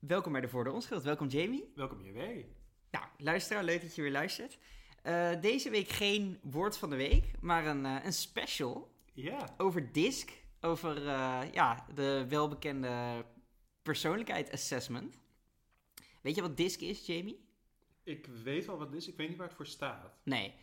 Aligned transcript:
Welkom 0.00 0.32
bij 0.32 0.40
de 0.40 0.48
Voor 0.48 0.64
de 0.64 0.72
Onschuld. 0.72 1.02
Welkom 1.02 1.28
Jamie. 1.28 1.72
Welkom 1.74 2.00
JW. 2.00 2.18
Nou, 2.90 3.04
luisteraar, 3.16 3.64
leuk 3.64 3.80
dat 3.80 3.94
je 3.94 4.02
weer 4.02 4.10
luistert. 4.10 4.58
Eh, 5.02 5.40
deze 5.40 5.70
week 5.70 5.88
geen 5.88 6.38
woord 6.42 6.76
van 6.76 6.90
de 6.90 6.96
week, 6.96 7.30
maar 7.40 7.66
een, 7.66 7.86
eh, 7.86 8.04
een 8.04 8.12
special 8.12 8.92
Ja, 9.12 9.54
over 9.56 9.92
DISC. 9.92 10.30
Over 10.60 10.96
eh, 10.96 11.40
ja, 11.52 11.86
de 11.94 12.26
welbekende 12.28 13.24
persoonlijkheid 13.82 14.52
assessment. 14.52 15.18
Weet 16.20 16.34
je 16.34 16.42
wat 16.42 16.56
DISC 16.56 16.80
is, 16.80 17.06
Jamie? 17.06 17.48
ik 18.04 18.26
weet 18.26 18.66
wel 18.66 18.78
wat 18.78 18.86
het 18.86 18.96
is. 18.96 19.08
Ik 19.08 19.16
weet 19.16 19.28
niet 19.28 19.38
waar 19.38 19.46
het 19.46 19.56
voor 19.56 19.66
staat. 19.66 20.12
Nee. 20.22 20.54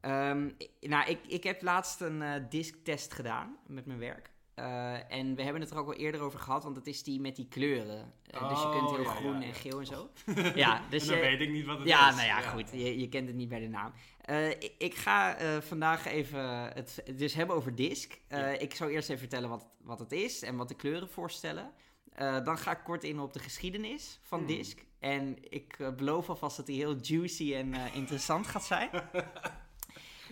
Ehm, 0.00 0.50
nou, 0.80 1.10
ik, 1.10 1.26
ik 1.26 1.42
heb 1.42 1.62
laatst 1.62 2.00
een 2.00 2.48
DISC-test 2.48 3.12
gedaan 3.12 3.58
met 3.66 3.86
mijn 3.86 3.98
werk. 3.98 4.30
Eh, 4.60 5.12
en 5.18 5.34
we 5.34 5.42
hebben 5.42 5.60
het 5.62 5.70
er 5.70 5.76
ook 5.78 5.86
al 5.86 5.94
eerder 5.94 6.20
over 6.20 6.38
gehad, 6.38 6.62
want 6.64 6.76
het 6.76 6.86
is 6.86 7.02
die 7.02 7.20
met 7.20 7.36
die 7.36 7.46
kleuren. 7.48 8.12
Eh, 8.26 8.48
dus 8.48 8.58
je 8.60 8.64
Oh, 8.66 8.78
kunt 8.78 8.90
heel 8.90 9.02
ja, 9.04 9.10
groen 9.14 9.34
ja, 9.34 9.40
en 9.40 9.46
ja. 9.46 9.52
geel 9.54 9.78
en 9.80 9.86
zo. 9.86 10.10
ja, 10.54 10.82
dus 10.90 11.02
en 11.02 11.08
dan 11.08 11.16
je- 11.16 11.22
weet 11.22 11.40
ik 11.40 11.50
niet 11.50 11.66
wat 11.66 11.78
het 11.78 11.88
Ja, 11.88 12.08
is. 12.08 12.14
nou 12.14 12.26
ja, 12.26 12.40
goed. 12.40 12.70
Je, 12.72 12.98
je 13.00 13.08
kent 13.08 13.26
het 13.26 13.36
niet 13.36 13.48
bij 13.48 13.60
de 13.60 13.68
naam. 13.68 13.92
Eh, 14.20 14.48
ik, 14.50 14.72
ik 14.78 14.94
ga 14.94 15.36
eh, 15.36 15.60
vandaag 15.60 16.06
even 16.06 16.44
het 16.74 17.02
dus 17.16 17.34
hebben 17.34 17.56
over 17.56 17.74
DISC. 17.74 18.20
Eh, 18.28 18.38
Ja. 18.38 18.46
Ik 18.46 18.74
zal 18.74 18.88
eerst 18.88 19.08
even 19.08 19.20
vertellen 19.20 19.48
wat, 19.48 19.66
wat 19.82 19.98
het 19.98 20.12
is 20.12 20.42
en 20.42 20.56
wat 20.56 20.68
de 20.68 20.74
kleuren 20.76 21.08
voorstellen. 21.08 21.70
Eh, 22.12 22.44
dan 22.44 22.58
ga 22.58 22.70
ik 22.70 22.80
kort 22.84 23.04
in 23.04 23.20
op 23.20 23.32
de 23.32 23.38
geschiedenis 23.38 24.18
van 24.22 24.38
Hmm. 24.38 24.46
DISC. 24.48 24.84
En 24.98 25.36
ik 25.50 25.76
eh, 25.78 25.88
beloof 25.94 26.28
alvast 26.28 26.56
dat 26.56 26.66
die 26.66 26.76
heel 26.76 26.96
juicy 27.00 27.54
en 27.54 27.74
eh, 27.74 27.94
interessant 28.00 28.46
gaat 28.46 28.64
zijn. 28.64 28.90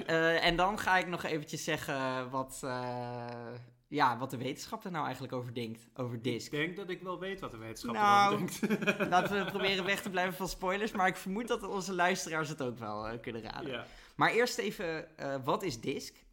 Eh, 0.07 0.45
en 0.45 0.57
dan 0.57 0.79
ga 0.79 0.99
ik 0.99 1.07
nog 1.07 1.23
eventjes 1.25 1.65
zeggen 1.65 2.31
wat, 2.31 2.61
eh, 2.65 3.27
ja, 3.89 4.19
wat 4.19 4.31
de 4.31 4.37
wetenschap 4.37 4.85
er 4.85 4.91
nou 4.91 5.05
eigenlijk 5.05 5.33
over 5.33 5.55
denkt, 5.55 5.89
over 5.95 6.15
Ik 6.17 6.25
DISC. 6.25 6.51
denk 6.51 6.77
dat 6.77 6.91
ik 6.91 7.03
wel 7.03 7.19
weet 7.19 7.41
wat 7.41 7.51
de 7.51 7.57
wetenschap 7.57 7.95
Nou, 7.95 8.35
erover 8.35 8.69
denkt. 8.69 8.89
Laten 9.15 9.45
we 9.45 9.51
proberen 9.51 9.85
weg 9.85 10.03
te 10.03 10.11
blijven 10.11 10.35
van 10.35 10.49
spoilers, 10.49 10.93
maar 10.93 11.07
ik 11.07 11.17
vermoed 11.17 11.49
dat 11.49 11.63
onze 11.63 11.95
luisteraars 11.95 12.49
het 12.49 12.63
ook 12.63 12.79
wel 12.79 13.09
eh, 13.09 13.21
kunnen 13.21 13.43
raden. 13.43 13.87
Maar 14.17 14.31
eerst 14.31 14.59
even, 14.59 15.19
eh, 15.19 15.45
wat 15.45 15.63
is 15.63 15.81
DISC? 15.81 16.27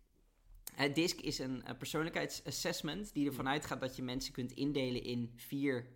Uh, 0.80 0.94
DISC 0.94 1.20
is 1.20 1.39
een 1.39 1.64
persoonlijkheidsassessment 1.78 3.14
die 3.14 3.28
ervan 3.28 3.48
uitgaat 3.48 3.80
dat 3.80 3.95
je 3.95 4.03
mensen 4.03 4.33
kunt 4.33 4.52
indelen 4.52 5.03
in 5.03 5.33
vier 5.36 5.94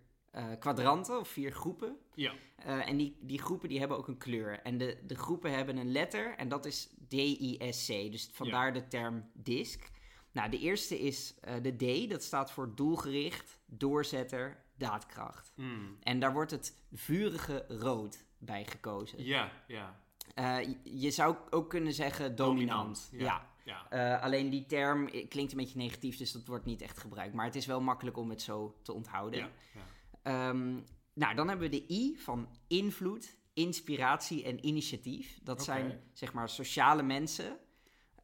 kwadranten 0.58 1.18
of 1.18 1.28
vier 1.28 1.52
groepen. 1.52 1.96
Ja. 2.14 2.32
En 2.64 2.96
die, 2.96 3.16
die 3.20 3.42
groepen 3.42 3.68
die 3.68 3.78
hebben 3.78 3.96
ook 3.96 4.08
een 4.08 4.18
kleur. 4.18 4.60
En 4.62 4.78
de, 4.78 4.98
de 5.06 5.14
groepen 5.14 5.52
hebben 5.54 5.76
een 5.76 5.92
letter 5.92 6.36
en 6.36 6.48
dat 6.48 6.66
is 6.66 6.88
D-I-S-C. 7.08 7.86
Dus 7.86 8.28
vandaar 8.32 8.72
de 8.72 8.88
term 8.88 9.30
DISC. 9.34 9.90
Nou, 10.32 10.50
de 10.50 10.58
eerste 10.58 11.00
is 11.00 11.34
eh, 11.40 11.54
de 11.62 12.04
D, 12.06 12.10
dat 12.10 12.22
staat 12.22 12.52
voor 12.52 12.74
doelgericht, 12.74 13.58
doorzetter, 13.66 14.64
daadkracht. 14.76 15.52
Hmm. 15.54 15.96
En 16.02 16.20
daar 16.20 16.32
wordt 16.32 16.50
het 16.50 16.76
vurige 16.92 17.64
rood 17.68 18.24
bij 18.38 18.64
gekozen. 18.64 19.24
Ja, 19.24 19.52
ja. 19.66 20.00
Eh, 20.34 20.74
je- 20.84 21.10
zou 21.10 21.36
ook 21.50 21.70
kunnen 21.70 21.92
zeggen 21.92 22.36
dominant. 22.36 23.08
Dominant, 23.10 23.48
ja. 23.64 23.82
ja. 23.90 24.16
Eh, 24.16 24.22
alleen 24.22 24.50
die 24.50 24.66
term 24.66 25.10
klinkt 25.28 25.52
een 25.52 25.58
beetje 25.58 25.78
negatief, 25.78 26.16
dus 26.16 26.32
dat 26.32 26.46
wordt 26.46 26.64
niet 26.64 26.82
echt 26.82 26.98
gebruikt. 26.98 27.34
Maar 27.34 27.44
het 27.46 27.54
is 27.56 27.66
wel 27.66 27.80
makkelijk 27.80 28.16
om 28.16 28.30
het 28.30 28.42
zo 28.42 28.78
te 28.82 28.92
onthouden. 28.92 29.40
ja, 29.40 29.50
ja. 29.74 29.80
Ehm, 30.22 30.74
nou, 31.14 31.34
dan 31.34 31.48
hebben 31.48 31.70
we 31.70 31.76
de 31.86 31.92
I 31.94 32.16
van 32.18 32.48
invloed, 32.66 33.36
inspiratie 33.54 34.44
en 34.44 34.66
initiatief. 34.66 35.38
Dat 35.42 35.64
zijn 35.64 36.00
zeg 36.12 36.32
maar 36.32 36.48
sociale 36.48 37.02
mensen 37.02 37.58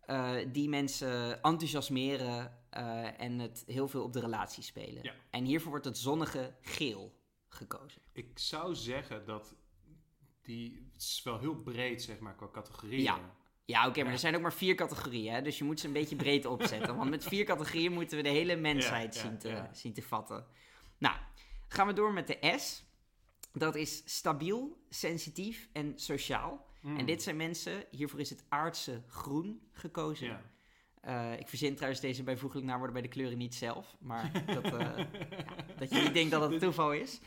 eh, 0.07 0.35
die 0.53 0.69
mensen 0.69 1.43
enthousiasmeren 1.43 2.59
eh, 2.71 3.21
en 3.21 3.39
het 3.39 3.65
heel 3.67 3.89
veel 3.89 4.03
op 4.03 4.13
de 4.13 4.21
relatie 4.21 4.63
spelen. 4.63 5.03
Ja. 5.03 5.13
En 5.31 5.45
hiervoor 5.45 5.71
wordt 5.71 5.85
het 5.85 5.99
zonnige 5.99 6.55
geel 6.61 7.15
gekozen. 7.49 8.03
Ik 8.13 8.39
zou 8.39 8.75
zeggen 8.75 9.25
dat 9.25 9.55
die... 10.43 10.89
Het 10.93 11.03
is 11.03 11.21
wel 11.25 11.39
heel 11.39 11.55
breed, 11.57 12.03
zeg 12.03 12.19
maar, 12.19 12.35
qua 12.35 12.49
categorieën. 12.53 13.03
Ja. 13.03 13.35
Ja, 13.65 13.87
oké, 13.87 13.99
maar 13.99 14.07
Ja. 14.07 14.13
er 14.13 14.19
zijn 14.19 14.35
ook 14.35 14.41
maar 14.41 14.53
vier 14.53 14.75
categorieën, 14.75 15.33
hè? 15.35 15.43
dus 15.43 15.59
je 15.59 15.65
moet 15.65 15.81
ze 15.81 15.87
een 15.87 15.93
beetje 15.93 16.17
breed 16.17 16.45
opzetten. 16.57 16.97
Want 16.97 17.11
met 17.11 17.25
vier 17.25 17.45
categorieën 17.45 17.93
moeten 17.93 18.17
we 18.17 18.23
de 18.23 18.29
hele 18.29 18.57
mensheid 18.57 19.15
Ja, 19.15 19.21
zien, 19.21 19.39
te, 19.39 19.65
zien 19.73 19.93
te 19.93 20.03
vatten. 20.03 20.47
Nou, 20.99 21.17
gaan 21.69 21.87
we 21.87 21.93
door 21.93 22.13
met 22.13 22.27
de 22.27 22.55
S. 22.59 22.85
Dat 23.53 23.75
is 23.75 24.03
stabiel, 24.05 24.85
sensitief 24.89 25.69
en 25.73 25.93
sociaal. 25.99 26.67
En 26.87 27.07
dit 27.07 27.23
zijn 27.23 27.37
mensen, 27.37 27.85
hiervoor 27.91 28.21
is 28.21 28.31
het 28.31 28.45
aardse 28.49 29.03
groen 29.09 29.61
gekozen. 29.73 30.27
Ja. 30.27 30.43
Eh, 31.01 31.41
ik 31.41 31.49
verzin 31.49 31.75
trouwens 31.75 32.01
deze 32.01 32.23
bijvoeglijk 32.23 32.67
naamwoorden 32.67 32.93
bij 32.93 33.03
de 33.03 33.09
kleuren 33.09 33.39
niet 33.39 33.55
zelf. 33.55 33.97
Maar 34.01 34.33
dat, 34.55 34.65
eh, 34.65 34.71
ja, 34.71 35.55
dat 35.79 35.91
je 35.91 36.01
niet 36.01 36.15
denkt 36.15 36.31
dat 36.31 36.51
het 36.51 36.61
toeval 36.63 36.93
is. 36.93 37.21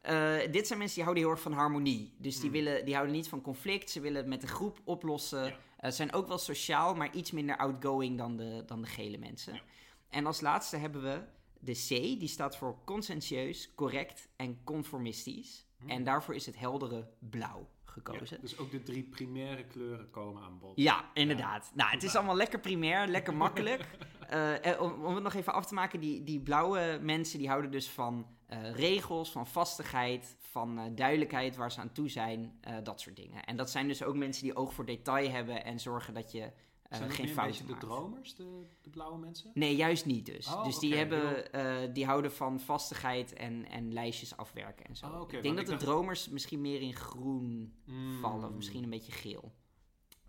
Eh, 0.00 0.36
dit 0.50 0.66
zijn 0.66 0.78
mensen 0.78 0.94
die 0.96 1.04
houden 1.04 1.24
heel 1.24 1.32
erg 1.32 1.42
van 1.42 1.52
harmonie. 1.52 2.14
Dus 2.18 2.34
die, 2.34 2.50
Hmm. 2.50 2.52
willen, 2.52 2.84
die 2.84 2.94
houden 2.94 3.16
niet 3.16 3.28
van 3.28 3.40
conflict. 3.40 3.90
Ze 3.90 4.00
willen 4.00 4.18
het 4.18 4.26
met 4.26 4.40
de 4.40 4.46
groep 4.46 4.80
oplossen. 4.84 5.44
Ja. 5.44 5.58
Eh, 5.76 5.90
zijn 5.90 6.12
ook 6.12 6.28
wel 6.28 6.38
sociaal, 6.38 6.94
maar 6.94 7.14
iets 7.14 7.30
minder 7.30 7.56
outgoing 7.56 8.18
dan 8.18 8.36
de, 8.36 8.62
dan 8.66 8.80
de 8.80 8.86
gele 8.88 9.18
mensen. 9.18 9.54
Ja. 9.54 9.60
En 10.08 10.26
als 10.26 10.40
laatste 10.40 10.76
hebben 10.76 11.02
we 11.02 11.22
de 11.58 11.72
C. 11.72 11.88
Die 11.88 12.28
staat 12.28 12.56
voor 12.56 12.78
conscientieus, 12.84 13.74
correct 13.74 14.28
en 14.36 14.64
conformistisch. 14.64 15.66
Hmm. 15.78 15.88
En 15.88 16.04
daarvoor 16.04 16.34
is 16.34 16.46
het 16.46 16.58
heldere 16.58 17.08
blauw 17.18 17.68
Ja, 17.94 18.02
gekozen. 18.02 18.40
Dus 18.40 18.58
ook 18.58 18.70
de 18.70 18.82
drie 18.82 19.02
primaire 19.02 19.64
kleuren 19.64 20.10
komen 20.10 20.42
aan 20.42 20.58
bod. 20.58 20.72
Ja, 20.74 21.10
inderdaad. 21.14 21.70
Nou, 21.74 21.90
het 21.90 22.02
is 22.02 22.16
allemaal 22.16 22.36
lekker 22.36 22.60
primair, 22.60 23.06
lekker 23.06 23.34
makkelijk. 23.44 23.86
Eh, 24.28 24.72
eh, 24.72 24.80
om, 24.80 25.04
om 25.04 25.14
het 25.14 25.22
nog 25.22 25.34
even 25.34 25.52
af 25.52 25.66
te 25.66 25.74
maken, 25.74 26.00
die, 26.00 26.24
die 26.24 26.40
blauwe 26.40 26.98
mensen 27.02 27.38
die 27.38 27.48
houden 27.48 27.70
dus 27.70 27.88
van 27.88 28.26
eh, 28.46 28.72
regels, 28.72 29.32
van 29.32 29.46
vastigheid, 29.46 30.36
van 30.38 30.94
duidelijkheid 30.94 31.56
waar 31.56 31.72
ze 31.72 31.80
aan 31.80 31.92
toe 31.92 32.08
zijn, 32.08 32.60
dat 32.82 33.00
soort 33.00 33.16
dingen. 33.16 33.44
En 33.44 33.56
dat 33.56 33.70
zijn 33.70 33.88
dus 33.88 34.02
ook 34.02 34.16
mensen 34.16 34.42
die 34.42 34.56
oog 34.56 34.74
voor 34.74 34.86
detail 34.86 35.30
hebben 35.30 35.64
en 35.64 35.80
zorgen 35.80 36.14
dat 36.14 36.32
je 36.32 36.52
Zijn 36.90 37.02
dat 37.02 37.12
geen 37.16 37.24
meer 37.26 37.34
fouten 37.34 37.66
de 37.66 37.76
dromers, 37.76 38.34
de, 38.34 38.62
de 38.80 38.90
blauwe 38.90 39.18
mensen? 39.18 39.50
Nee, 39.54 39.76
juist 39.76 40.06
niet 40.06 40.26
dus. 40.26 40.46
Oh, 40.46 40.64
dus 40.64 40.78
die, 40.78 40.94
hebben, 40.94 41.52
eh, 41.52 41.94
die 41.94 42.04
houden 42.04 42.32
van 42.32 42.60
vastigheid 42.60 43.32
en, 43.32 43.68
en 43.68 43.92
lijstjes 43.92 44.36
afwerken 44.36 44.84
en 44.86 44.96
zo. 44.96 45.06
Oh, 45.06 45.32
ik 45.32 45.42
denk 45.42 45.56
dat 45.56 45.64
de 45.66 45.70
dacht- 45.70 45.84
dromers 45.84 46.28
misschien 46.28 46.60
meer 46.60 46.80
in 46.80 46.94
groen 46.94 47.74
Hmm. 47.84 48.20
vallen, 48.20 48.48
of 48.48 48.54
misschien 48.54 48.82
een 48.82 48.90
beetje 48.90 49.12
geel. 49.12 49.40
Want 49.40 49.52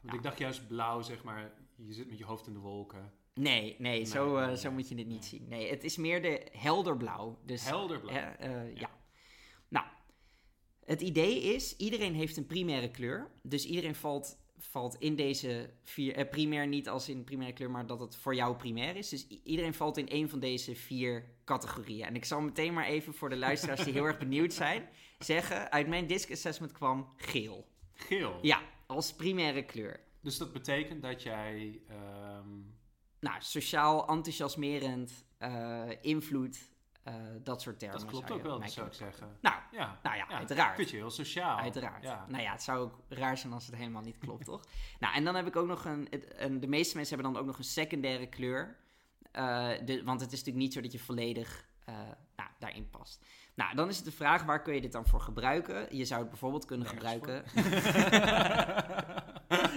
Ja. 0.01 0.13
ik 0.13 0.23
dacht 0.23 0.37
juist 0.37 0.67
blauw, 0.67 1.01
zeg 1.01 1.23
maar, 1.23 1.53
je 1.75 1.93
zit 1.93 2.09
met 2.09 2.17
je 2.17 2.25
hoofd 2.25 2.47
in 2.47 2.53
de 2.53 2.59
wolken. 2.59 3.13
Nee, 3.33 3.75
nee, 3.79 4.05
zo, 4.05 4.37
eh, 4.37 4.45
nee, 4.47 4.57
zo 4.57 4.71
moet 4.71 4.89
je 4.89 4.95
dit 4.95 5.07
niet 5.07 5.25
zien. 5.25 5.45
Nee, 5.47 5.69
het 5.69 5.83
is 5.83 5.97
meer 5.97 6.21
de 6.21 6.47
helderblauw. 6.51 7.39
Dus, 7.45 7.65
Helderblauw. 7.65 8.15
eh, 8.15 8.49
ja. 8.49 8.69
Ja. 8.73 8.89
Nou, 9.67 9.85
het 10.85 11.01
idee 11.01 11.41
is, 11.41 11.75
iedereen 11.77 12.13
heeft 12.15 12.37
een 12.37 12.45
primaire 12.45 12.91
kleur. 12.91 13.31
Dus 13.43 13.65
iedereen 13.65 13.95
valt, 13.95 14.37
valt 14.65 14.95
in 14.99 15.15
deze 15.15 15.69
vier... 15.83 16.15
eh, 16.15 16.29
primair 16.29 16.67
niet 16.67 16.89
als 16.89 17.09
in 17.09 17.23
primaire 17.23 17.55
kleur, 17.55 17.71
maar 17.71 17.85
dat 17.87 17.99
het 17.99 18.15
voor 18.15 18.35
jou 18.35 18.55
primair 18.55 18.95
is. 18.95 19.09
Dus 19.09 19.27
iedereen 19.27 19.73
valt 19.73 19.97
in 19.97 20.07
een 20.09 20.29
van 20.29 20.39
deze 20.39 20.75
vier 20.75 21.25
categorieën. 21.45 22.05
En 22.05 22.15
ik 22.15 22.25
zal 22.25 22.41
meteen 22.41 22.73
maar 22.73 22.85
even 22.85 23.13
voor 23.13 23.29
de 23.29 23.37
luisteraars 23.37 23.83
die 23.83 23.93
heel 23.93 24.05
erg 24.05 24.17
benieuwd 24.17 24.53
zijn... 24.53 24.89
zeggen, 25.19 25.71
uit 25.71 25.87
mijn 25.87 26.07
disc 26.07 26.31
assessment 26.31 26.71
kwam 26.71 27.13
geel. 27.15 27.67
Geel. 27.93 28.39
Ja, 28.41 28.61
als 28.87 29.13
primaire 29.13 29.63
kleur. 29.65 29.99
Dus 30.21 30.37
dat 30.37 30.53
betekent 30.53 31.01
dat 31.01 31.23
jij... 31.23 31.81
ehm, 31.87 32.49
Nou, 33.19 33.35
sociaal, 33.39 34.07
enthousiasmerend, 34.07 35.25
eh, 35.37 35.89
invloed, 36.01 36.70
eh, 37.03 37.13
dat 37.43 37.61
soort 37.61 37.79
termen. 37.79 37.99
dat 37.99 38.09
klopt 38.09 38.31
ook 38.31 38.43
wel, 38.43 38.67
zou 38.67 38.87
ik 38.87 38.93
zeggen. 38.93 39.37
Nou, 39.41 39.55
Ja, 39.71 39.99
nou 40.03 40.15
ja, 40.15 40.27
uiteraard. 40.27 40.75
Vind 40.75 40.89
je 40.89 40.95
heel 40.95 41.09
sociaal. 41.09 41.57
Uiteraard. 41.57 42.03
Ja. 42.03 42.25
Nou 42.27 42.43
ja, 42.43 42.51
het 42.51 42.63
zou 42.63 42.79
ook 42.79 42.99
raar 43.09 43.37
zijn 43.37 43.53
als 43.53 43.65
het 43.65 43.75
helemaal 43.75 44.01
niet 44.01 44.17
klopt, 44.17 44.45
toch? 44.51 44.63
Nou, 44.99 45.15
en 45.15 45.23
dan 45.23 45.35
heb 45.35 45.47
ik 45.47 45.55
ook 45.55 45.67
nog 45.67 45.85
een. 45.85 46.07
De 46.59 46.67
meeste 46.67 46.95
mensen 46.95 47.15
hebben 47.15 47.33
dan 47.33 47.41
ook 47.41 47.47
nog 47.47 47.57
een 47.57 47.63
secundaire 47.63 48.27
kleur. 48.27 48.79
Eh, 49.31 49.69
de, 49.85 50.03
want 50.03 50.21
het 50.21 50.31
is 50.31 50.37
natuurlijk 50.37 50.65
niet 50.65 50.73
zo 50.73 50.81
dat 50.81 50.91
je 50.91 50.99
volledig 50.99 51.65
eh, 51.85 51.95
nou, 52.35 52.49
daarin 52.59 52.89
past. 52.89 53.25
Nou, 53.55 53.75
dan 53.75 53.89
is 53.89 53.95
het 53.95 54.05
de 54.05 54.11
vraag, 54.11 54.43
waar 54.43 54.61
kun 54.61 54.73
je 54.73 54.81
dit 54.81 54.91
dan 54.91 55.07
voor 55.07 55.21
gebruiken? 55.21 55.97
Je 55.97 56.05
zou 56.05 56.21
het 56.21 56.29
bijvoorbeeld 56.29 56.65
kunnen 56.65 56.87
Nergens 56.87 57.13
gebruiken... 57.13 57.43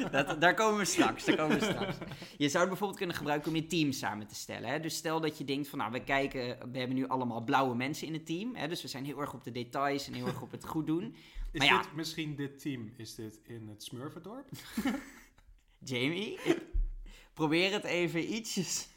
dat, 0.10 0.40
daar 0.40 0.54
komen 0.54 0.78
we 0.78 0.84
straks, 0.84 1.24
daar 1.24 1.36
komen 1.36 1.58
we 1.58 1.64
straks. 1.64 1.96
Je 2.36 2.48
zou 2.48 2.58
het 2.58 2.68
bijvoorbeeld 2.68 2.98
kunnen 2.98 3.16
gebruiken 3.16 3.48
om 3.48 3.56
je 3.56 3.66
team 3.66 3.92
samen 3.92 4.26
te 4.26 4.34
stellen. 4.34 4.68
Hè? 4.68 4.80
Dus 4.80 4.96
stel 4.96 5.20
dat 5.20 5.38
je 5.38 5.44
denkt 5.44 5.68
van, 5.68 5.78
nou, 5.78 5.92
we 5.92 6.04
kijken... 6.04 6.70
We 6.72 6.78
hebben 6.78 6.96
nu 6.96 7.08
allemaal 7.08 7.44
blauwe 7.44 7.74
mensen 7.74 8.06
in 8.06 8.12
het 8.12 8.26
team. 8.26 8.54
Hè? 8.54 8.68
Dus 8.68 8.82
we 8.82 8.88
zijn 8.88 9.04
heel 9.04 9.20
erg 9.20 9.34
op 9.34 9.44
de 9.44 9.52
details 9.52 10.06
en 10.06 10.14
heel 10.14 10.26
erg 10.26 10.42
op 10.42 10.50
het 10.50 10.64
goed 10.64 10.86
doen. 10.86 11.14
Is 11.52 11.58
Maar 11.58 11.68
ja. 11.68 11.82
dit 11.82 11.94
misschien 11.94 12.36
dit 12.36 12.60
team, 12.60 12.92
is 12.96 13.14
dit 13.14 13.40
in 13.42 13.68
het 13.68 13.82
Smurfendorp? 13.82 14.48
Jamie, 15.78 16.38
probeer 17.34 17.72
het 17.72 17.84
even 17.84 18.34
ietsjes. 18.34 18.88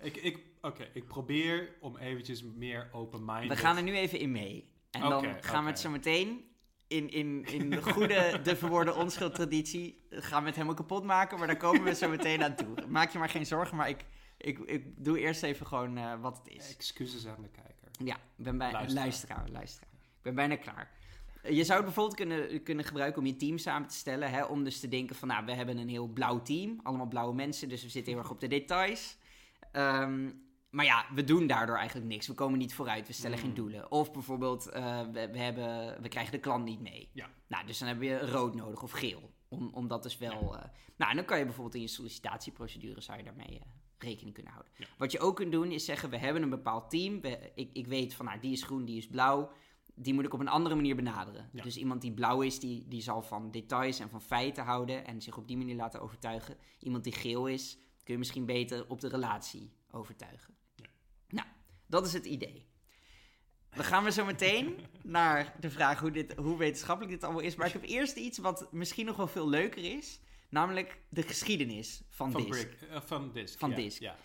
ik, 0.00 0.16
ik, 0.16 0.38
Oké, 0.64 0.88
ik 0.92 1.06
probeer 1.06 1.76
om 1.80 1.96
eventjes 1.96 2.42
meer 2.42 2.88
open-minded... 2.92 3.48
We 3.48 3.56
gaan 3.56 3.76
er 3.76 3.82
nu 3.82 3.96
even 3.96 4.18
in 4.18 4.32
mee. 4.32 4.68
En 4.90 5.00
dan 5.00 5.26
gaan 5.40 5.64
we 5.64 5.70
het 5.70 5.80
zo 5.80 5.90
meteen 5.90 6.44
in, 6.96 7.10
in, 7.10 7.44
in 7.44 7.70
de 7.70 7.82
goede, 7.82 8.40
de 8.42 8.56
verwoorde 8.56 8.94
onschuld-traditie... 8.94 10.06
gaan 10.10 10.40
we 10.40 10.46
het 10.46 10.54
helemaal 10.54 10.76
kapot 10.76 11.04
maken, 11.04 11.38
maar 11.38 11.46
daar 11.46 11.56
komen 11.56 11.82
we 11.82 11.94
zo 11.94 12.08
meteen 12.08 12.42
aan 12.44 12.54
toe. 12.54 12.74
Maak 12.88 13.10
je 13.10 13.18
maar 13.18 13.28
geen 13.28 13.46
zorgen, 13.46 13.76
maar 13.76 13.88
ik, 13.88 14.04
ik, 14.38 14.58
ik 14.58 15.04
doe 15.04 15.18
eerst 15.18 15.42
even 15.42 15.66
gewoon 15.66 15.96
eh, 15.96 16.20
wat 16.20 16.36
het 16.44 16.54
is. 16.54 16.74
Excuses 16.74 17.26
aan 17.26 17.42
de 17.42 17.48
kijker. 17.48 17.88
Ja, 18.04 18.14
ik 18.14 18.44
ben 18.44 18.58
bij 18.58 18.72
Luisteraar. 18.72 19.04
luisteraar. 19.04 19.48
luisteraar. 19.50 19.88
ben 20.22 20.34
bijna 20.34 20.56
klaar. 20.56 20.90
Eh, 21.42 21.56
Je 21.56 21.64
zou 21.64 21.76
het 21.76 21.84
bijvoorbeeld 21.86 22.16
kunnen, 22.16 22.62
kunnen 22.62 22.84
gebruiken 22.84 23.20
om 23.22 23.26
je 23.26 23.36
team 23.36 23.58
samen 23.58 23.88
te 23.88 23.94
stellen. 23.96 24.30
Hè? 24.30 24.44
Om 24.44 24.64
dus 24.64 24.80
te 24.80 24.88
denken 24.88 25.16
van, 25.16 25.28
nou, 25.28 25.44
we 25.44 25.52
hebben 25.52 25.78
een 25.78 25.88
heel 25.88 26.06
blauw 26.06 26.42
team. 26.42 26.80
Allemaal 26.82 27.08
blauwe 27.08 27.34
mensen, 27.34 27.68
dus 27.68 27.82
we 27.82 27.88
zitten 27.88 28.12
heel 28.12 28.22
erg 28.22 28.30
op 28.30 28.40
de 28.40 28.48
details. 28.48 29.16
Ehm, 29.72 30.30
maar 30.74 30.84
ja, 30.84 31.06
we 31.14 31.24
doen 31.24 31.46
daardoor 31.46 31.76
eigenlijk 31.76 32.08
niks. 32.08 32.26
We 32.26 32.34
komen 32.34 32.58
niet 32.58 32.74
vooruit, 32.74 33.06
we 33.06 33.12
stellen 33.12 33.38
Mm. 33.38 33.44
geen 33.44 33.54
doelen. 33.54 33.90
Of 33.90 34.12
bijvoorbeeld, 34.12 34.68
eh, 34.68 35.00
we, 35.12 35.28
we, 35.30 35.38
hebben, 35.38 36.02
we 36.02 36.08
krijgen 36.08 36.32
de 36.32 36.38
klant 36.38 36.64
niet 36.64 36.80
mee. 36.80 37.10
Ja. 37.12 37.30
Nou, 37.46 37.66
dus 37.66 37.78
dan 37.78 37.88
hebben 37.88 38.08
we 38.08 38.30
rood 38.30 38.54
nodig 38.54 38.82
of 38.82 38.90
geel. 38.90 39.30
Om, 39.48 39.70
om 39.72 39.88
dat 39.88 40.02
dus 40.02 40.18
wel... 40.18 40.56
eh, 40.56 40.64
nou, 40.96 41.10
en 41.10 41.16
dan 41.16 41.24
kan 41.24 41.38
je 41.38 41.44
bijvoorbeeld 41.44 41.74
in 41.74 41.80
je 41.80 41.86
sollicitatieprocedure... 41.88 43.00
zou 43.00 43.18
je 43.18 43.24
daarmee 43.24 43.58
eh, 43.58 43.66
rekening 43.98 44.34
kunnen 44.34 44.52
houden. 44.52 44.72
Ja. 44.76 44.86
Wat 44.98 45.12
je 45.12 45.20
ook 45.20 45.36
kunt 45.36 45.52
doen 45.52 45.70
is 45.70 45.84
zeggen, 45.84 46.10
we 46.10 46.18
hebben 46.18 46.42
een 46.42 46.50
bepaald 46.50 46.90
team. 46.90 47.20
We, 47.20 47.50
ik, 47.54 47.70
ik 47.72 47.86
weet 47.86 48.14
van, 48.14 48.24
nou, 48.26 48.40
die 48.40 48.52
is 48.52 48.62
groen, 48.62 48.84
die 48.84 48.96
is 48.96 49.06
blauw. 49.08 49.50
Die 49.94 50.14
moet 50.14 50.24
ik 50.24 50.34
op 50.34 50.40
een 50.40 50.48
andere 50.48 50.74
manier 50.74 50.96
benaderen. 50.96 51.48
Ja. 51.52 51.62
Dus 51.62 51.76
iemand 51.76 52.00
die 52.00 52.12
blauw 52.12 52.40
is, 52.40 52.60
die, 52.60 52.88
die 52.88 53.02
zal 53.02 53.22
van 53.22 53.50
details 53.50 53.98
en 54.00 54.10
van 54.10 54.22
feiten 54.22 54.64
houden... 54.64 55.06
en 55.06 55.22
zich 55.22 55.36
op 55.36 55.48
die 55.48 55.56
manier 55.56 55.76
laten 55.76 56.00
overtuigen. 56.00 56.56
Iemand 56.78 57.04
die 57.04 57.12
geel 57.12 57.46
is, 57.46 57.78
kun 58.02 58.12
je 58.12 58.18
misschien 58.18 58.46
beter 58.46 58.88
op 58.88 59.00
de 59.00 59.08
relatie 59.08 59.72
overtuigen. 59.90 60.54
Dat 61.86 62.06
is 62.06 62.12
het 62.12 62.24
idee. 62.24 62.66
Dan 63.74 63.84
gaan 63.84 64.04
we 64.04 64.12
zo 64.12 64.24
meteen 64.24 64.86
naar 65.02 65.54
de 65.60 65.70
vraag 65.70 66.00
hoe, 66.00 66.10
dit, 66.10 66.34
hoe 66.36 66.58
wetenschappelijk 66.58 67.12
dit 67.14 67.24
allemaal 67.24 67.42
is. 67.42 67.54
Maar 67.54 67.66
ik 67.66 67.72
heb 67.72 67.82
eerst 67.84 68.16
iets 68.16 68.38
wat 68.38 68.72
misschien 68.72 69.06
nog 69.06 69.16
wel 69.16 69.26
veel 69.26 69.48
leuker 69.48 69.96
is. 69.96 70.20
Namelijk 70.48 70.98
de 71.08 71.22
geschiedenis 71.22 72.02
van, 72.08 72.30
Van, 72.30 72.42
DISC. 72.44 72.50
Brick, 72.50 72.90
eh, 72.90 73.00
van 73.00 73.30
Disk. 73.32 73.58
Van 73.58 73.70
ja. 73.76 73.90
Ja. 73.98 74.16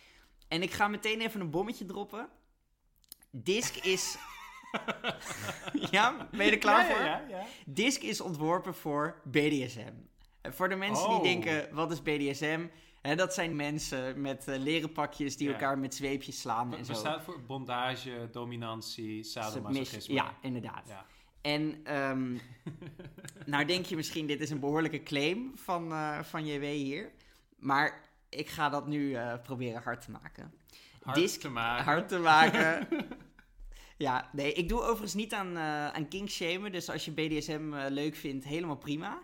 En 0.48 0.62
ik 0.62 0.72
ga 0.72 0.88
meteen 0.88 1.22
even 1.22 1.42
een 1.42 1.50
bommetje 1.50 1.86
droppen. 1.86 2.30
DISC 3.32 3.76
is... 3.76 4.18
ja, 5.92 6.28
ben 6.32 6.46
je 6.46 6.52
er 6.52 6.58
klaar 6.58 6.90
Ja, 6.90 6.96
voor? 6.96 7.06
Ja, 7.06 7.26
ja. 7.30 7.46
DISC 7.66 8.02
is 8.02 8.22
ontworpen 8.22 8.74
voor 8.76 9.22
BDSM. 9.26 9.94
En 10.42 10.54
voor 10.54 10.70
de 10.70 10.76
mensen 10.76 11.08
die 11.08 11.18
Oh. 11.18 11.24
denken, 11.24 11.74
wat 11.74 11.92
is 11.92 12.02
BDSM? 12.02 12.68
Hè, 13.02 13.16
dat 13.16 13.34
zijn 13.34 13.56
mensen 13.56 14.22
met 14.22 14.48
eh, 14.48 14.60
leren 14.60 14.92
pakjes 14.92 15.38
die 15.38 15.48
Ja. 15.48 15.54
elkaar 15.54 15.78
met 15.80 15.96
zweepjes 15.96 16.40
slaan 16.40 16.86
zo. 16.86 16.94
staat 16.94 17.24
voor 17.24 17.42
bondage, 17.44 18.30
dominantie, 18.32 19.24
sadomasochisme. 19.24 20.14
Ja, 20.14 20.36
inderdaad. 20.42 20.88
Ja. 20.88 21.06
En 21.42 21.80
ehm, 21.84 22.38
nou 23.46 23.66
denk 23.66 23.86
je 23.86 23.96
misschien, 23.96 24.28
dit 24.28 24.42
is 24.42 24.50
een 24.50 24.60
behoorlijke 24.60 25.04
claim 25.04 25.52
van, 25.56 25.92
eh, 25.92 26.20
van 26.24 26.46
JW 26.46 26.64
hier. 26.64 27.12
Maar 27.58 28.02
ik 28.30 28.50
ga 28.50 28.70
dat 28.70 28.88
nu 28.88 29.14
eh, 29.14 29.34
proberen 29.44 29.82
hard 29.82 30.02
te 30.02 30.12
maken. 30.12 30.54
Hard 31.02 31.40
te 31.42 31.50
maken. 31.50 31.84
Hard 31.86 32.08
te 32.08 32.20
maken. 32.20 32.88
ja, 33.98 34.30
nee, 34.32 34.54
ik 34.54 34.70
doe 34.70 34.82
overigens 34.82 35.14
niet 35.14 35.34
aan, 35.34 35.58
eh 35.58 35.88
aan 35.88 36.08
kinkshamen. 36.08 36.72
Dus 36.72 36.90
als 36.90 37.06
je 37.06 37.12
BDSM 37.12 37.74
leuk 37.90 38.16
vindt, 38.16 38.46
helemaal 38.46 38.78
prima. 38.78 39.20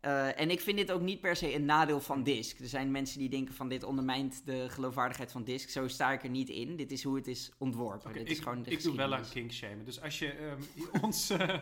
Eh, 0.00 0.40
en 0.40 0.50
ik 0.50 0.60
vind 0.60 0.76
dit 0.76 0.92
ook 0.92 1.00
niet 1.00 1.20
per 1.20 1.36
se 1.36 1.54
een 1.54 1.64
nadeel 1.64 2.00
van 2.00 2.22
DISC. 2.22 2.58
Er 2.58 2.68
zijn 2.68 2.90
mensen 2.90 3.18
die 3.18 3.28
denken 3.28 3.54
van 3.54 3.68
dit 3.68 3.82
ondermijnt 3.82 4.42
de 4.44 4.68
geloofwaardigheid 4.68 5.32
van 5.32 5.44
DISC. 5.44 5.68
Zo 5.68 5.88
sta 5.88 6.12
ik 6.12 6.22
er 6.22 6.30
niet 6.30 6.48
in. 6.48 6.76
Dit 6.76 6.92
is 6.92 7.02
hoe 7.02 7.16
het 7.16 7.26
is 7.26 7.52
ontworpen. 7.58 8.12
Dit 8.12 8.22
ik, 8.22 8.28
is 8.28 8.38
gewoon 8.38 8.62
de 8.62 8.70
ik 8.70 8.82
doe 8.82 8.96
wel 8.96 9.14
aan 9.14 9.28
kinkshamen. 9.32 9.84
Dus 9.84 10.02
als 10.02 10.18
je, 10.18 10.30
ehm, 10.30 10.62
ons, 11.04 11.30
eh, 11.30 11.58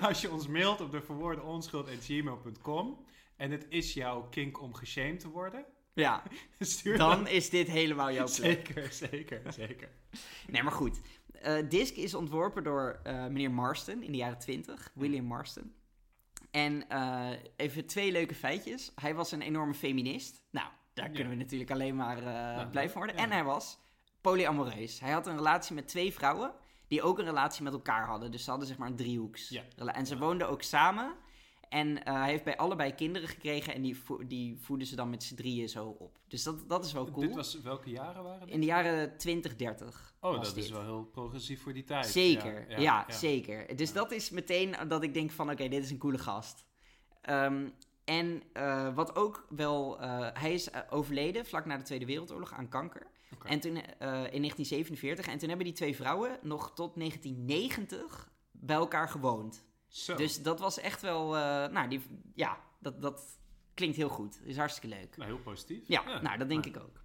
als 0.00 0.20
je 0.20 0.30
ons 0.30 0.46
mailt 0.46 0.80
op 0.80 0.90
de 0.90 1.02
verwoorde 1.02 1.42
onschuld.gmail.com 1.42 3.04
en 3.36 3.50
het 3.50 3.66
is 3.68 3.94
jouw 3.94 4.28
kink 4.28 4.60
om 4.62 4.74
geshamed 4.74 5.20
te 5.20 5.28
worden, 5.28 5.64
Ja, 5.94 6.22
stuur 6.58 6.98
dan 6.98 7.28
is 7.28 7.50
dit 7.50 7.68
helemaal 7.68 8.12
jouw 8.12 8.28
plek. 8.36 8.66
Zeker, 8.66 8.92
zeker, 8.92 9.52
zeker. 9.52 9.88
Nee, 10.46 10.62
maar 10.62 10.72
goed. 10.72 11.00
Eh 11.32 11.68
DISC 11.68 11.94
is 11.94 12.14
ontworpen 12.14 12.64
door 12.64 13.00
meneer 13.04 13.50
Marston 13.50 14.02
in 14.02 14.12
de 14.12 14.18
jaren 14.18 14.38
20, 14.38 14.92
William 14.94 15.24
Marston. 15.24 15.72
En 16.50 16.88
eh, 16.88 17.28
even 17.56 17.86
twee 17.86 18.12
leuke 18.12 18.34
feitjes. 18.34 18.92
Hij 18.94 19.14
was 19.14 19.32
een 19.32 19.42
enorme 19.42 19.74
feminist. 19.74 20.42
Nou, 20.50 20.66
daar 20.94 21.06
Ja. 21.06 21.12
kunnen 21.14 21.32
we 21.32 21.38
natuurlijk 21.38 21.70
alleen 21.70 21.96
maar 21.96 22.18
eh, 22.18 22.70
blij 22.70 22.90
van 22.90 22.98
worden. 22.98 23.16
ja. 23.16 23.22
En 23.22 23.30
hij 23.30 23.44
was 23.44 23.78
polyamoreus. 24.20 25.00
Hij 25.00 25.10
had 25.10 25.26
een 25.26 25.36
relatie 25.36 25.74
met 25.74 25.88
twee 25.88 26.12
vrouwen 26.12 26.52
die 26.88 27.02
ook 27.02 27.18
een 27.18 27.24
relatie 27.24 27.62
met 27.62 27.72
elkaar 27.72 28.06
hadden. 28.06 28.30
Dus 28.30 28.44
ze 28.44 28.50
hadden 28.50 28.68
zeg 28.68 28.78
maar 28.78 28.88
een 28.88 28.96
driehoeks. 28.96 29.48
Ja. 29.48 29.62
En 29.76 30.06
ze 30.06 30.18
woonden 30.18 30.48
ook 30.48 30.62
samen. 30.62 31.14
En 31.70 32.04
eh, 32.04 32.14
hij 32.14 32.30
heeft 32.30 32.44
bij 32.44 32.56
allebei 32.56 32.94
kinderen 32.94 33.28
gekregen 33.28 33.74
en 33.74 33.82
die, 33.82 33.96
vo- 33.98 34.26
die 34.26 34.58
voeden 34.60 34.86
ze 34.86 34.96
dan 34.96 35.10
met 35.10 35.22
z'n 35.22 35.34
drieën 35.34 35.68
zo 35.68 35.96
op. 35.98 36.18
Dus 36.28 36.42
dat, 36.42 36.68
dat 36.68 36.84
is 36.84 36.92
wel 36.92 37.10
cool. 37.10 37.26
Dit 37.26 37.34
was, 37.34 37.60
welke 37.60 37.90
jaren 37.90 38.22
waren 38.22 38.40
dit? 38.46 38.54
In 38.54 38.60
de 38.60 38.66
jaren 38.66 39.16
20, 39.16 39.56
30. 39.56 40.14
oh, 40.20 40.32
dat 40.34 40.54
dit. 40.54 40.64
is 40.64 40.70
wel 40.70 40.82
heel 40.82 41.04
progressief 41.04 41.62
voor 41.62 41.72
die 41.72 41.84
tijd. 41.84 42.06
Zeker, 42.06 42.70
ja, 42.70 42.78
ja. 42.78 43.04
zeker. 43.12 43.76
Dus 43.76 43.92
dat 43.92 44.12
is 44.12 44.30
meteen 44.30 44.74
dat 44.88 45.02
ik 45.02 45.14
denk 45.14 45.30
van, 45.30 45.50
oké, 45.50 45.68
dit 45.68 45.84
is 45.84 45.90
een 45.90 45.98
coole 45.98 46.18
gast. 46.18 46.66
Ehm, 47.20 47.68
en 48.04 48.42
eh, 48.52 48.94
wat 48.94 49.16
ook 49.16 49.46
wel, 49.48 50.00
eh, 50.00 50.28
hij 50.32 50.52
is 50.52 50.68
overleden 50.90 51.46
vlak 51.46 51.64
na 51.64 51.76
de 51.76 51.82
Tweede 51.84 52.06
Wereldoorlog 52.06 52.52
aan 52.52 52.68
kanker. 52.68 53.06
En 53.44 53.60
toen, 53.60 53.76
in 53.76 53.82
1947, 54.00 55.26
en 55.26 55.38
toen 55.38 55.48
hebben 55.48 55.66
die 55.66 55.74
twee 55.76 55.96
vrouwen 55.96 56.38
nog 56.42 56.74
tot 56.74 56.94
1990 56.96 58.30
bij 58.50 58.76
elkaar 58.76 59.08
gewoond. 59.08 59.64
Zo. 59.90 60.14
Dus 60.14 60.42
dat 60.42 60.60
was 60.60 60.78
echt 60.78 61.02
wel, 61.02 61.36
eh, 61.36 61.42
nou, 61.66 61.88
die, 61.88 62.02
ja, 62.34 62.58
dat, 62.78 63.02
dat 63.02 63.22
klinkt 63.74 63.96
heel 63.96 64.08
goed. 64.08 64.40
Is 64.44 64.56
hartstikke 64.56 64.96
leuk. 64.96 65.16
Nou, 65.16 65.30
heel 65.30 65.40
positief. 65.40 65.88
Ja, 65.88 66.20
nou, 66.20 66.38
dat 66.38 66.48
denk 66.48 66.66
ik 66.66 66.76
ook. 66.76 67.02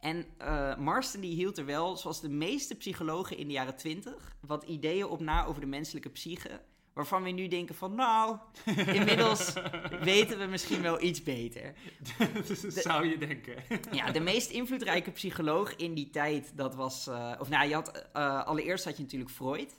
En 0.00 0.26
eh 0.38 0.76
Marston 0.76 1.20
die 1.20 1.34
hield 1.34 1.58
er 1.58 1.64
wel, 1.64 1.96
zoals 1.96 2.20
de 2.20 2.28
meeste 2.28 2.74
psychologen 2.74 3.36
in 3.36 3.46
de 3.46 3.52
jaren 3.52 3.76
twintig, 3.76 4.36
wat 4.40 4.64
ideeën 4.64 5.06
op 5.06 5.20
na 5.20 5.44
over 5.44 5.60
de 5.60 5.66
menselijke 5.66 6.08
psyche. 6.08 6.60
Waarvan 6.92 7.22
we 7.22 7.30
nu 7.30 7.48
denken 7.48 7.74
van, 7.74 7.94
nou, 7.94 8.38
inmiddels 8.86 9.52
weten 10.00 10.38
we 10.38 10.44
misschien 10.44 10.82
wel 10.82 11.02
iets 11.02 11.22
beter. 11.22 11.74
Dat 12.62 12.72
zou 12.72 13.06
je 13.06 13.18
denken. 13.18 13.54
Ja, 13.98 14.10
de 14.10 14.20
meest 14.20 14.50
invloedrijke 14.50 15.10
psycholoog 15.10 15.76
in 15.76 15.94
die 15.94 16.10
tijd, 16.10 16.52
dat 16.56 16.74
was... 16.74 17.06
eh, 17.06 17.32
of 17.38 17.48
nou, 17.48 17.68
je 17.68 17.74
had, 17.74 18.12
allereerst 18.46 18.84
had 18.84 18.96
je 18.96 19.02
natuurlijk 19.02 19.30
Freud. 19.30 19.74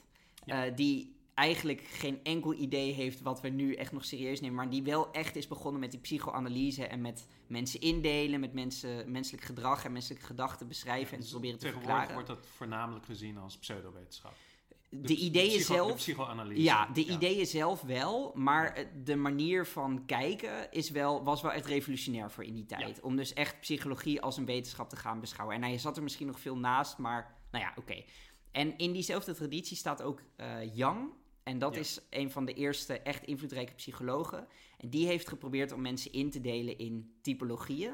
Ja. 0.45 0.69
die 0.69 1.12
eigenlijk 1.33 1.81
geen 1.81 2.19
enkel 2.23 2.53
idee 2.53 2.91
heeft 2.91 3.21
wat 3.21 3.41
we 3.41 3.49
nu 3.49 3.73
echt 3.73 3.91
nog 3.91 4.05
serieus 4.05 4.41
nemen. 4.41 4.55
Maar 4.55 4.69
die 4.69 4.83
wel 4.83 5.11
echt 5.11 5.35
is 5.35 5.47
begonnen 5.47 5.79
met 5.81 5.91
die 5.91 5.99
psychoanalyse 5.99 6.87
en 6.87 7.01
met 7.01 7.27
mensen 7.47 7.81
indelen, 7.81 8.39
met 8.39 8.53
mensen, 8.53 9.11
menselijk 9.11 9.43
gedrag 9.43 9.85
en 9.85 9.91
menselijke 9.91 10.25
gedachten 10.25 10.67
beschrijven 10.67 11.13
en 11.13 11.17
Dus 11.19 11.25
te 11.25 11.31
proberen 11.31 11.59
te 11.59 11.65
Tegenwoordig 11.65 11.97
verklaren. 11.99 12.25
wordt 12.25 12.41
dat 12.41 12.51
voornamelijk 12.55 13.05
gezien 13.05 13.37
als 13.37 13.57
pseudowetenschap. 13.57 14.33
De, 14.89 15.15
ideeën 15.15 15.47
psycho- 15.57 15.73
zelf... 15.73 15.87
De 15.89 15.95
psychoanalyse. 15.95 16.61
Ja, 16.61 16.85
de 16.93 17.05
ideeën 17.05 17.45
zelf 17.45 17.81
wel, 17.81 18.31
maar 18.35 18.87
de 19.03 19.15
manier 19.15 19.65
van 19.65 20.05
kijken 20.05 20.71
is 20.71 20.89
wel, 20.89 21.23
was 21.23 21.41
wel 21.41 21.51
echt 21.51 21.65
revolutionair 21.65 22.31
voor 22.31 22.43
in 22.43 22.53
die 22.53 22.65
tijd. 22.65 23.01
Om 23.01 23.15
dus 23.15 23.33
echt 23.33 23.59
psychologie 23.59 24.21
als 24.21 24.37
een 24.37 24.45
wetenschap 24.45 24.89
te 24.89 24.95
gaan 24.95 25.19
beschouwen. 25.19 25.55
En 25.55 25.63
hij 25.63 25.77
zat 25.77 25.97
er 25.97 26.03
misschien 26.03 26.27
nog 26.27 26.39
veel 26.39 26.57
naast, 26.57 26.97
maar 26.97 27.35
nou 27.51 27.63
ja, 27.63 27.73
oké. 27.75 28.03
En 28.51 28.77
in 28.77 28.91
diezelfde 28.91 29.33
traditie 29.33 29.77
staat 29.77 30.01
ook 30.01 30.21
eh 30.35 30.75
Yang. 30.75 31.09
En 31.43 31.59
dat 31.59 31.73
Ja. 31.73 31.79
is 31.79 31.99
een 32.09 32.31
van 32.31 32.45
de 32.45 32.53
eerste 32.53 32.99
echt 32.99 33.23
invloedrijke 33.25 33.73
psychologen. 33.73 34.47
En 34.77 34.89
die 34.89 35.05
heeft 35.07 35.27
geprobeerd 35.27 35.71
om 35.71 35.81
mensen 35.81 36.11
in 36.11 36.31
te 36.31 36.41
delen 36.41 36.77
in 36.77 37.13
typologieën. 37.21 37.93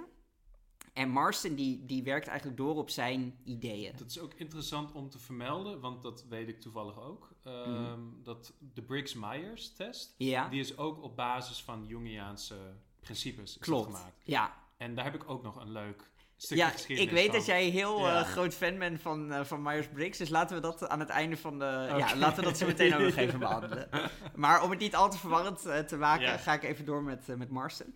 En 0.94 1.10
Marston 1.10 1.56
die, 1.56 1.86
die 1.86 2.04
werkt 2.04 2.28
eigenlijk 2.28 2.58
door 2.58 2.76
op 2.76 2.90
zijn 2.90 3.38
ideeën. 3.44 3.94
Dat 3.98 4.10
is 4.10 4.20
ook 4.20 4.34
interessant 4.34 4.92
om 4.92 5.10
te 5.10 5.20
vermelden, 5.20 5.80
want 5.80 6.02
dat 6.02 6.26
weet 6.30 6.48
ik 6.48 6.62
toevallig 6.62 7.02
ook. 7.02 7.30
Ehm, 7.44 7.72
Mhm. 7.72 8.00
Dat 8.24 8.54
de 8.74 8.82
Briggs-Myers-test, 8.82 10.16
Ja, 10.18 10.50
die 10.50 10.60
is 10.60 10.78
ook 10.78 11.04
op 11.04 11.16
basis 11.16 11.62
van 11.64 11.86
Jungiaanse 11.88 12.58
principes 13.00 13.44
is 13.44 13.54
dat 13.54 13.64
klopt. 13.64 13.86
gemaakt. 13.86 14.22
Ja, 14.24 14.68
En 14.78 14.96
daar 14.96 15.04
heb 15.06 15.16
ik 15.16 15.30
ook 15.30 15.44
nog 15.44 15.56
een 15.62 15.72
leuk 15.72 16.12
stukje 16.42 16.64
Ja, 16.96 17.02
ik 17.02 17.10
weet 17.12 17.26
van. 17.26 17.36
dat 17.36 17.46
jij 17.46 17.64
heel 17.66 18.00
Ja. 18.00 18.20
eh, 18.20 18.26
groot 18.28 18.54
fan 18.54 18.78
bent 18.78 19.02
van, 19.02 19.32
eh 19.32 19.44
van 19.44 19.62
Myers-Briggs. 19.62 20.18
Dus 20.18 20.30
laten 20.30 20.56
we 20.56 20.62
dat 20.62 20.88
aan 20.88 21.00
het 21.00 21.10
einde 21.10 21.38
van 21.38 21.60
de... 21.60 21.66
Ja, 21.98 22.16
laten 22.16 22.44
we 22.44 22.50
dat 22.50 22.58
zo 22.58 22.66
meteen 22.66 22.94
ook 22.94 23.00
nog 23.02 23.16
even 23.16 23.40
behandelen. 23.50 23.90
Maar 24.36 24.64
om 24.64 24.70
het 24.70 24.80
niet 24.80 24.96
al 24.96 25.10
te 25.10 25.18
verwarrend 25.18 25.66
eh, 25.66 25.80
te 25.80 25.98
maken, 25.98 26.26
Ja. 26.26 26.38
ga 26.38 26.54
ik 26.54 26.64
even 26.64 26.86
door 26.86 27.04
met, 27.04 27.28
met 27.38 27.50
Marston. 27.50 27.96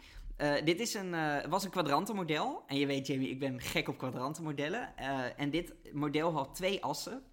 Dit 0.64 0.80
is 0.80 0.94
een, 0.94 1.16
was 1.50 1.64
een 1.64 1.70
kwadrantenmodel. 1.70 2.64
En 2.68 2.78
je 2.78 2.86
weet, 2.86 3.08
Jamie, 3.08 3.30
ik 3.30 3.40
ben 3.40 3.62
gek 3.62 3.88
op 3.88 3.98
kwadrantenmodellen. 3.98 4.98
En 5.38 5.50
dit 5.50 5.74
model 5.94 6.32
had 6.34 6.56
twee 6.56 6.84
assen. 6.84 7.24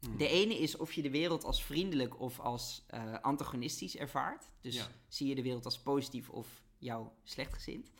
Hmm. 0.00 0.16
De 0.16 0.28
ene 0.28 0.58
is 0.58 0.76
of 0.76 0.92
je 0.92 1.02
de 1.02 1.10
wereld 1.10 1.44
als 1.44 1.62
vriendelijk 1.64 2.20
of 2.20 2.40
als 2.40 2.86
antagonistisch 3.20 3.96
ervaart. 3.96 4.44
Dus 4.60 4.88
zie 5.08 5.28
je 5.28 5.34
de 5.34 5.42
wereld 5.42 5.64
als 5.64 5.78
positief 5.78 6.28
of 6.28 6.46
jou 6.78 7.06
slechtgezind. 7.24 7.90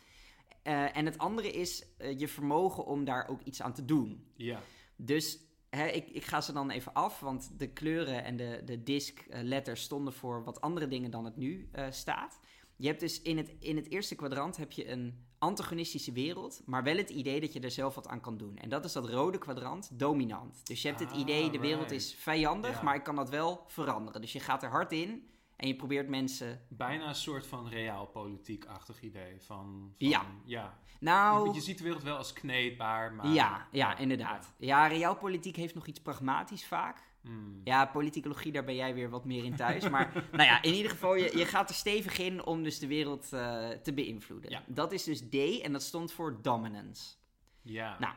Eh, 0.65 0.97
en 0.97 1.05
het 1.05 1.17
andere 1.17 1.51
is 1.51 1.85
eh, 1.97 2.19
je 2.19 2.27
vermogen 2.27 2.85
om 2.85 3.03
daar 3.03 3.27
ook 3.27 3.41
iets 3.41 3.61
aan 3.61 3.73
te 3.73 3.85
doen. 3.85 4.25
Ja, 4.35 4.59
Dus 4.95 5.39
hè, 5.69 5.87
ik, 5.87 6.09
ik 6.09 6.25
ga 6.25 6.41
ze 6.41 6.53
dan 6.53 6.69
even 6.69 6.93
af, 6.93 7.19
want 7.19 7.59
de 7.59 7.67
kleuren 7.67 8.23
en 8.23 8.37
de, 8.37 8.61
de 8.65 8.83
disk 8.83 9.19
eh, 9.19 9.41
letters 9.43 9.81
stonden 9.81 10.13
voor 10.13 10.43
wat 10.43 10.61
andere 10.61 10.87
dingen 10.87 11.11
dan 11.11 11.25
het 11.25 11.35
nu 11.37 11.69
staat. 11.89 12.39
Je 12.75 12.87
hebt 12.87 12.99
dus 12.99 13.21
in 13.21 13.37
het, 13.37 13.55
in 13.59 13.75
het 13.75 13.89
eerste 13.89 14.15
kwadrant 14.15 14.57
heb 14.57 14.71
je 14.71 14.89
een 14.89 15.25
antagonistische 15.37 16.11
wereld, 16.11 16.61
maar 16.65 16.83
wel 16.83 16.97
het 16.97 17.09
idee 17.09 17.39
dat 17.41 17.53
je 17.53 17.59
er 17.59 17.71
zelf 17.71 17.95
wat 17.95 18.07
aan 18.07 18.21
kan 18.21 18.37
doen. 18.37 18.57
En 18.57 18.69
dat 18.69 18.85
is 18.85 18.91
dat 18.93 19.09
rode 19.09 19.37
kwadrant, 19.37 19.89
dominant. 19.93 20.67
Dus 20.67 20.81
je 20.81 20.87
hebt 20.87 20.99
het 20.99 21.11
Ah, 21.11 21.19
idee, 21.19 21.49
de 21.49 21.59
wereld 21.59 21.89
right. 21.89 21.95
is 22.03 22.13
vijandig, 22.15 22.75
Ja. 22.75 22.83
maar 22.83 22.95
ik 22.95 23.03
kan 23.03 23.15
dat 23.15 23.29
wel 23.29 23.63
veranderen. 23.67 24.21
Dus 24.21 24.33
je 24.33 24.39
gaat 24.39 24.63
er 24.63 24.69
hard 24.69 24.91
in 24.91 25.27
en 25.55 25.67
je 25.67 25.75
probeert 25.75 26.07
mensen... 26.07 26.61
Bijna 26.69 27.07
een 27.07 27.15
soort 27.15 27.47
van 27.47 27.69
realpolitiek-achtig 27.69 29.01
idee. 29.01 29.41
Van, 29.41 29.45
van, 29.45 29.93
Ja. 29.97 30.25
ja. 30.45 30.79
Nou, 30.99 31.53
Je, 31.53 31.61
ziet 31.61 31.77
de 31.77 31.83
wereld 31.83 32.03
wel 32.03 32.17
als 32.17 32.33
kneedbaar, 32.33 33.13
maar... 33.13 33.27
ja, 33.27 33.67
ja, 33.71 33.97
inderdaad. 33.97 34.53
Ja, 34.57 34.87
realpolitiek 34.87 35.55
heeft 35.55 35.75
nog 35.75 35.87
iets 35.87 36.01
pragmatisch 36.01 36.65
vaak. 36.65 37.03
Hmm. 37.21 37.61
Ja, 37.63 37.85
politicologie, 37.85 38.51
daar 38.51 38.63
ben 38.63 38.75
jij 38.75 38.93
weer 38.93 39.09
wat 39.09 39.25
meer 39.25 39.43
in 39.43 39.55
thuis. 39.55 39.89
Maar 39.95 40.27
nou 40.31 40.43
ja, 40.43 40.61
in 40.61 40.73
ieder 40.73 40.91
geval, 40.91 41.15
je, 41.15 41.37
je 41.37 41.45
gaat 41.45 41.69
er 41.69 41.75
stevig 41.75 42.17
in 42.17 42.45
om 42.45 42.63
dus 42.63 42.79
de 42.79 42.87
wereld 42.87 43.33
eh, 43.33 43.69
te 43.69 43.93
beïnvloeden. 43.93 44.51
Ja. 44.51 44.63
Dat 44.67 44.91
is 44.91 45.03
dus 45.03 45.19
D 45.19 45.61
en 45.61 45.71
dat 45.71 45.83
stond 45.83 46.11
voor 46.11 46.41
dominance. 46.41 47.15
Ja. 47.61 47.99
Nou, 47.99 48.13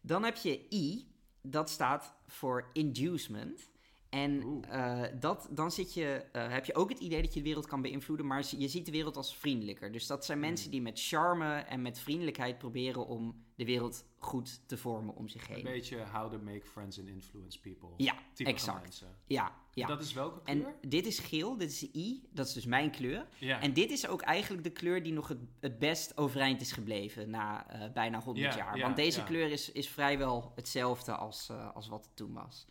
dan 0.00 0.24
heb 0.24 0.36
je 0.36 0.66
I, 0.70 1.08
dat 1.42 1.70
staat 1.70 2.14
voor 2.26 2.70
inducement. 2.72 3.70
En 4.16 4.62
eh, 4.70 5.02
dat, 5.20 5.48
dan 5.50 5.70
zit 5.70 5.94
je, 5.94 6.24
eh, 6.32 6.48
heb 6.52 6.64
je 6.64 6.74
ook 6.74 6.88
het 6.88 6.98
idee 6.98 7.22
dat 7.22 7.34
je 7.34 7.40
de 7.40 7.46
wereld 7.46 7.66
kan 7.66 7.82
beïnvloeden, 7.82 8.26
maar 8.26 8.44
je 8.58 8.68
ziet 8.68 8.84
de 8.86 8.92
wereld 8.92 9.16
als 9.16 9.36
vriendelijker. 9.36 9.92
Dus 9.92 10.06
dat 10.06 10.24
zijn 10.24 10.38
Hmm. 10.38 10.46
mensen 10.46 10.70
die 10.70 10.82
met 10.82 11.00
charme 11.02 11.54
en 11.54 11.82
met 11.82 11.98
vriendelijkheid 11.98 12.58
proberen 12.58 13.06
om 13.06 13.44
de 13.54 13.64
wereld 13.64 14.04
goed 14.18 14.60
te 14.68 14.76
vormen 14.76 15.14
om 15.14 15.28
zich 15.28 15.48
Een 15.48 15.54
heen. 15.54 15.64
beetje 15.64 16.04
how 16.12 16.30
to 16.32 16.38
make 16.38 16.66
friends 16.66 16.98
and 16.98 17.08
influence 17.08 17.60
people. 17.60 17.88
Ja, 17.96 18.14
type 18.34 18.50
exact. 18.50 18.82
Mensen. 18.82 19.16
Ja, 19.26 19.54
ja. 19.72 19.86
Dat 19.86 20.02
is 20.02 20.12
welke 20.12 20.40
En 20.44 20.60
kleur? 20.60 20.74
dit 20.88 21.06
is 21.06 21.18
geel, 21.18 21.56
dit 21.56 21.70
is 21.70 21.78
de 21.78 21.90
I, 21.98 22.22
dat 22.30 22.46
is 22.46 22.52
dus 22.52 22.66
mijn 22.66 22.90
kleur. 22.90 23.26
ja. 23.38 23.60
En 23.60 23.72
dit 23.72 23.90
is 23.90 24.06
ook 24.08 24.20
eigenlijk 24.22 24.64
de 24.64 24.70
kleur 24.70 25.02
die 25.02 25.12
nog 25.12 25.28
het, 25.28 25.38
het 25.60 25.78
best 25.78 26.16
overeind 26.16 26.60
is 26.60 26.72
gebleven 26.72 27.30
na 27.30 27.68
eh, 27.68 27.92
bijna 27.92 28.20
100 28.20 28.46
Ja, 28.54 28.56
jaar. 28.56 28.76
ja, 28.76 28.82
Want 28.82 28.96
deze 28.96 29.24
kleur 29.24 29.50
is, 29.50 29.72
is 29.72 29.88
vrijwel 29.88 30.52
hetzelfde 30.54 31.12
als, 31.16 31.50
als 31.74 31.88
wat 31.88 32.04
het 32.04 32.16
toen 32.16 32.32
was. 32.32 32.66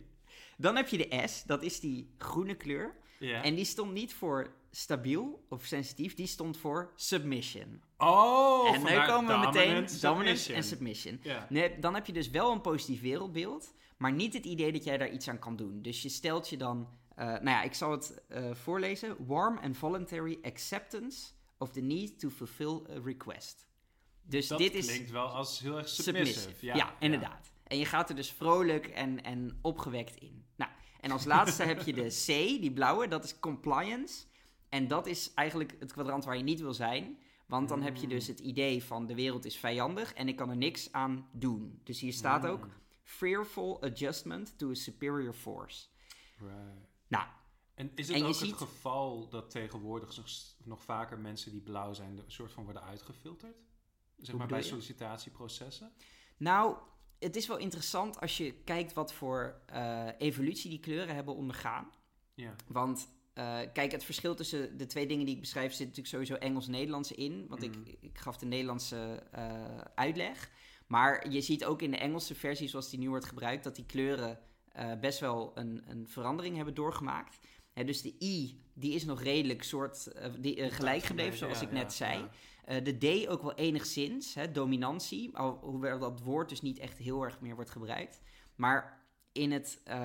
Dan 0.56 0.76
heb 0.76 0.88
je 0.88 0.96
de 1.08 1.22
S, 1.28 1.42
dat 1.44 1.62
is 1.62 1.80
die 1.80 2.14
groene 2.18 2.54
kleur. 2.56 2.94
ja. 3.18 3.42
En 3.42 3.54
die 3.54 3.64
stond 3.64 3.92
niet 3.92 4.14
voor 4.14 4.54
stabiel 4.70 5.44
of 5.48 5.64
sensitief, 5.64 6.14
die 6.14 6.26
stond 6.26 6.56
voor 6.56 6.92
submission. 6.96 7.82
oh, 7.98 8.74
en 8.74 8.82
nu 8.82 9.06
komen 9.06 9.40
we 9.40 9.46
meteen 9.46 9.86
dominance 10.00 10.54
en 10.54 10.62
submission. 10.62 10.62
submission. 10.62 11.20
Ja. 11.22 11.46
Nee, 11.50 11.78
dan 11.78 11.94
heb 11.94 12.06
je 12.06 12.12
dus 12.12 12.30
wel 12.30 12.52
een 12.52 12.60
positief 12.60 13.00
wereldbeeld, 13.00 13.74
maar 13.96 14.12
niet 14.12 14.32
het 14.34 14.44
idee 14.44 14.72
dat 14.72 14.84
jij 14.84 14.98
daar 14.98 15.10
iets 15.10 15.28
aan 15.28 15.38
kan 15.38 15.56
doen. 15.56 15.82
Dus 15.82 16.02
je 16.02 16.08
stelt 16.08 16.48
je 16.48 16.56
dan, 16.56 16.88
eh, 17.14 17.26
nou 17.26 17.44
ja, 17.48 17.62
ik 17.62 17.74
zal 17.74 17.90
het 17.90 18.22
eh, 18.28 18.54
voorlezen. 18.54 19.26
Warm 19.26 19.58
and 19.58 19.76
voluntary 19.76 20.38
acceptance 20.42 21.26
of 21.58 21.70
the 21.70 21.80
need 21.80 22.18
to 22.18 22.28
fulfill 22.28 22.80
a 22.90 23.00
request. 23.04 23.66
Dus 24.22 24.46
Dat 24.48 24.58
dit 24.58 24.74
is 24.74 24.86
klinkt 24.86 25.10
wel 25.10 25.26
als 25.26 25.60
heel 25.60 25.76
erg 25.78 25.88
submissive. 25.88 26.38
submissive. 26.40 26.76
Ja, 26.76 26.94
inderdaad. 27.00 27.52
En 27.66 27.78
je 27.78 27.84
gaat 27.84 28.08
er 28.08 28.16
dus 28.16 28.30
vrolijk 28.32 28.86
en, 28.86 29.22
en 29.24 29.58
opgewekt 29.62 30.16
in. 30.16 30.44
Nou, 30.56 30.70
en 31.00 31.10
als 31.10 31.24
laatste 31.24 31.62
heb 31.62 31.82
je 31.82 31.92
de 31.92 32.06
C, 32.24 32.26
die 32.60 32.72
blauwe, 32.72 33.08
dat 33.08 33.24
is 33.24 33.38
compliance. 33.38 34.24
En 34.68 34.88
dat 34.88 35.06
is 35.06 35.34
eigenlijk 35.34 35.76
het 35.80 35.92
kwadrant 35.92 36.24
waar 36.24 36.36
je 36.36 36.42
niet 36.42 36.60
wil 36.60 36.74
zijn. 36.74 37.18
Want 37.46 37.68
dan 37.68 37.82
heb 37.82 37.96
je 37.96 38.06
dus 38.06 38.26
het 38.26 38.38
idee 38.40 38.84
van 38.84 39.06
de 39.06 39.14
wereld 39.14 39.44
is 39.44 39.56
vijandig 39.56 40.12
en 40.12 40.28
ik 40.28 40.36
kan 40.36 40.50
er 40.50 40.56
niks 40.56 40.92
aan 40.92 41.28
doen. 41.32 41.80
Dus 41.84 42.00
hier 42.00 42.12
staat 42.12 42.42
Mm. 42.42 42.48
ook 42.48 42.66
fearful 43.02 43.82
adjustment 43.82 44.58
to 44.58 44.70
a 44.70 44.74
superior 44.74 45.32
force. 45.32 45.86
Right. 46.38 46.88
Nou, 47.08 47.26
En 47.74 47.90
is 47.94 48.08
het 48.08 48.16
En 48.16 48.24
ook 48.24 48.34
ziet- 48.34 48.50
het 48.50 48.58
geval 48.58 49.28
dat 49.28 49.50
tegenwoordig 49.50 50.16
nog, 50.16 50.26
nog 50.64 50.82
vaker 50.82 51.18
mensen 51.18 51.50
die 51.50 51.60
blauw 51.60 51.92
zijn, 51.92 52.16
een 52.18 52.24
soort 52.26 52.52
van 52.52 52.64
worden 52.64 52.82
uitgefilterd? 52.82 53.56
Zeg 54.16 54.36
maar 54.36 54.46
bij 54.46 54.62
sollicitatieprocessen? 54.62 55.92
nou, 56.36 56.76
het 57.18 57.36
is 57.36 57.46
wel 57.46 57.56
interessant 57.56 58.20
als 58.20 58.36
je 58.36 58.54
kijkt 58.64 58.92
wat 58.92 59.12
voor 59.12 59.60
eh, 59.66 60.06
evolutie 60.18 60.70
die 60.70 60.80
kleuren 60.80 61.14
hebben 61.14 61.34
ondergaan. 61.34 61.90
Ja. 62.34 62.54
Want 62.66 63.08
eh, 63.32 63.58
kijk, 63.72 63.92
het 63.92 64.04
verschil 64.04 64.34
tussen 64.34 64.76
de 64.76 64.86
twee 64.86 65.06
dingen 65.06 65.26
die 65.26 65.34
ik 65.34 65.40
beschrijf 65.40 65.70
zit 65.70 65.86
natuurlijk 65.86 66.08
sowieso 66.08 66.34
Engels-Nederlands 66.34 67.12
in. 67.12 67.46
Want 67.48 67.62
ik, 67.62 67.74
ik 68.00 68.18
gaf 68.18 68.36
de 68.36 68.46
Nederlandse 68.46 69.22
eh, 69.30 69.78
uitleg. 69.94 70.50
Maar 70.86 71.30
je 71.30 71.40
ziet 71.40 71.64
ook 71.64 71.82
in 71.82 71.90
de 71.90 71.96
Engelse 71.96 72.34
versie 72.34 72.68
zoals 72.68 72.90
die 72.90 72.98
nu 72.98 73.08
wordt 73.08 73.24
gebruikt, 73.24 73.64
dat 73.64 73.76
die 73.76 73.86
kleuren 73.86 74.38
best 75.00 75.20
wel 75.20 75.52
een, 75.54 75.82
een 75.86 76.08
verandering 76.08 76.56
hebben 76.56 76.74
doorgemaakt. 76.74 77.38
Hè, 77.72 77.84
dus 77.84 78.02
de 78.02 78.14
I, 78.20 78.60
die 78.74 78.94
is 78.94 79.04
nog 79.04 79.22
redelijk 79.22 79.62
soort, 79.62 80.12
die, 80.38 80.70
gelijk 80.70 81.02
gebleven, 81.02 81.38
zoals 81.38 81.60
Ja, 81.60 81.66
ik 81.66 81.72
net 81.72 81.82
ja, 81.82 81.88
zei. 81.88 82.28
Eh, 82.66 82.84
de 82.84 82.98
D 83.24 83.28
ook 83.28 83.42
wel 83.42 83.54
enigszins, 83.54 84.34
hè, 84.34 84.50
dominantie, 84.52 85.36
al, 85.36 85.58
hoewel 85.62 85.98
dat 85.98 86.20
woord 86.20 86.48
dus 86.48 86.60
niet 86.60 86.78
echt 86.78 86.98
heel 86.98 87.22
erg 87.22 87.40
meer 87.40 87.54
wordt 87.54 87.70
gebruikt. 87.70 88.20
Maar 88.54 89.04
in 89.32 89.52
het, 89.52 89.80
eh, 89.84 89.98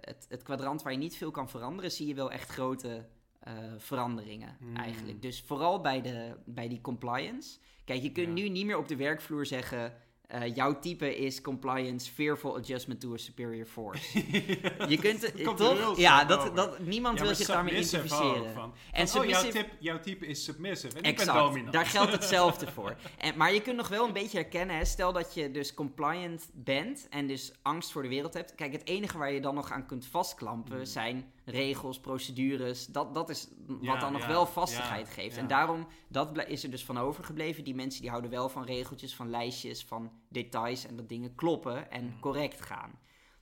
het, 0.00 0.26
het 0.28 0.42
kwadrant 0.42 0.82
waar 0.82 0.92
je 0.92 0.98
niet 0.98 1.16
veel 1.16 1.30
kan 1.30 1.48
veranderen, 1.48 1.90
zie 1.92 2.06
je 2.06 2.14
wel 2.14 2.30
echt 2.30 2.50
grote 2.50 3.06
eh, 3.40 3.52
veranderingen 3.78 4.56
Hmm. 4.58 4.76
eigenlijk. 4.76 5.22
Dus 5.22 5.42
vooral 5.42 5.80
bij, 5.80 6.02
de, 6.02 6.36
bij 6.44 6.68
die 6.68 6.80
compliance. 6.80 7.58
Kijk, 7.84 8.02
je 8.02 8.12
kunt 8.12 8.26
Ja. 8.26 8.32
nu 8.34 8.48
niet 8.48 8.66
meer 8.66 8.78
op 8.78 8.88
de 8.88 8.96
werkvloer 8.96 9.46
zeggen... 9.46 9.92
eh, 10.26 10.54
jouw 10.54 10.78
type 10.78 11.16
is 11.16 11.40
compliance, 11.40 12.10
fearful 12.12 12.56
adjustment 12.56 13.00
to 13.00 13.14
a 13.14 13.16
superior 13.16 13.66
force. 13.66 14.18
Je 14.88 14.98
kunt 15.00 15.22
er 15.24 15.30
heel 15.34 15.54
toch? 15.54 15.98
Ja, 15.98 16.24
dat, 16.24 16.56
dat, 16.56 16.78
niemand 16.78 17.18
Ja, 17.18 17.24
wil 17.24 17.34
zich 17.34 17.46
daarmee 17.46 17.72
identificeren. 17.74 18.52
Van, 18.54 18.74
En 18.92 19.08
van, 19.08 19.20
oh, 19.20 19.26
jouw, 19.26 19.42
type, 19.42 19.66
jouw 19.78 20.00
type 20.00 20.26
is 20.26 20.44
submissive 20.44 20.92
en 20.92 20.96
ik 20.96 21.02
ben 21.02 21.26
Exact, 21.26 21.38
dominant. 21.38 21.72
daar 21.72 21.86
geldt 21.86 22.12
hetzelfde 22.18 22.66
voor. 22.72 22.96
En, 23.18 23.36
maar 23.36 23.52
je 23.52 23.60
kunt 23.62 23.76
nog 23.76 23.88
wel 23.88 24.06
een 24.06 24.12
beetje 24.12 24.38
herkennen, 24.38 24.76
hè, 24.76 24.84
stel 24.84 25.12
dat 25.12 25.34
je 25.34 25.50
dus 25.50 25.74
compliant 25.74 26.48
bent 26.52 27.06
en 27.10 27.26
dus 27.26 27.52
angst 27.62 27.92
voor 27.92 28.02
de 28.02 28.08
wereld 28.08 28.34
hebt. 28.34 28.54
Kijk, 28.54 28.72
het 28.72 28.86
enige 28.86 29.18
waar 29.18 29.32
je 29.32 29.40
dan 29.40 29.54
nog 29.54 29.70
aan 29.72 29.86
kunt 29.86 30.06
vastklampen 30.06 30.76
Hmm. 30.76 30.84
zijn 30.84 31.32
regels, 31.44 32.00
procedures. 32.00 32.86
Dat, 32.86 33.14
dat 33.14 33.28
is 33.28 33.48
wat 33.66 33.78
Ja, 33.80 33.98
dan 33.98 34.12
nog 34.12 34.20
ja, 34.20 34.28
wel 34.28 34.46
vastigheid 34.46 35.06
ja, 35.06 35.12
geeft. 35.12 35.36
En 35.36 35.46
daarom, 35.46 35.86
dat 36.08 36.46
is 36.46 36.64
er 36.64 36.70
dus 36.70 36.84
van 36.84 36.98
overgebleven. 36.98 37.64
Die 37.64 37.74
mensen 37.74 38.00
die 38.00 38.10
houden 38.10 38.30
wel 38.30 38.48
van 38.48 38.64
regeltjes, 38.64 39.14
van 39.14 39.30
lijstjes, 39.30 39.84
van 39.84 40.12
details 40.28 40.86
en 40.86 40.96
dat 40.96 41.08
dingen 41.08 41.34
kloppen 41.34 41.90
en 41.90 42.02
Hmm. 42.08 42.20
correct 42.20 42.60
gaan. 42.60 42.98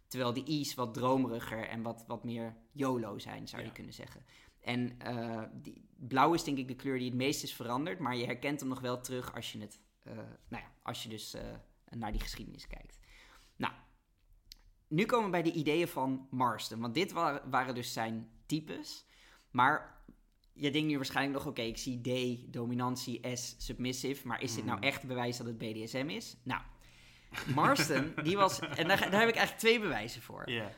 Terwijl 0.06 0.32
die 0.32 0.44
I's 0.44 0.75
wat 0.75 0.94
dromeriger 0.94 1.68
en 1.68 1.82
wat, 1.82 2.04
wat 2.06 2.25
meer 2.25 2.56
YOLO 2.73 3.18
zijn, 3.18 3.49
zou 3.49 3.62
je 3.62 3.73
kunnen 3.73 3.92
zeggen. 3.92 4.25
En 4.61 4.99
eh, 4.99 5.42
die, 5.52 5.88
blauw 5.97 6.35
is 6.35 6.44
denk 6.44 6.59
ik 6.59 6.68
de 6.68 6.75
kleur 6.75 6.99
die 6.99 7.09
het 7.09 7.16
meest 7.16 7.42
is 7.42 7.54
veranderd, 7.54 7.99
maar 7.99 8.16
je 8.16 8.25
herkent 8.25 8.61
hem 8.61 8.68
nog 8.68 8.80
wel 8.80 9.00
terug 9.00 9.35
als 9.35 9.52
je, 9.52 9.61
het, 9.61 9.80
eh, 10.02 10.16
nou 10.49 10.62
ja, 10.62 10.73
als 10.82 11.02
je 11.02 11.09
dus 11.09 11.35
eh, 11.35 11.42
naar 11.90 12.12
die 12.12 12.21
geschiedenis 12.21 12.66
kijkt. 12.66 12.99
Nu 14.92 15.04
komen 15.06 15.25
we 15.25 15.30
bij 15.30 15.42
de 15.42 15.52
ideeën 15.52 15.88
van 15.88 16.26
Marston, 16.30 16.80
want 16.80 16.94
dit 16.94 17.12
wa- 17.12 17.42
waren 17.50 17.75
dus 17.75 17.92
zijn 17.92 18.28
types. 18.46 19.04
Maar 19.50 20.00
je 20.52 20.70
denkt 20.70 20.88
nu 20.88 20.96
waarschijnlijk 20.96 21.38
nog, 21.38 21.46
oké, 21.46 21.62
ik 21.62 21.78
zie 21.78 22.00
D, 22.00 22.52
dominantie, 22.52 23.37
S, 23.37 23.54
submissive, 23.58 24.26
maar 24.26 24.42
is 24.42 24.54
dit 24.54 24.64
nou 24.64 24.78
Hmm. 24.78 24.87
echt 24.88 25.06
bewijs 25.06 25.37
dat 25.37 25.46
het 25.46 25.58
BDSM 25.58 26.08
is? 26.08 26.37
Nou, 26.42 26.61
Marston, 27.54 28.12
die 28.25 28.37
was, 28.37 28.58
en 28.61 28.88
daar, 28.88 29.11
daar 29.11 29.20
heb 29.20 29.28
ik 29.28 29.34
eigenlijk 29.37 29.58
twee 29.58 29.80
bewijzen 29.80 30.22
voor. 30.22 30.50
Ja. 30.50 30.70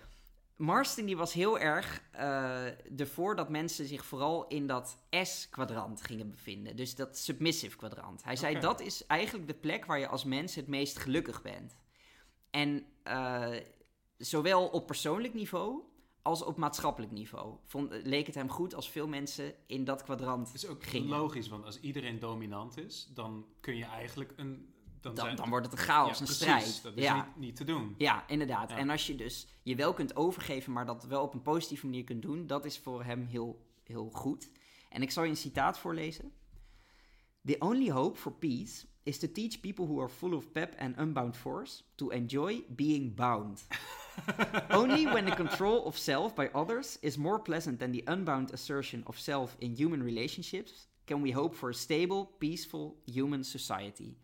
Marston 0.56 1.06
die 1.06 1.16
was 1.16 1.32
heel 1.32 1.58
erg 1.58 2.02
eh 2.10 3.00
ervoor 3.00 3.36
dat 3.36 3.48
mensen 3.48 3.86
zich 3.86 4.04
vooral 4.04 4.46
in 4.46 4.66
dat 4.66 4.98
S-kwadrant 5.10 6.02
gingen 6.02 6.30
bevinden. 6.30 6.76
Dus 6.76 6.94
dat 6.94 7.18
submissive 7.18 7.76
kwadrant. 7.76 8.24
Hij 8.24 8.36
zei 8.36 8.60
dat 8.60 8.80
is 8.80 9.06
eigenlijk 9.06 9.46
de 9.48 9.54
plek 9.54 9.84
waar 9.84 9.98
je 9.98 10.08
als 10.08 10.24
mens 10.24 10.54
het 10.54 10.66
meest 10.68 10.98
gelukkig 10.98 11.42
bent. 11.42 11.76
En 12.50 12.86
eh, 13.02 13.50
zowel 14.24 14.66
op 14.66 14.86
persoonlijk 14.86 15.34
niveau 15.34 15.82
als 16.22 16.42
op 16.42 16.56
maatschappelijk 16.56 17.12
niveau 17.12 17.54
vond, 17.64 17.92
leek 18.02 18.26
het 18.26 18.34
hem 18.34 18.48
goed 18.48 18.74
als 18.74 18.90
veel 18.90 19.08
mensen 19.08 19.54
in 19.66 19.84
dat 19.84 20.02
kwadrant 20.02 20.46
Het 20.46 20.56
is 20.56 20.66
ook 20.66 20.84
gingen. 20.84 21.08
logisch, 21.08 21.48
want 21.48 21.64
als 21.64 21.80
iedereen 21.80 22.18
dominant 22.18 22.78
is, 22.78 23.10
dan 23.14 23.46
kun 23.60 23.76
je 23.76 23.84
eigenlijk 23.84 24.32
een... 24.36 24.72
Dan, 25.00 25.14
Dan, 25.14 25.24
zijn, 25.24 25.36
dan 25.36 25.48
wordt 25.48 25.66
het 25.66 25.78
een 25.78 25.84
chaos, 25.84 26.06
Ja, 26.06 26.12
een 26.12 26.24
precies, 26.24 26.36
strijd. 26.36 26.82
Dat 26.82 26.96
is 26.96 27.02
ja. 27.02 27.14
niet, 27.14 27.36
niet 27.36 27.56
te 27.56 27.64
doen. 27.64 27.94
Ja, 27.98 28.28
inderdaad. 28.28 28.70
Ja. 28.70 28.76
En 28.76 28.90
als 28.90 29.06
je 29.06 29.14
dus 29.16 29.46
je 29.62 29.74
wel 29.74 29.92
kunt 29.92 30.16
overgeven, 30.16 30.72
maar 30.72 30.86
dat 30.86 31.04
wel 31.04 31.22
op 31.22 31.34
een 31.34 31.42
positieve 31.42 31.86
manier 31.86 32.04
kunt 32.04 32.22
doen, 32.22 32.46
dat 32.46 32.64
is 32.64 32.78
voor 32.78 33.04
hem 33.04 33.26
heel, 33.26 33.66
heel 33.82 34.10
goed. 34.12 34.50
En 34.88 35.02
ik 35.02 35.10
zal 35.10 35.24
je 35.24 35.30
een 35.30 35.36
citaat 35.36 35.78
voorlezen. 35.78 36.32
The 37.44 37.58
only 37.60 37.88
hope 37.88 38.16
for 38.16 38.30
peace 38.30 38.86
is 39.04 39.18
to 39.18 39.28
teach 39.28 39.60
people 39.60 39.86
who 39.86 40.00
are 40.00 40.08
full 40.08 40.34
of 40.34 40.52
pep 40.54 40.74
and 40.78 40.94
unbound 40.96 41.36
force 41.36 41.82
to 41.98 42.10
enjoy 42.10 42.62
being 42.74 43.10
bound. 43.10 43.62
Only 44.70 45.06
when 45.06 45.26
the 45.26 45.36
control 45.36 45.84
of 45.86 45.98
self 45.98 46.34
by 46.34 46.48
others 46.54 46.98
is 47.02 47.18
more 47.18 47.38
pleasant 47.38 47.78
than 47.78 47.92
the 47.92 48.04
unbound 48.06 48.52
assertion 48.52 49.02
of 49.06 49.18
self 49.18 49.56
in 49.60 49.76
human 49.76 50.02
relationships, 50.02 50.86
can 51.06 51.20
we 51.20 51.32
hope 51.32 51.54
for 51.54 51.70
a 51.70 51.74
stable, 51.74 52.30
peaceful 52.38 52.96
human 53.06 53.44
society. 53.44 54.16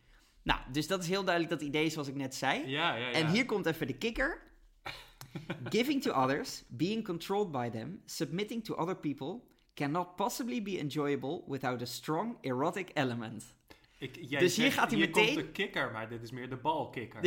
Nou, 0.43 0.61
dus 0.73 0.87
dat 0.87 1.03
is 1.03 1.09
heel 1.09 1.25
duidelijk 1.25 1.61
dat 1.61 1.69
idee 1.69 1.91
zoals 1.91 2.09
ik 2.09 2.15
net 2.17 2.35
zei. 2.35 2.69
Ja, 2.69 2.95
ja, 2.95 3.09
ja. 3.09 3.13
En 3.13 3.31
hier 3.31 3.47
komt 3.47 3.67
even 3.67 3.87
de 3.87 3.97
kikker. 3.97 4.43
Giving 5.75 6.03
to 6.03 6.13
others, 6.13 6.63
being 6.69 7.05
controlled 7.05 7.51
by 7.51 7.71
them, 7.71 8.01
submitting 8.05 8.65
to 8.65 8.75
other 8.75 8.97
people 8.97 9.41
cannot 9.75 10.17
possibly 10.17 10.63
be 10.63 10.79
enjoyable 10.79 11.43
without 11.47 11.83
a 11.83 11.85
strong 11.85 12.37
erotic 12.41 12.91
element. 12.95 13.55
Ik, 13.99 14.19
jij 14.21 14.41
Dus 14.41 14.57
hier 14.57 14.73
gaat 14.73 14.91
hij 14.91 14.99
hier 14.99 15.09
meteen- 15.09 15.25
komt 15.35 15.47
de 15.47 15.53
kikker, 15.53 15.91
maar 15.93 16.09
dit 16.09 16.23
is 16.23 16.31
meer 16.31 16.49
de 16.49 16.57
balkikker. 16.57 17.25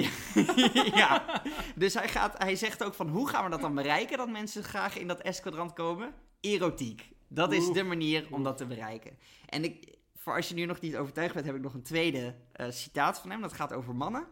ja, 0.98 1.42
dus 1.76 1.94
hij, 1.94 2.08
gaat, 2.08 2.38
hij 2.38 2.56
zegt 2.56 2.84
ook 2.84 2.94
van 2.94 3.08
hoe 3.10 3.30
gaan 3.30 3.44
we 3.44 3.50
dat 3.50 3.62
dan 3.62 3.76
bereiken 3.76 4.18
dat 4.18 4.30
mensen 4.30 4.64
graag 4.64 4.98
in 4.98 5.08
dat 5.08 5.22
S-kwadrant 5.30 5.74
komen? 5.74 6.14
Erotiek. 6.42 7.10
Dat 7.28 7.52
is 7.54 7.72
de 7.72 7.84
manier 7.84 8.28
om 8.32 8.44
dat 8.44 8.58
te 8.58 8.66
bereiken. 8.66 9.18
En 9.46 9.64
ik, 9.64 9.98
voor 10.16 10.36
als 10.36 10.50
je 10.50 10.56
nu 10.56 10.66
nog 10.66 10.80
niet 10.80 10.98
overtuigd 10.98 11.34
bent, 11.34 11.46
heb 11.46 11.56
ik 11.56 11.62
nog 11.62 11.74
een 11.74 11.84
tweede 11.84 12.36
eh, 12.52 12.70
citaat 12.70 13.20
van 13.20 13.30
hem. 13.30 13.42
Dat 13.42 13.54
gaat 13.54 13.74
over 13.74 13.96
mannen. 13.96 14.28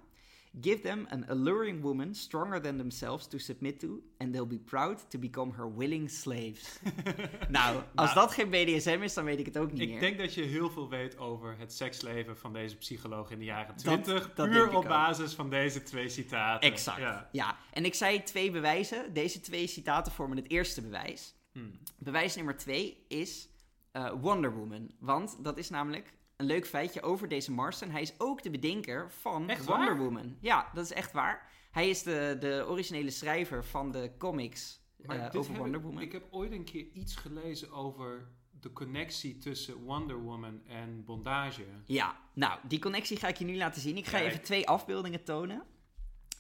Give 0.61 0.81
them 0.81 1.05
an 1.09 1.25
alluring 1.29 1.81
woman 1.81 2.15
stronger 2.15 2.61
than 2.61 2.77
themselves 2.77 3.27
to 3.27 3.37
submit 3.37 3.79
to, 3.79 4.01
and 4.17 4.33
they'll 4.33 4.47
be 4.47 4.59
proud 4.59 5.09
to 5.09 5.19
become 5.19 5.53
her 5.55 5.75
willing 5.75 6.09
slaves. 6.09 6.79
nou, 7.49 7.75
als 7.95 8.13
Nou, 8.13 8.27
dat 8.27 8.31
geen 8.33 8.49
BDSM 8.49 8.99
is, 9.01 9.13
dan 9.13 9.23
weet 9.25 9.39
ik 9.39 9.45
het 9.45 9.57
ook 9.57 9.71
niet 9.71 9.81
Ik 9.81 9.89
meer. 9.89 9.99
denk 9.99 10.17
dat 10.17 10.33
je 10.33 10.41
heel 10.43 10.69
veel 10.69 10.89
weet 10.89 11.17
over 11.17 11.55
het 11.57 11.73
seksleven 11.73 12.37
van 12.37 12.53
deze 12.53 12.77
psycholoog 12.77 13.31
in 13.31 13.39
de 13.39 13.45
jaren 13.45 13.67
Dat- 13.67 13.77
20. 13.83 14.33
dat 14.33 14.49
puur 14.49 14.65
ik 14.65 14.73
op 14.73 14.83
basis 14.83 15.33
van 15.33 15.49
deze 15.49 15.83
twee 15.83 16.09
citaten. 16.09 16.71
Exact. 16.71 16.99
Ja. 16.99 17.29
Ja. 17.31 17.57
en 17.73 17.85
ik 17.85 17.93
zei 17.93 18.23
twee 18.23 18.51
bewijzen. 18.51 19.13
Deze 19.13 19.39
twee 19.39 19.67
citaten 19.67 20.11
vormen 20.11 20.37
het 20.37 20.49
eerste 20.49 20.81
bewijs. 20.81 21.33
Hmm. 21.51 21.71
Bewijs 21.97 22.35
nummer 22.35 22.57
twee 22.57 23.05
is 23.07 23.49
eh, 23.91 24.11
Wonder 24.21 24.53
Woman. 24.55 24.91
Want 24.99 25.37
dat 25.43 25.57
is 25.57 25.69
namelijk 25.69 26.13
een 26.41 26.47
leuk 26.47 26.67
feitje 26.67 27.01
over 27.01 27.27
deze 27.27 27.51
Marston. 27.51 27.89
Hij 27.89 28.01
is 28.01 28.13
ook 28.17 28.43
de 28.43 28.49
bedenker 28.49 29.11
van 29.11 29.49
Echt 29.49 29.65
Wonder 29.65 29.87
waar? 29.87 29.97
Woman. 29.97 30.37
Ja, 30.39 30.69
dat 30.73 30.85
is 30.85 30.91
echt 30.91 31.11
waar. 31.11 31.49
Hij 31.71 31.89
is 31.89 32.03
de, 32.03 32.37
de 32.39 32.65
originele 32.67 33.09
schrijver 33.09 33.65
van 33.65 33.91
de 33.91 34.11
comics 34.17 34.79
eh, 35.07 35.27
over 35.35 35.55
Wonder 35.55 35.81
Woman. 35.81 36.01
Ik 36.01 36.11
heb 36.11 36.27
ooit 36.31 36.51
een 36.51 36.63
keer 36.63 36.85
iets 36.93 37.15
gelezen 37.15 37.71
over 37.71 38.27
de 38.59 38.73
connectie 38.73 39.37
tussen 39.37 39.75
Wonder 39.75 40.21
Woman 40.21 40.61
en 40.65 41.03
bondage. 41.05 41.63
Ja, 41.85 42.19
nou, 42.33 42.59
die 42.67 42.79
connectie 42.79 43.17
ga 43.17 43.27
ik 43.27 43.37
je 43.37 43.45
nu 43.45 43.57
laten 43.57 43.81
zien. 43.81 43.97
Ik 43.97 44.05
ga 44.05 44.17
Kijk. 44.17 44.29
even 44.31 44.43
twee 44.43 44.67
afbeeldingen 44.67 45.23
tonen. 45.23 45.63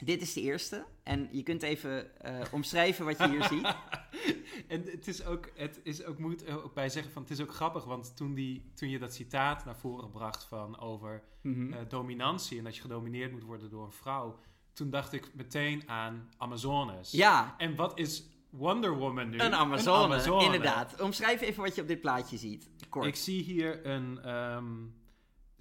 Dit 0.03 0.21
is 0.21 0.33
de 0.33 0.41
eerste. 0.41 0.85
En 1.03 1.27
je 1.31 1.43
kunt 1.43 1.63
even 1.63 2.21
eh, 2.21 2.39
omschrijven 2.51 3.05
wat 3.05 3.17
je 3.17 3.29
hier 3.29 3.43
ziet. 3.43 3.75
En 4.67 4.83
het 4.85 5.07
is 5.07 5.25
ook, 5.25 5.49
het 5.55 5.79
is 5.83 6.03
ook, 6.05 6.17
moet 6.19 6.47
er 6.47 6.63
ook 6.63 6.73
bij 6.73 6.89
zeggen 6.89 7.11
van, 7.11 7.21
het 7.21 7.31
is 7.31 7.41
ook 7.41 7.53
grappig, 7.53 7.83
want 7.83 8.15
toen, 8.17 8.33
die, 8.33 8.71
toen 8.75 8.89
je 8.89 8.99
dat 8.99 9.13
citaat 9.13 9.65
naar 9.65 9.75
voren 9.77 10.11
bracht 10.11 10.43
van 10.43 10.79
over 10.79 11.23
Mhm. 11.41 11.73
eh, 11.73 11.79
dominantie 11.87 12.57
en 12.57 12.63
dat 12.63 12.75
je 12.75 12.81
gedomineerd 12.81 13.31
moet 13.31 13.43
worden 13.43 13.69
door 13.69 13.85
een 13.85 13.91
vrouw, 13.91 14.39
toen 14.73 14.89
dacht 14.89 15.13
ik 15.13 15.29
meteen 15.35 15.83
aan 15.89 16.29
Amazones. 16.37 17.11
Ja, 17.11 17.55
En 17.57 17.75
wat 17.75 17.99
is 17.99 18.23
Wonder 18.49 18.95
Woman 18.97 19.29
nu? 19.29 19.39
een 19.39 19.53
Amazone, 19.55 20.03
Amazone. 20.03 20.45
inderdaad. 20.45 21.01
Omschrijf 21.01 21.41
even 21.41 21.63
wat 21.63 21.75
je 21.75 21.81
op 21.81 21.87
dit 21.87 22.01
plaatje 22.01 22.37
ziet. 22.37 22.69
Kort. 22.89 23.05
Ik 23.05 23.15
zie 23.15 23.43
hier 23.43 23.85
een. 23.85 24.19
ehm, 24.23 24.73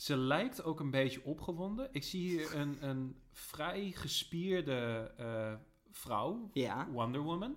ze 0.00 0.16
lijkt 0.16 0.64
ook 0.64 0.80
een 0.80 0.90
beetje 0.90 1.24
opgewonden. 1.24 1.88
Ik 1.92 2.02
zie 2.02 2.20
hier 2.20 2.56
een, 2.56 2.88
een 2.88 3.16
vrij 3.32 3.90
gespierde 3.90 5.12
eh, 5.16 5.54
vrouw, 5.90 6.50
Ja, 6.52 6.88
Wonder 6.90 7.20
Woman. 7.20 7.56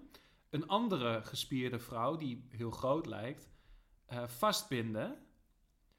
Een 0.49 0.67
andere 0.67 1.23
gespierde 1.23 1.79
vrouw, 1.79 2.15
die 2.15 2.47
heel 2.49 2.71
groot 2.71 3.05
lijkt, 3.05 3.49
eh, 4.05 4.27
vastbinden. 4.27 5.17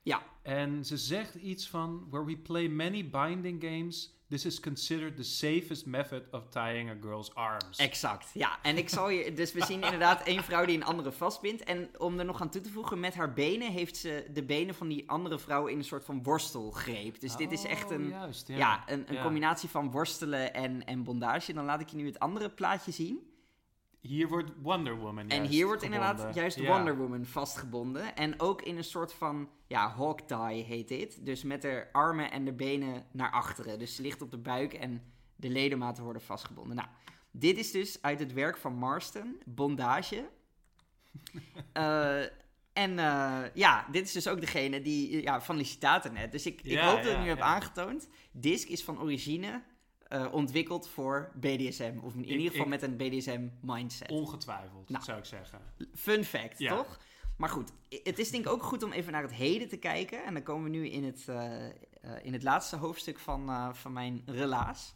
Ja. 0.03 0.23
En 0.43 0.85
ze 0.85 0.97
zegt 0.97 1.35
iets 1.35 1.69
van: 1.69 2.07
Where 2.11 2.25
we 2.25 2.37
play 2.37 2.69
many 2.69 3.11
binding 3.11 3.63
games, 3.63 4.24
this 4.35 4.45
is 4.45 4.61
considered 4.61 5.17
the 5.17 5.23
safest 5.23 5.87
method 5.87 6.23
of 6.31 6.43
tying 6.49 6.91
a 6.91 6.95
girl's 7.01 7.35
arms. 7.35 7.77
exact. 7.79 8.31
Ja, 8.33 8.59
en 8.63 8.77
ik 8.77 8.89
zal 8.89 9.09
je... 9.11 9.33
Dus 9.45 9.53
we 9.53 9.65
zien 9.65 9.83
inderdaad 9.83 10.23
één 10.23 10.43
vrouw 10.43 10.65
die 10.65 10.77
een 10.77 10.85
andere 10.85 11.13
vastbindt. 11.13 11.63
En 11.65 11.89
om 11.99 12.19
er 12.19 12.25
nog 12.25 12.41
aan 12.41 12.51
toe 12.51 12.61
te 12.61 12.71
voegen, 12.71 13.01
met 13.01 13.15
haar 13.15 13.33
benen 13.33 13.73
heeft 13.73 13.97
ze 13.97 14.27
de 14.33 14.43
benen 14.43 14.75
van 14.75 14.89
die 14.89 15.11
andere 15.11 15.39
vrouw 15.39 15.67
in 15.67 15.79
een 15.79 15.85
soort 15.85 16.05
van 16.05 16.23
worstelgreep. 16.23 17.21
Dus 17.21 17.37
dit 17.37 17.53
is 17.53 17.65
echt 17.65 17.85
Oh, 17.85 17.91
een... 17.93 18.09
Juist, 18.09 18.49
ja. 18.49 18.57
Ja, 18.57 18.85
een, 18.87 19.05
een 19.09 19.15
Ja. 19.15 19.23
combinatie 19.23 19.69
van 19.69 19.91
worstelen 19.91 20.55
en, 20.55 20.85
en 20.87 21.05
bondage. 21.05 21.53
Dan 21.53 21.65
laat 21.65 21.81
ik 21.81 21.89
je 21.89 21.97
nu 21.97 22.07
het 22.07 22.19
andere 22.19 22.51
plaatje 22.51 22.91
zien. 22.93 23.33
Hier 24.09 24.29
wordt 24.29 24.51
Wonder 24.63 24.97
Woman. 24.97 25.29
en 25.29 25.45
hier 25.45 25.67
wordt 25.67 25.83
inderdaad 25.83 26.35
juist 26.35 26.59
Ja. 26.59 26.77
Wonder 26.77 26.97
Woman 26.97 27.25
vastgebonden. 27.25 28.17
En 28.17 28.41
ook 28.41 28.63
in 28.63 28.77
een 28.77 28.85
soort 28.85 29.13
van, 29.13 29.49
ja, 29.67 29.89
hawk 29.89 30.21
tie 30.21 30.63
heet 30.65 30.89
dit. 30.89 31.27
Dus 31.27 31.43
met 31.43 31.63
de 31.63 31.87
armen 31.93 32.31
en 32.31 32.45
de 32.45 32.53
benen 32.53 33.07
naar 33.13 33.31
achteren. 33.31 33.79
Dus 33.79 33.95
ze 33.95 34.03
ligt 34.03 34.23
op 34.23 34.31
de 34.31 34.39
buik 34.39 34.73
en 34.73 35.03
de 35.37 35.49
ledematen 35.49 36.05
worden 36.05 36.23
vastgebonden. 36.23 36.77
Nou, 36.77 36.89
dit 37.31 37.59
is 37.59 37.71
dus 37.71 38.03
uit 38.03 38.19
het 38.19 38.33
werk 38.33 38.57
van 38.57 38.75
Marston, 38.75 39.37
bondage. 39.45 40.29
Eh, 41.73 42.21
en 42.73 42.99
eh, 42.99 43.41
ja, 43.55 43.87
dit 43.91 44.05
is 44.07 44.13
dus 44.13 44.29
ook 44.29 44.41
degene 44.41 44.83
die, 44.83 45.23
ja, 45.23 45.41
van 45.41 45.57
die 45.57 45.67
citaten 45.67 46.13
net. 46.13 46.33
Dus 46.33 46.47
ik, 46.47 46.61
ik 46.61 46.71
Ja, 46.71 46.87
hoop 46.87 46.97
dat 47.03 47.07
ik 47.07 47.13
ja, 47.17 47.23
nu 47.23 47.29
heb 47.29 47.41
aangetoond. 47.41 48.09
Disc 48.33 48.69
is 48.69 48.85
van 48.85 49.01
origine 49.01 49.63
eh, 50.09 50.27
ontwikkeld 50.33 50.89
voor 50.89 51.31
BDSM. 51.41 51.93
Of 52.03 52.15
in 52.15 52.21
Ik- 52.25 52.29
ieder 52.29 52.51
geval 52.51 52.63
ik- 52.65 52.71
met 52.71 52.83
een 52.83 52.97
BDSM-mindset. 52.97 54.11
Ongetwijfeld, 54.11 54.89
Nou. 54.89 55.05
zou 55.05 55.19
ik 55.19 55.25
zeggen. 55.25 55.59
Fun 55.95 56.25
fact, 56.25 56.59
Ja. 56.59 56.77
toch? 56.77 56.99
Maar 57.37 57.49
goed, 57.49 57.71
het 58.03 58.19
is 58.19 58.31
denk 58.31 58.45
ik 58.45 58.51
ook 58.53 58.63
goed 58.63 58.83
om 58.83 58.93
even 58.93 59.13
naar 59.13 59.23
het 59.23 59.35
heden 59.35 59.69
te 59.69 59.77
kijken. 59.77 60.25
En 60.25 60.35
dan 60.35 60.43
komen 60.43 60.71
we 60.71 60.77
nu 60.77 60.89
in 60.89 61.05
het, 61.05 61.25
eh, 61.29 61.67
eh, 61.67 61.71
in 62.23 62.33
het 62.33 62.43
laatste 62.43 62.77
hoofdstuk 62.77 63.19
van, 63.19 63.75
van 63.77 63.93
mijn 63.93 64.23
relaas. 64.27 64.95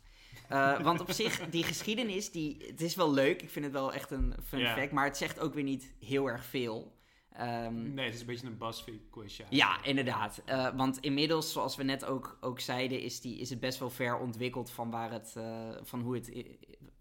Want 0.83 1.01
op 1.01 1.11
zich, 1.11 1.49
die 1.51 1.63
geschiedenis, 1.65 2.31
die, 2.31 2.65
het 2.67 2.81
is 2.81 2.95
wel 2.95 3.13
leuk. 3.13 3.43
Ik 3.43 3.51
vind 3.51 3.65
het 3.65 3.75
wel 3.75 3.93
echt 3.93 4.11
een 4.11 4.35
fun 4.45 4.67
fact. 4.67 4.93
Maar 4.93 5.05
het 5.05 5.17
zegt 5.17 5.41
ook 5.41 5.55
weer 5.55 5.65
niet 5.65 5.95
heel 6.01 6.27
erg 6.27 6.45
veel. 6.45 6.97
Ehm, 7.39 7.95
Nee, 7.95 8.05
het 8.05 8.15
is 8.15 8.21
een 8.21 8.27
beetje 8.27 8.47
een 8.47 8.59
BuzzFeed-quiz. 8.59 9.37
Ja, 9.37 9.47
ja, 9.51 9.85
inderdaad. 9.85 10.43
Eh, 10.45 10.77
want 10.77 10.99
inmiddels, 11.01 11.53
zoals 11.53 11.77
we 11.77 11.83
net 11.83 12.05
ook, 12.05 12.39
ook 12.41 12.61
zeiden, 12.61 13.01
is, 13.01 13.21
die, 13.21 13.39
is 13.39 13.51
het 13.51 13.61
best 13.61 13.79
wel 13.79 13.91
ver 13.91 14.19
ontwikkeld 14.19 14.71
van, 14.71 14.91
waar 14.91 15.13
het, 15.13 15.35
eh, 15.37 15.69
van 15.83 16.01
hoe 16.01 16.15
het 16.15 16.33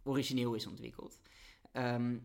origineel 0.04 0.54
is 0.54 0.68
ontwikkeld. 0.68 1.20
Ehm, 1.72 2.18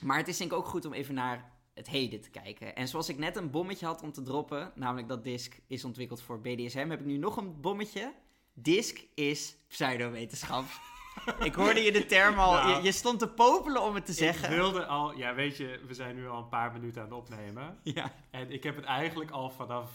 maar 0.00 0.16
het 0.16 0.28
is 0.28 0.36
denk 0.36 0.50
ik 0.50 0.56
ook 0.56 0.66
goed 0.66 0.84
om 0.84 0.92
even 0.92 1.14
naar 1.14 1.52
het 1.74 1.88
heden 1.88 2.20
te 2.20 2.30
kijken. 2.30 2.76
En 2.76 2.88
zoals 2.88 3.08
ik 3.08 3.18
net 3.18 3.36
een 3.36 3.50
bommetje 3.50 3.86
had 3.86 4.02
om 4.02 4.12
te 4.12 4.22
droppen, 4.22 4.72
namelijk 4.74 5.08
dat 5.08 5.24
DISC 5.24 5.60
is 5.66 5.84
ontwikkeld 5.84 6.22
voor 6.22 6.40
BDSM, 6.40 6.88
heb 6.88 7.00
ik 7.00 7.06
nu 7.06 7.16
nog 7.16 7.36
een 7.36 7.60
bommetje. 7.60 8.12
DISC 8.52 9.06
is 9.14 9.56
pseudowetenschap. 9.68 10.64
ik 11.40 11.54
hoorde 11.54 11.80
je 11.80 11.92
de 11.92 12.06
term 12.06 12.38
al, 12.38 12.52
Nou, 12.52 12.76
je, 12.76 12.82
je 12.82 12.92
stond 12.92 13.18
te 13.18 13.28
popelen 13.28 13.82
om 13.82 13.94
het 13.94 14.06
te 14.06 14.12
zeggen. 14.12 14.50
Ik 14.50 14.56
wilde 14.56 14.86
al, 14.86 15.16
ja, 15.16 15.34
weet 15.34 15.56
je, 15.56 15.80
we 15.86 15.94
zijn 15.94 16.16
nu 16.16 16.28
al 16.28 16.38
een 16.38 16.48
paar 16.48 16.72
minuten 16.72 17.02
aan 17.02 17.08
het 17.08 17.16
opnemen. 17.16 17.78
Ja. 17.82 18.12
En 18.30 18.50
ik 18.50 18.62
heb 18.62 18.76
het 18.76 18.84
eigenlijk 18.84 19.30
al 19.30 19.50
vanaf 19.50 19.90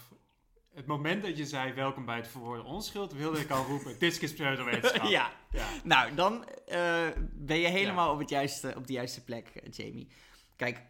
het 0.74 0.86
moment 0.86 1.22
dat 1.22 1.36
je 1.36 1.46
zei 1.46 1.72
welkom 1.72 2.04
bij 2.04 2.16
het 2.16 2.28
verwoorden 2.28 2.64
onschuld, 2.64 3.12
wilde 3.12 3.40
ik 3.40 3.50
al 3.50 3.64
roepen, 3.64 3.98
dit 3.98 4.22
is 4.22 4.32
pseudowetenschap. 4.32 5.08
ja. 5.08 5.32
ja. 5.50 5.66
Nou, 5.84 6.14
dan 6.14 6.44
eh, 6.66 7.06
ben 7.32 7.58
je 7.58 7.68
helemaal 7.68 8.12
op, 8.12 8.18
het 8.18 8.28
juiste, 8.28 8.74
op 8.76 8.86
de 8.86 8.92
juiste 8.92 9.24
plek, 9.24 9.48
eh, 9.48 9.72
Jamie. 9.72 10.08
Kijk, 10.56 10.82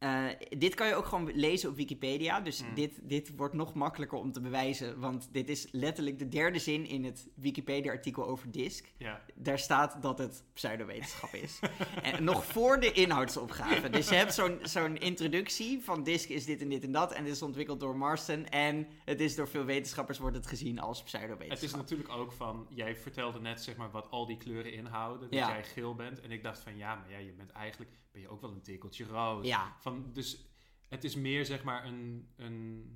eh, 0.00 0.24
dit 0.58 0.74
kan 0.74 0.86
je 0.86 0.94
ook 0.94 1.06
gewoon 1.06 1.30
lezen 1.34 1.68
op 1.70 1.76
Wikipedia. 1.76 2.40
Dus 2.40 2.62
Mm. 2.62 2.74
dit, 2.74 2.98
dit 3.02 3.36
wordt 3.36 3.54
nog 3.54 3.74
makkelijker 3.74 4.18
om 4.18 4.32
te 4.32 4.40
bewijzen. 4.40 5.00
Want 5.00 5.28
dit 5.32 5.48
is 5.48 5.68
letterlijk 5.70 6.18
de 6.18 6.28
derde 6.28 6.58
zin 6.58 6.86
in 6.86 7.04
het 7.04 7.28
Wikipedia-artikel 7.34 8.26
over 8.26 8.50
DISC. 8.50 8.92
Daar 9.34 9.58
staat 9.58 10.02
dat 10.02 10.18
het 10.18 10.44
pseudowetenschap 10.52 11.34
is. 11.34 11.58
en 12.02 12.24
nog 12.24 12.44
voor 12.44 12.80
de 12.80 12.92
inhoudsopgave. 12.92 13.90
Dus 13.90 14.08
je 14.08 14.14
hebt 14.14 14.34
zo'n 14.34 14.58
zo'n 14.62 14.96
introductie 14.96 15.80
van 15.82 16.02
DISC 16.02 16.28
is 16.28 16.44
dit 16.44 16.60
en 16.60 16.68
dit 16.68 16.84
en 16.84 16.92
dat. 16.92 17.12
En 17.12 17.24
dit 17.24 17.32
is 17.32 17.42
ontwikkeld 17.42 17.80
door 17.80 17.96
Marston. 17.96 18.46
En 18.46 18.86
het 19.04 19.20
is 19.20 19.34
door 19.36 19.48
veel 19.48 19.64
wetenschappers 19.64 20.18
wordt 20.18 20.36
het 20.36 20.46
gezien 20.46 20.78
als 20.80 21.02
pseudowetenschap. 21.02 21.50
Het 21.60 21.62
is 21.62 21.74
natuurlijk 21.74 22.08
ook 22.08 22.32
van, 22.32 22.66
jij 22.70 22.96
vertelde 22.96 23.40
net 23.40 23.62
zeg 23.62 23.76
maar 23.76 23.90
wat 23.90 24.10
al 24.10 24.26
die 24.26 24.36
kleuren 24.36 24.72
inhouden, 24.72 25.30
dat 25.30 25.38
Ja. 25.38 25.48
jij 25.48 25.64
geel 25.64 25.94
bent. 25.94 26.20
En 26.20 26.30
ik 26.30 26.42
dacht 26.42 26.58
van, 26.58 26.76
ja, 26.76 26.94
maar 26.94 27.10
ja, 27.10 27.18
je 27.18 27.32
bent 27.32 27.50
eigenlijk, 27.50 27.90
ben 28.12 28.20
je 28.20 28.28
ook 28.28 28.40
wel 28.40 28.50
een 28.50 28.62
tikkeltje 28.62 29.04
rood. 29.04 29.46
Ja, 29.46 29.76
Van, 29.80 30.10
dus 30.12 30.44
het 30.88 31.04
is 31.04 31.14
meer 31.16 31.44
zeg 31.44 31.62
maar 31.64 31.84
een, 31.84 32.28
een, 32.36 32.86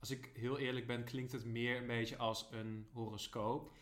als 0.00 0.10
ik 0.10 0.30
heel 0.34 0.58
eerlijk 0.58 0.86
ben, 0.86 1.04
klinkt 1.04 1.32
het 1.32 1.44
meer 1.44 1.76
een 1.76 1.86
beetje 1.86 2.16
als 2.16 2.48
een 2.50 2.88
horoscoop. 2.92 3.72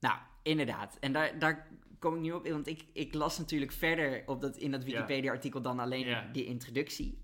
Nou, 0.00 0.18
inderdaad. 0.42 0.96
En 1.00 1.12
daar, 1.12 1.38
daar 1.38 1.68
kom 1.98 2.14
ik 2.14 2.20
nu 2.20 2.32
op, 2.32 2.48
want 2.48 2.66
ik, 2.66 2.84
ik 2.92 3.14
las 3.14 3.38
natuurlijk 3.38 3.72
verder 3.72 4.22
op 4.26 4.40
dat, 4.40 4.56
in 4.56 4.70
dat. 4.70 4.84
Wikipedia-artikel 4.84 5.62
dan 5.62 5.78
alleen 5.78 6.06
Ja. 6.06 6.28
die 6.32 6.44
introductie. 6.44 7.22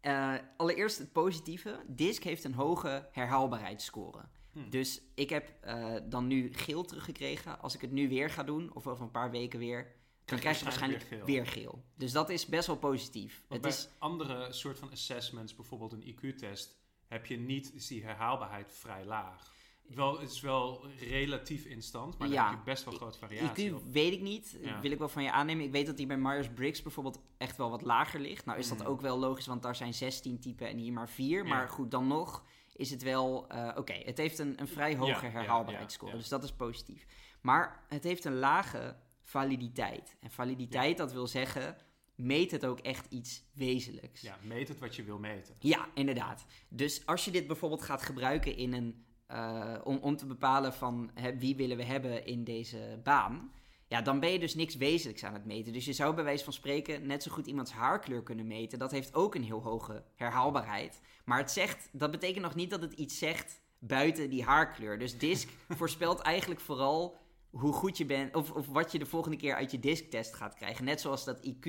Eh, 0.00 0.34
allereerst 0.56 0.98
het 0.98 1.12
positieve. 1.12 1.84
Disk 1.88 2.22
heeft 2.22 2.44
een 2.44 2.54
hoge 2.54 3.08
herhaalbaarheidsscore. 3.12 4.24
Hm. 4.52 4.68
Dus 4.70 5.02
ik 5.14 5.30
heb 5.30 5.52
eh, 5.60 5.94
dan 6.08 6.26
nu 6.26 6.52
geel 6.54 6.84
teruggekregen. 6.84 7.60
Als 7.60 7.74
ik 7.74 7.80
het 7.80 7.90
nu 7.92 8.08
weer 8.08 8.30
ga 8.30 8.42
doen, 8.42 8.74
of 8.74 8.86
over 8.86 9.04
een 9.04 9.10
paar 9.10 9.30
weken 9.30 9.58
weer, 9.58 9.92
dan 10.24 10.38
krijg 10.38 10.58
je 10.58 10.64
waarschijnlijk 10.64 11.06
weer 11.24 11.46
geel. 11.46 11.84
Dus 11.96 12.12
dat 12.12 12.30
is 12.30 12.46
best 12.46 12.66
wel 12.66 12.76
positief. 12.76 13.32
Want 13.48 13.52
Het 13.52 13.60
bij 13.62 13.70
is, 13.70 13.88
andere 13.98 14.52
soort 14.52 14.78
van 14.78 14.90
assessments, 14.90 15.54
bijvoorbeeld 15.54 15.92
een 15.92 16.02
IQ-test, 16.16 16.76
heb 17.08 17.26
je 17.26 17.38
niet, 17.38 17.72
is 17.74 17.86
die 17.86 18.04
herhaalbaarheid 18.04 18.72
vrij 18.72 19.04
laag. 19.04 19.50
Wel, 19.82 20.20
het 20.20 20.30
is 20.30 20.40
wel 20.40 20.86
relatief 20.98 21.64
instant, 21.64 22.18
maar 22.18 22.28
Ja. 22.28 22.34
dan 22.42 22.50
heb 22.50 22.58
je 22.58 22.64
best 22.70 22.84
wel 22.84 22.94
grote 22.94 23.18
variatie 23.18 23.70
IQ 23.70 23.74
op. 23.74 23.82
weet 23.92 24.12
ik 24.12 24.20
niet. 24.20 24.58
Ja. 24.60 24.80
Wil 24.80 24.90
ik 24.90 24.98
wel 24.98 25.08
van 25.08 25.22
je 25.22 25.32
aannemen. 25.32 25.64
Ik 25.64 25.70
weet 25.72 25.86
dat 25.86 25.96
die 25.96 26.06
bij 26.06 26.16
Myers-Briggs 26.16 26.82
bijvoorbeeld 26.82 27.20
echt 27.38 27.56
wel 27.56 27.70
wat 27.70 27.82
lager 27.82 28.20
ligt. 28.20 28.44
Nou 28.44 28.58
is 28.58 28.68
dat 28.68 28.78
Mm. 28.78 28.86
ook 28.86 29.00
wel 29.00 29.18
logisch, 29.18 29.46
want 29.46 29.62
daar 29.62 29.76
zijn 29.76 29.94
16 29.94 30.38
typen 30.40 30.68
en 30.68 30.76
hier 30.76 30.92
maar 30.92 31.08
4. 31.08 31.42
Ja. 31.42 31.48
Maar 31.48 31.68
goed, 31.68 31.90
dan 31.90 32.06
nog 32.06 32.44
is 32.76 32.90
het 32.90 33.02
wel... 33.02 33.48
eh, 33.48 33.76
Oké, 33.76 33.92
het 33.92 34.18
heeft 34.18 34.38
een, 34.38 34.60
een 34.60 34.68
vrij 34.68 34.96
hoge 34.96 35.26
herhaalbaarheidsscore. 35.26 36.16
Dus 36.16 36.28
dat 36.28 36.44
is 36.44 36.52
positief. 36.52 37.06
Maar 37.40 37.84
het 37.88 38.04
heeft 38.04 38.24
een 38.24 38.38
lage 38.38 38.96
validiteit. 39.32 40.16
En 40.20 40.30
validiteit, 40.30 40.96
dat 40.96 41.12
wil 41.12 41.26
zeggen... 41.26 41.76
Meet 42.14 42.50
het 42.50 42.66
ook 42.66 42.78
echt 42.78 43.06
iets 43.12 43.44
wezenlijks. 43.52 44.20
Ja, 44.20 44.38
meet 44.42 44.68
het 44.68 44.78
wat 44.78 44.96
je 44.96 45.02
wil 45.02 45.18
meten. 45.18 45.54
Ja, 45.58 45.88
inderdaad. 45.94 46.46
Dus 46.68 47.06
als 47.06 47.24
je 47.24 47.30
dit 47.30 47.46
bijvoorbeeld 47.46 47.82
gaat 47.82 48.02
gebruiken 48.02 48.56
in 48.56 48.72
een, 48.72 49.04
eh, 49.26 49.78
om, 49.84 49.96
om 49.96 50.16
te 50.16 50.26
bepalen 50.26 50.72
van 50.72 51.10
hè, 51.14 51.38
wie 51.38 51.56
willen 51.56 51.76
we 51.76 51.84
hebben 51.84 52.26
in 52.26 52.44
deze 52.44 53.00
baan, 53.02 53.52
ja, 53.88 54.02
dan 54.02 54.20
ben 54.20 54.32
je 54.32 54.38
dus 54.38 54.54
niks 54.54 54.76
wezenlijks 54.76 55.24
aan 55.24 55.34
het 55.34 55.44
meten. 55.44 55.72
Dus 55.72 55.84
je 55.84 55.92
zou 55.92 56.14
bij 56.14 56.24
wijze 56.24 56.44
van 56.44 56.52
spreken 56.52 57.06
net 57.06 57.22
zo 57.22 57.30
goed 57.32 57.46
iemands 57.46 57.72
haarkleur 57.72 58.22
kunnen 58.22 58.46
meten. 58.46 58.78
Dat 58.78 58.90
heeft 58.90 59.14
ook 59.14 59.34
een 59.34 59.44
heel 59.44 59.62
hoge 59.62 60.04
herhaalbaarheid. 60.14 61.00
Maar 61.24 61.38
het 61.38 61.50
zegt, 61.50 61.88
dat 61.92 62.10
betekent 62.10 62.44
nog 62.44 62.54
niet 62.54 62.70
dat 62.70 62.82
het 62.82 62.92
iets 62.92 63.18
zegt 63.18 63.60
buiten 63.78 64.30
die 64.30 64.44
haarkleur. 64.44 64.98
Dus 64.98 65.18
DISC 65.18 65.48
voorspelt 65.78 66.20
eigenlijk 66.20 66.60
vooral 66.60 67.16
hoe 67.52 67.72
goed 67.72 67.96
je 67.98 68.04
bent, 68.04 68.34
of, 68.34 68.50
of 68.50 68.66
wat 68.66 68.92
je 68.92 68.98
de 68.98 69.06
volgende 69.06 69.36
keer 69.36 69.54
uit 69.54 69.70
je 69.70 69.78
DISC-test 69.78 70.34
gaat 70.34 70.54
krijgen. 70.54 70.84
Net 70.84 71.00
zoals 71.00 71.24
dat 71.24 71.48
IQ 71.48 71.68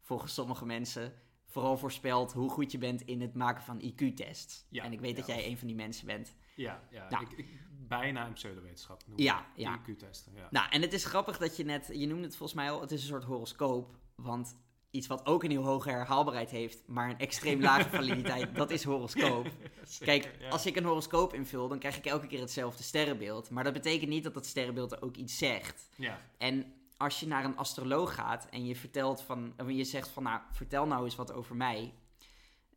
volgens 0.00 0.34
sommige 0.34 0.66
mensen 0.66 1.12
vooral 1.46 1.76
voorspelt 1.76 2.32
hoe 2.32 2.50
goed 2.50 2.72
je 2.72 2.78
bent 2.78 3.02
in 3.02 3.20
het 3.20 3.34
maken 3.34 3.62
van 3.62 3.82
IQ-tests. 3.82 4.66
Ja, 4.68 4.84
en 4.84 4.92
ik 4.92 5.00
weet 5.00 5.16
dat 5.16 5.26
jij 5.26 5.46
een 5.46 5.58
van 5.58 5.66
die 5.66 5.76
mensen 5.76 6.06
bent. 6.06 6.34
Ja, 6.54 6.82
ja 6.90 7.08
Nou. 7.08 7.24
ik, 7.24 7.32
ik, 7.32 7.46
bijna 7.88 8.26
een 8.26 8.32
pseudowetenschap 8.32 9.02
noemen. 9.06 9.24
Ja, 9.24 9.46
ja. 9.54 9.78
IQ-testen, 9.78 10.32
ja. 10.34 10.48
Nou, 10.50 10.70
en 10.70 10.82
het 10.82 10.92
is 10.92 11.04
grappig 11.04 11.38
dat 11.38 11.56
je 11.56 11.64
net, 11.64 11.90
je 11.92 12.06
noemde 12.06 12.24
het 12.24 12.36
volgens 12.36 12.58
mij 12.58 12.70
al, 12.70 12.80
het 12.80 12.90
is 12.90 13.00
een 13.02 13.08
soort 13.08 13.24
horoscoop. 13.24 13.98
Want 14.14 14.56
iets 14.90 15.06
wat 15.06 15.26
ook 15.26 15.42
een 15.44 15.50
heel 15.50 15.64
hoge 15.64 15.90
herhaalbaarheid 15.90 16.50
heeft, 16.50 16.82
maar 16.86 17.10
een 17.10 17.18
extreem 17.18 17.60
lage 17.60 17.88
validiteit, 17.96 18.54
dat 18.54 18.70
is 18.70 18.84
horoscoop. 18.84 19.48
Zeker, 19.84 20.04
Kijk, 20.04 20.36
ja. 20.40 20.48
als 20.48 20.66
ik 20.66 20.76
een 20.76 20.84
horoscoop 20.84 21.34
invul, 21.34 21.68
dan 21.68 21.78
krijg 21.78 21.96
ik 21.96 22.06
elke 22.06 22.26
keer 22.26 22.40
hetzelfde 22.40 22.82
sterrenbeeld. 22.82 23.50
Maar 23.50 23.64
dat 23.64 23.72
betekent 23.72 24.10
niet 24.10 24.24
dat 24.24 24.34
dat 24.34 24.46
sterrenbeeld 24.46 24.92
er 24.92 25.02
ook 25.02 25.16
iets 25.16 25.38
zegt. 25.38 25.88
Ja, 25.96 26.20
En 26.38 26.72
als 26.96 27.20
je 27.20 27.26
naar 27.26 27.44
een 27.44 27.56
astroloog 27.56 28.14
gaat 28.14 28.48
en 28.50 28.66
je 28.66 28.76
vertelt 28.76 29.22
van, 29.22 29.52
of 29.58 29.70
je 29.70 29.84
zegt 29.84 30.08
van, 30.08 30.22
nou, 30.22 30.40
vertel 30.50 30.86
nou 30.86 31.04
eens 31.04 31.16
wat 31.16 31.32
over 31.32 31.56
mij, 31.56 31.94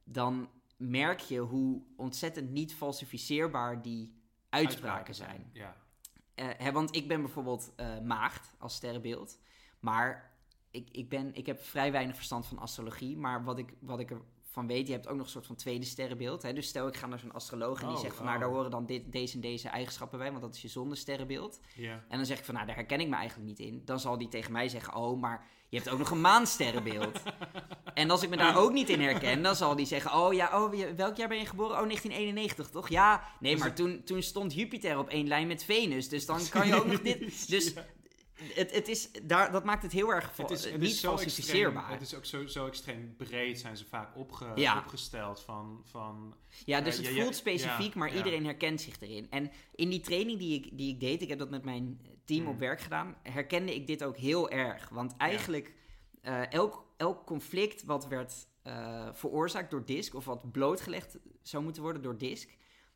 dan 0.03 0.49
merk 0.77 1.19
je 1.19 1.39
hoe 1.39 1.81
ontzettend 1.97 2.49
niet 2.51 2.73
falsificeerbaar 2.73 3.81
die 3.81 4.21
uitspraken 4.49 5.15
zijn. 5.15 5.49
Ja, 5.53 5.75
Eh, 6.35 6.47
hè, 6.57 6.71
want 6.71 6.95
ik 6.95 7.07
ben 7.07 7.21
bijvoorbeeld 7.21 7.71
eh, 7.75 7.99
maagd 7.99 8.53
als 8.59 8.75
sterrenbeeld. 8.75 9.37
Maar 9.79 10.32
ik, 10.73 10.87
ik, 10.91 11.09
ben, 11.09 11.35
ik 11.35 11.45
heb 11.45 11.63
vrij 11.63 11.91
weinig 11.91 12.15
verstand 12.15 12.45
van 12.45 12.59
astrologie. 12.59 13.17
Maar 13.17 13.43
wat 13.43 13.57
ik, 13.57 13.73
wat 13.79 13.99
ik 13.99 14.11
ervan 14.45 14.67
weet, 14.67 14.87
je 14.87 14.93
hebt 14.93 15.07
ook 15.07 15.15
nog 15.15 15.25
een 15.25 15.31
soort 15.31 15.45
van 15.45 15.55
tweede 15.55 15.85
sterrenbeeld. 15.85 16.41
Hè? 16.41 16.53
Dus 16.53 16.67
stel 16.67 16.87
ik 16.87 16.95
ga 16.97 17.07
naar 17.07 17.19
zo'n 17.19 17.31
astroloog 17.31 17.81
en 17.81 17.87
die 17.87 17.95
Oh, 17.95 18.01
zegt 18.01 18.15
van... 18.15 18.25
nou, 18.25 18.39
daar 18.39 18.47
oh. 18.47 18.53
horen 18.53 18.71
dan 18.71 18.85
dit, 18.85 19.11
deze 19.11 19.35
en 19.35 19.41
deze 19.41 19.67
eigenschappen 19.67 20.19
bij. 20.19 20.29
Want 20.29 20.41
dat 20.41 20.55
is 20.55 20.61
je 20.61 20.67
zonnesterrenbeeld. 20.67 21.59
ja. 21.75 22.03
En 22.09 22.17
dan 22.17 22.25
zeg 22.25 22.37
ik 22.37 22.45
van, 22.45 22.53
nou, 22.53 22.65
daar 22.65 22.75
herken 22.75 22.99
ik 22.99 23.07
me 23.07 23.15
eigenlijk 23.15 23.47
niet 23.47 23.59
in. 23.59 23.81
Dan 23.85 23.99
zal 23.99 24.17
die 24.17 24.27
tegen 24.27 24.51
mij 24.51 24.69
zeggen, 24.69 24.95
oh, 24.95 25.21
maar 25.21 25.47
je 25.69 25.77
hebt 25.77 25.89
ook 25.89 25.99
nog 25.99 26.11
een 26.11 26.21
maansterrenbeeld. 26.21 27.21
en 27.93 28.09
als 28.09 28.23
ik 28.23 28.29
me 28.29 28.37
daar 28.37 28.57
ook 28.57 28.71
niet 28.71 28.89
in 28.89 29.01
herken, 29.01 29.43
dan 29.43 29.55
zal 29.55 29.75
die 29.75 29.85
zeggen, 29.85 30.13
oh 30.13 30.33
ja, 30.33 30.63
oh, 30.63 30.73
welk 30.95 31.17
jaar 31.17 31.27
ben 31.27 31.37
je 31.39 31.45
geboren? 31.45 31.71
Oh, 31.71 31.83
1991, 31.83 32.69
toch? 32.69 32.89
Ja, 32.89 33.23
nee, 33.39 33.51
Dus 33.51 33.61
maar 33.61 33.75
toen, 33.75 34.03
toen 34.03 34.21
stond 34.21 34.53
Jupiter 34.53 34.97
op 34.97 35.09
één 35.09 35.27
lijn 35.27 35.47
met 35.47 35.63
Venus. 35.63 36.09
Dus 36.09 36.25
dan 36.25 36.39
kan 36.49 36.67
je 36.67 36.75
ook 36.75 36.85
nog 36.85 37.01
dit... 37.01 37.19
Dus 37.49 37.73
het, 38.53 38.71
het 38.71 38.87
is, 38.87 39.09
daar, 39.23 39.51
dat 39.51 39.63
maakt 39.63 39.83
het 39.83 39.91
heel 39.91 40.13
erg 40.13 40.37
Het 40.37 40.49
is, 40.49 40.65
het 40.65 40.79
niet 40.79 40.89
is 40.91 40.99
zo 40.99 41.15
extreem, 41.15 41.77
het 41.77 42.01
is 42.01 42.15
ook 42.15 42.25
zo, 42.25 42.45
zo 42.45 42.67
extreem 42.67 43.15
breed 43.17 43.59
zijn 43.59 43.77
ze 43.77 43.85
vaak 43.85 44.17
opge, 44.17 44.51
Ja. 44.55 44.77
opgesteld 44.77 45.41
van, 45.41 45.81
van 45.83 46.35
Ja, 46.65 46.81
dus 46.81 46.97
het 46.97 47.07
ja, 47.07 47.21
voelt 47.21 47.35
specifiek, 47.35 47.93
ja, 47.93 47.99
maar 47.99 48.15
iedereen 48.15 48.45
herkent 48.45 48.81
zich 48.81 48.99
erin. 48.99 49.27
En 49.29 49.51
in 49.75 49.89
die 49.89 49.99
training 50.01 50.39
die 50.39 50.63
ik, 50.63 50.77
die 50.77 50.93
ik 50.93 50.99
deed, 50.99 51.21
ik 51.21 51.29
heb 51.29 51.39
dat 51.39 51.49
met 51.49 51.63
mijn 51.63 51.99
team 52.25 52.41
Mm. 52.43 52.47
op 52.49 52.59
werk 52.59 52.81
gedaan, 52.81 53.15
herkende 53.23 53.75
ik 53.75 53.87
dit 53.87 54.03
ook 54.03 54.17
heel 54.17 54.49
erg. 54.49 54.89
Want 54.89 55.17
eigenlijk, 55.17 55.73
eh, 56.21 56.51
elk, 56.51 56.85
elk 56.97 57.25
conflict 57.25 57.83
wat 57.83 58.07
werd 58.07 58.47
eh, 58.63 59.07
veroorzaakt 59.13 59.71
door 59.71 59.85
DISC, 59.85 60.13
of 60.15 60.25
wat 60.25 60.51
blootgelegd 60.51 61.17
zou 61.41 61.63
moeten 61.63 61.81
worden 61.81 62.01
door 62.01 62.17
DISC, 62.17 62.49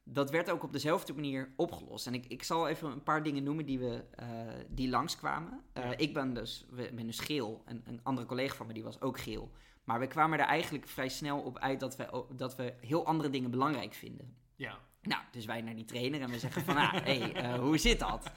dat 0.10 0.32
werd 0.32 0.50
ook 0.50 0.64
op 0.64 0.74
dezelfde 0.74 1.14
manier 1.14 1.54
opgelost. 1.56 2.08
En 2.08 2.14
ik, 2.14 2.26
ik 2.28 2.44
zal 2.44 2.68
even 2.68 2.92
een 2.92 3.04
paar 3.04 3.24
dingen 3.24 3.44
noemen 3.44 3.66
die, 3.66 3.80
we, 3.80 4.04
eh, 4.16 4.28
die 4.70 4.90
langskwamen. 4.90 5.62
Ja. 5.74 5.98
Ik 5.98 6.14
ben 6.14 6.34
dus, 6.34 6.66
ben 6.94 7.06
dus 7.06 7.20
geel. 7.20 7.62
En 7.66 7.82
een 7.86 8.00
andere 8.04 8.28
collega 8.28 8.56
van 8.56 8.68
me 8.68 8.74
die 8.74 8.84
was 8.84 9.02
ook 9.02 9.20
geel. 9.20 9.52
Maar 9.84 10.00
we 10.00 10.08
kwamen 10.08 10.40
er 10.40 10.46
eigenlijk 10.46 10.88
vrij 10.88 11.10
snel 11.10 11.40
op 11.40 11.58
uit 11.58 11.80
dat 11.80 11.96
we, 11.96 12.24
dat 12.36 12.56
we 12.56 12.74
heel 12.82 13.06
andere 13.06 13.30
dingen 13.30 13.52
belangrijk 13.52 13.94
vinden. 13.94 14.36
ja, 14.56 14.80
Nou, 15.02 15.22
dus 15.32 15.46
wij 15.46 15.62
naar 15.62 15.76
die 15.76 15.86
trainer 15.86 16.22
en 16.22 16.30
we 16.30 16.40
zeggen 16.40 16.62
van, 16.62 16.78
ah, 16.78 16.94
hey, 16.94 17.34
eh, 17.34 17.60
hoe 17.60 17.78
zit 17.78 18.00
dat? 18.00 18.32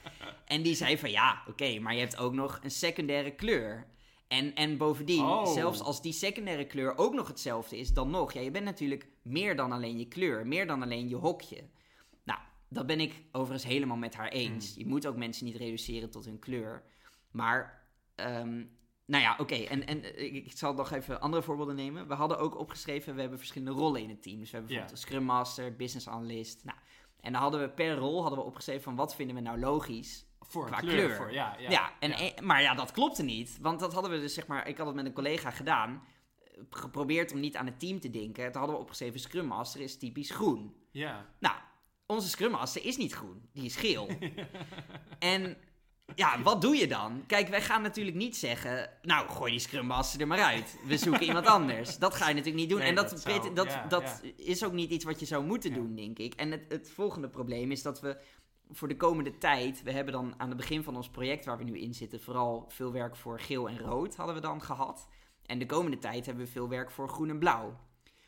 En 0.45 0.63
die 0.63 0.75
zei 0.75 0.99
van, 0.99 1.11
ja, 1.11 1.43
oké, 1.47 1.79
maar 1.79 1.95
je 1.95 2.01
hebt 2.01 2.17
ook 2.17 2.33
nog 2.33 2.59
een 2.63 2.71
secundaire 2.71 3.35
kleur. 3.35 3.87
En, 4.31 4.55
en 4.55 4.77
bovendien, 4.77 5.25
Oh. 5.25 5.47
zelfs 5.53 5.81
als 5.81 6.03
die 6.03 6.13
secundaire 6.13 6.65
kleur 6.67 6.99
ook 6.99 7.15
nog 7.15 7.29
hetzelfde 7.29 7.79
is, 7.79 7.93
dan 7.93 8.11
nog. 8.11 8.33
Ja, 8.33 8.41
je 8.41 8.51
bent 8.51 8.65
natuurlijk 8.65 9.07
meer 9.23 9.57
dan 9.57 9.73
alleen 9.73 9.99
je 9.99 10.09
kleur, 10.09 10.47
meer 10.47 10.67
dan 10.67 10.83
alleen 10.83 11.09
je 11.09 11.17
hokje. 11.17 11.65
Nou, 12.25 12.39
dat 12.69 12.87
ben 12.87 13.01
ik 13.01 13.23
overigens 13.33 13.73
helemaal 13.73 13.97
met 13.97 14.15
haar 14.15 14.29
eens. 14.29 14.75
Je 14.75 14.87
moet 14.87 15.07
ook 15.07 15.17
mensen 15.17 15.45
niet 15.45 15.57
reduceren 15.57 16.11
tot 16.11 16.25
hun 16.25 16.39
kleur. 16.39 16.83
Maar, 17.31 17.87
ehm, 18.15 18.65
nou 19.05 19.23
ja, 19.23 19.37
oké. 19.39 19.55
En, 19.55 19.87
en 19.87 20.03
eh, 20.03 20.25
ik, 20.25 20.35
ik 20.47 20.53
zal 20.59 20.75
nog 20.75 20.91
even 20.91 21.21
andere 21.21 21.43
voorbeelden 21.43 21.77
nemen. 21.77 22.09
We 22.09 22.15
hadden 22.15 22.39
ook 22.39 22.59
opgeschreven, 22.59 23.15
we 23.15 23.21
hebben 23.21 23.39
verschillende 23.39 23.81
rollen 23.81 24.03
in 24.03 24.09
het 24.09 24.23
team. 24.23 24.39
Dus 24.39 24.51
we 24.51 24.57
hebben 24.57 24.75
bijvoorbeeld 24.75 25.01
een 25.03 25.09
Scrum 25.09 25.25
Master, 25.25 25.77
Business 25.77 26.09
Analyst. 26.09 26.65
Nou, 26.65 26.79
en 27.21 27.33
dan 27.33 27.43
hadden 27.43 27.61
we 27.61 27.69
per 27.69 27.97
rol 27.97 28.21
hadden 28.21 28.39
we 28.39 28.45
opgeschreven 28.45 28.83
van 28.83 28.97
wat 28.97 29.15
vinden 29.15 29.37
we 29.37 29.43
nou 29.43 29.59
logisch. 29.59 30.27
Voor 30.41 30.67
Qua 30.67 30.79
kleur. 30.79 30.95
kleur. 30.95 31.17
Voor, 31.17 31.33
ja, 31.33 31.57
ja, 31.59 31.71
Ja, 31.71 31.93
en, 32.01 32.11
ja. 32.11 32.17
en- 32.35 32.45
maar 32.45 32.63
ja, 32.63 32.75
dat 32.75 32.91
klopte 32.93 33.23
niet. 33.23 33.59
Want 33.61 33.81
dat 33.81 33.93
hadden 33.93 34.11
we 34.11 34.21
dus, 34.21 34.35
zeg 34.35 34.47
maar, 34.47 34.69
ik 34.69 34.77
had 34.77 34.87
het 34.87 34.97
met 34.97 35.07
een 35.07 35.13
collega 35.13 35.51
gedaan. 35.51 36.03
Geprobeerd 36.71 37.33
om 37.33 37.41
niet 37.41 37.57
aan 37.57 37.67
het 37.67 37.81
team 37.81 38.01
te 38.01 38.11
denken. 38.11 38.45
Toen 38.45 38.61
hadden 38.61 38.77
we 38.77 38.83
opgeschreven, 38.83 39.21
Scrum 39.21 39.47
Master 39.47 39.81
is 39.81 39.99
typisch 39.99 40.31
groen. 40.31 40.75
ja. 40.91 41.27
Nou, 41.39 41.55
onze 42.07 42.29
Scrum 42.29 42.51
Master 42.51 42.85
is 42.85 42.97
niet 42.97 43.13
groen. 43.13 43.49
Die 43.53 43.65
is 43.65 43.77
geel. 43.77 44.09
en 45.19 45.57
ja, 46.15 46.43
wat 46.43 46.61
doe 46.61 46.77
je 46.77 46.87
dan? 46.87 47.25
Kijk, 47.27 47.49
wij 47.49 47.63
gaan 47.63 47.83
natuurlijk 47.83 48.17
niet 48.17 48.37
zeggen... 48.37 48.91
Nou, 49.03 49.29
gooi 49.29 49.51
die 49.51 49.61
Scrum 49.61 49.87
Master 49.87 50.21
er 50.21 50.27
maar 50.27 50.43
uit. 50.43 50.79
We 50.87 50.97
zoeken 50.97 51.23
iemand 51.23 51.47
anders. 51.57 51.99
Dat 51.99 52.15
ga 52.15 52.29
je 52.29 52.35
natuurlijk 52.35 52.61
niet 52.61 52.69
doen. 52.71 52.79
Nee, 52.79 52.89
en 52.89 52.95
dat, 52.95 53.11
dat 53.11 53.21
zou- 53.21 53.55
dat, 53.55 53.67
ja, 53.67 53.87
dat 53.87 54.23
is 54.37 54.65
ook 54.65 54.73
niet 54.73 54.91
iets 54.91 55.05
wat 55.05 55.21
je 55.21 55.27
zou 55.27 55.45
moeten 55.45 55.71
Ja. 55.71 55.77
doen, 55.77 55.95
denk 55.95 56.19
ik. 56.19 56.35
En 56.35 56.51
het, 56.51 56.65
het 56.69 56.91
volgende 56.91 57.29
probleem 57.29 57.71
is 57.71 57.83
dat 57.83 58.01
we 58.01 58.17
voor 58.73 58.89
de 58.89 58.97
komende 58.97 59.39
tijd... 59.39 59.83
We 59.83 59.93
hebben 59.93 60.13
dan 60.13 60.35
aan 60.37 60.49
het 60.49 60.57
begin 60.57 60.83
van 60.83 60.97
ons 60.97 61.09
project 61.09 61.45
waar 61.45 61.59
we 61.59 61.65
nu 61.65 61.79
in 61.79 61.95
zitten... 61.95 62.21
vooral 62.21 62.65
veel 62.69 62.93
werk 62.93 63.17
voor 63.17 63.41
geel 63.41 63.69
en 63.69 63.79
rood 63.79 64.17
hadden 64.17 64.35
we 64.35 64.41
dan 64.41 64.63
gehad. 64.63 65.09
En 65.47 65.59
de 65.59 65.67
komende 65.67 65.99
tijd 65.99 66.27
hebben 66.27 66.45
we 66.45 66.51
veel 66.51 66.69
werk 66.69 66.91
voor 66.91 67.09
groen 67.09 67.29
en 67.29 67.39
blauw. 67.39 67.79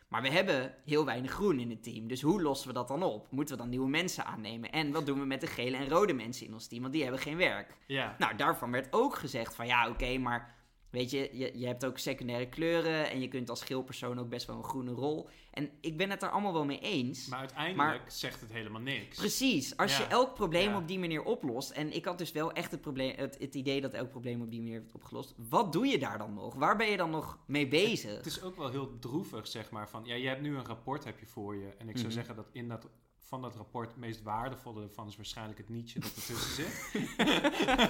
Maar 0.09 0.23
we 0.23 0.31
hebben 0.31 0.75
heel 0.85 1.05
weinig 1.05 1.31
groen 1.31 1.59
in 1.59 1.71
het 1.71 1.83
team. 1.83 2.09
Dus 2.09 2.23
hoe 2.23 2.43
lossen 2.43 2.69
we 2.69 2.75
dat 2.75 2.89
dan 2.89 3.03
op? 3.03 3.27
Moeten 3.31 3.55
we 3.57 3.61
dan 3.61 3.71
nieuwe 3.71 3.89
mensen 3.89 4.25
aannemen? 4.25 4.73
En 4.73 4.93
wat 4.93 5.07
doen 5.07 5.19
we 5.19 5.25
met 5.25 5.41
de 5.41 5.47
gele 5.47 5.77
en 5.77 5.89
rode 5.89 6.13
mensen 6.13 6.47
in 6.47 6.53
ons 6.53 6.67
team? 6.67 6.81
Want 6.81 6.93
die 6.93 7.03
hebben 7.03 7.21
geen 7.21 7.37
werk. 7.37 7.77
ja. 7.87 8.15
Nou, 8.19 8.37
daarvan 8.37 8.71
werd 8.71 8.93
ook 8.93 9.15
gezegd 9.15 9.55
van 9.55 9.67
ja, 9.67 9.89
oké, 9.89 10.19
maar 10.19 10.55
weet 10.93 11.11
je, 11.11 11.29
je, 11.33 11.59
je 11.59 11.67
hebt 11.67 11.85
ook 11.85 11.99
secundaire 11.99 12.49
kleuren 12.49 13.11
en 13.11 13.21
je 13.21 13.29
kunt 13.29 13.51
als 13.51 13.63
geel 13.63 13.83
persoon 13.83 14.19
ook 14.19 14.29
best 14.29 14.47
wel 14.47 14.57
een 14.57 14.65
groene 14.65 14.91
rol. 14.93 15.29
En 15.51 15.71
ik 15.81 15.97
ben 15.97 16.11
het 16.11 16.23
er 16.23 16.31
allemaal 16.31 16.53
wel 16.53 16.65
mee 16.65 16.79
eens. 16.79 17.27
Maar 17.29 17.39
uiteindelijk 17.39 18.03
zegt 18.07 18.41
het 18.41 18.53
helemaal 18.53 18.81
niks. 18.81 19.17
Precies, 19.19 19.77
als 19.77 19.97
je 19.97 20.05
elk 20.05 20.35
probleem 20.35 20.71
Ja. 20.71 20.77
op 20.77 20.89
die 20.89 20.99
manier 20.99 21.23
oplost. 21.23 21.71
En 21.71 21.95
ik 21.95 22.05
had 22.05 22.19
dus 22.19 22.33
wel 22.33 22.53
echt 22.53 22.71
het, 22.71 22.81
probleem, 22.81 23.13
het, 23.17 23.39
het 23.39 23.55
idee 23.55 23.81
dat 23.81 23.93
elk 23.93 24.11
probleem 24.11 24.43
op 24.43 24.51
die 24.51 24.61
manier 24.61 24.79
wordt 24.81 24.95
opgelost. 24.95 25.35
Wat 25.49 25.73
doe 25.73 25.87
je 25.87 25.99
daar 25.99 26.19
dan 26.19 26.35
nog? 26.35 26.55
Waar 26.55 26.77
ben 26.77 26.91
je 26.91 26.97
dan 26.97 27.11
nog 27.11 27.39
mee 27.47 27.69
bezig? 27.69 28.17
Het 28.17 28.27
is 28.27 28.43
ook 28.43 28.57
wel 28.57 28.71
heel 28.71 28.99
droevig, 28.99 29.47
zeg 29.47 29.71
maar. 29.71 29.89
Van, 29.89 30.05
ja, 30.05 30.15
je 30.15 30.29
hebt 30.29 30.41
nu 30.43 30.57
een 30.57 30.65
rapport 30.67 31.05
heb 31.05 31.19
je 31.19 31.27
voor 31.27 31.57
je. 31.57 31.69
En 31.79 31.89
ik 31.89 31.95
zou 31.97 32.07
Mhm. 32.07 32.15
zeggen 32.17 32.37
dat 32.37 32.49
in 32.53 32.69
dat, 32.69 32.89
van 33.33 33.43
dat 33.43 33.57
rapport 33.57 33.89
het 33.89 33.97
meest 33.99 34.23
waardevolle 34.23 34.83
ervan 34.83 35.07
is 35.07 35.17
waarschijnlijk 35.17 35.59
het 35.59 35.69
nietje 35.69 36.01
dat 36.01 36.11
ertussen 36.17 36.65
zit. 36.65 37.17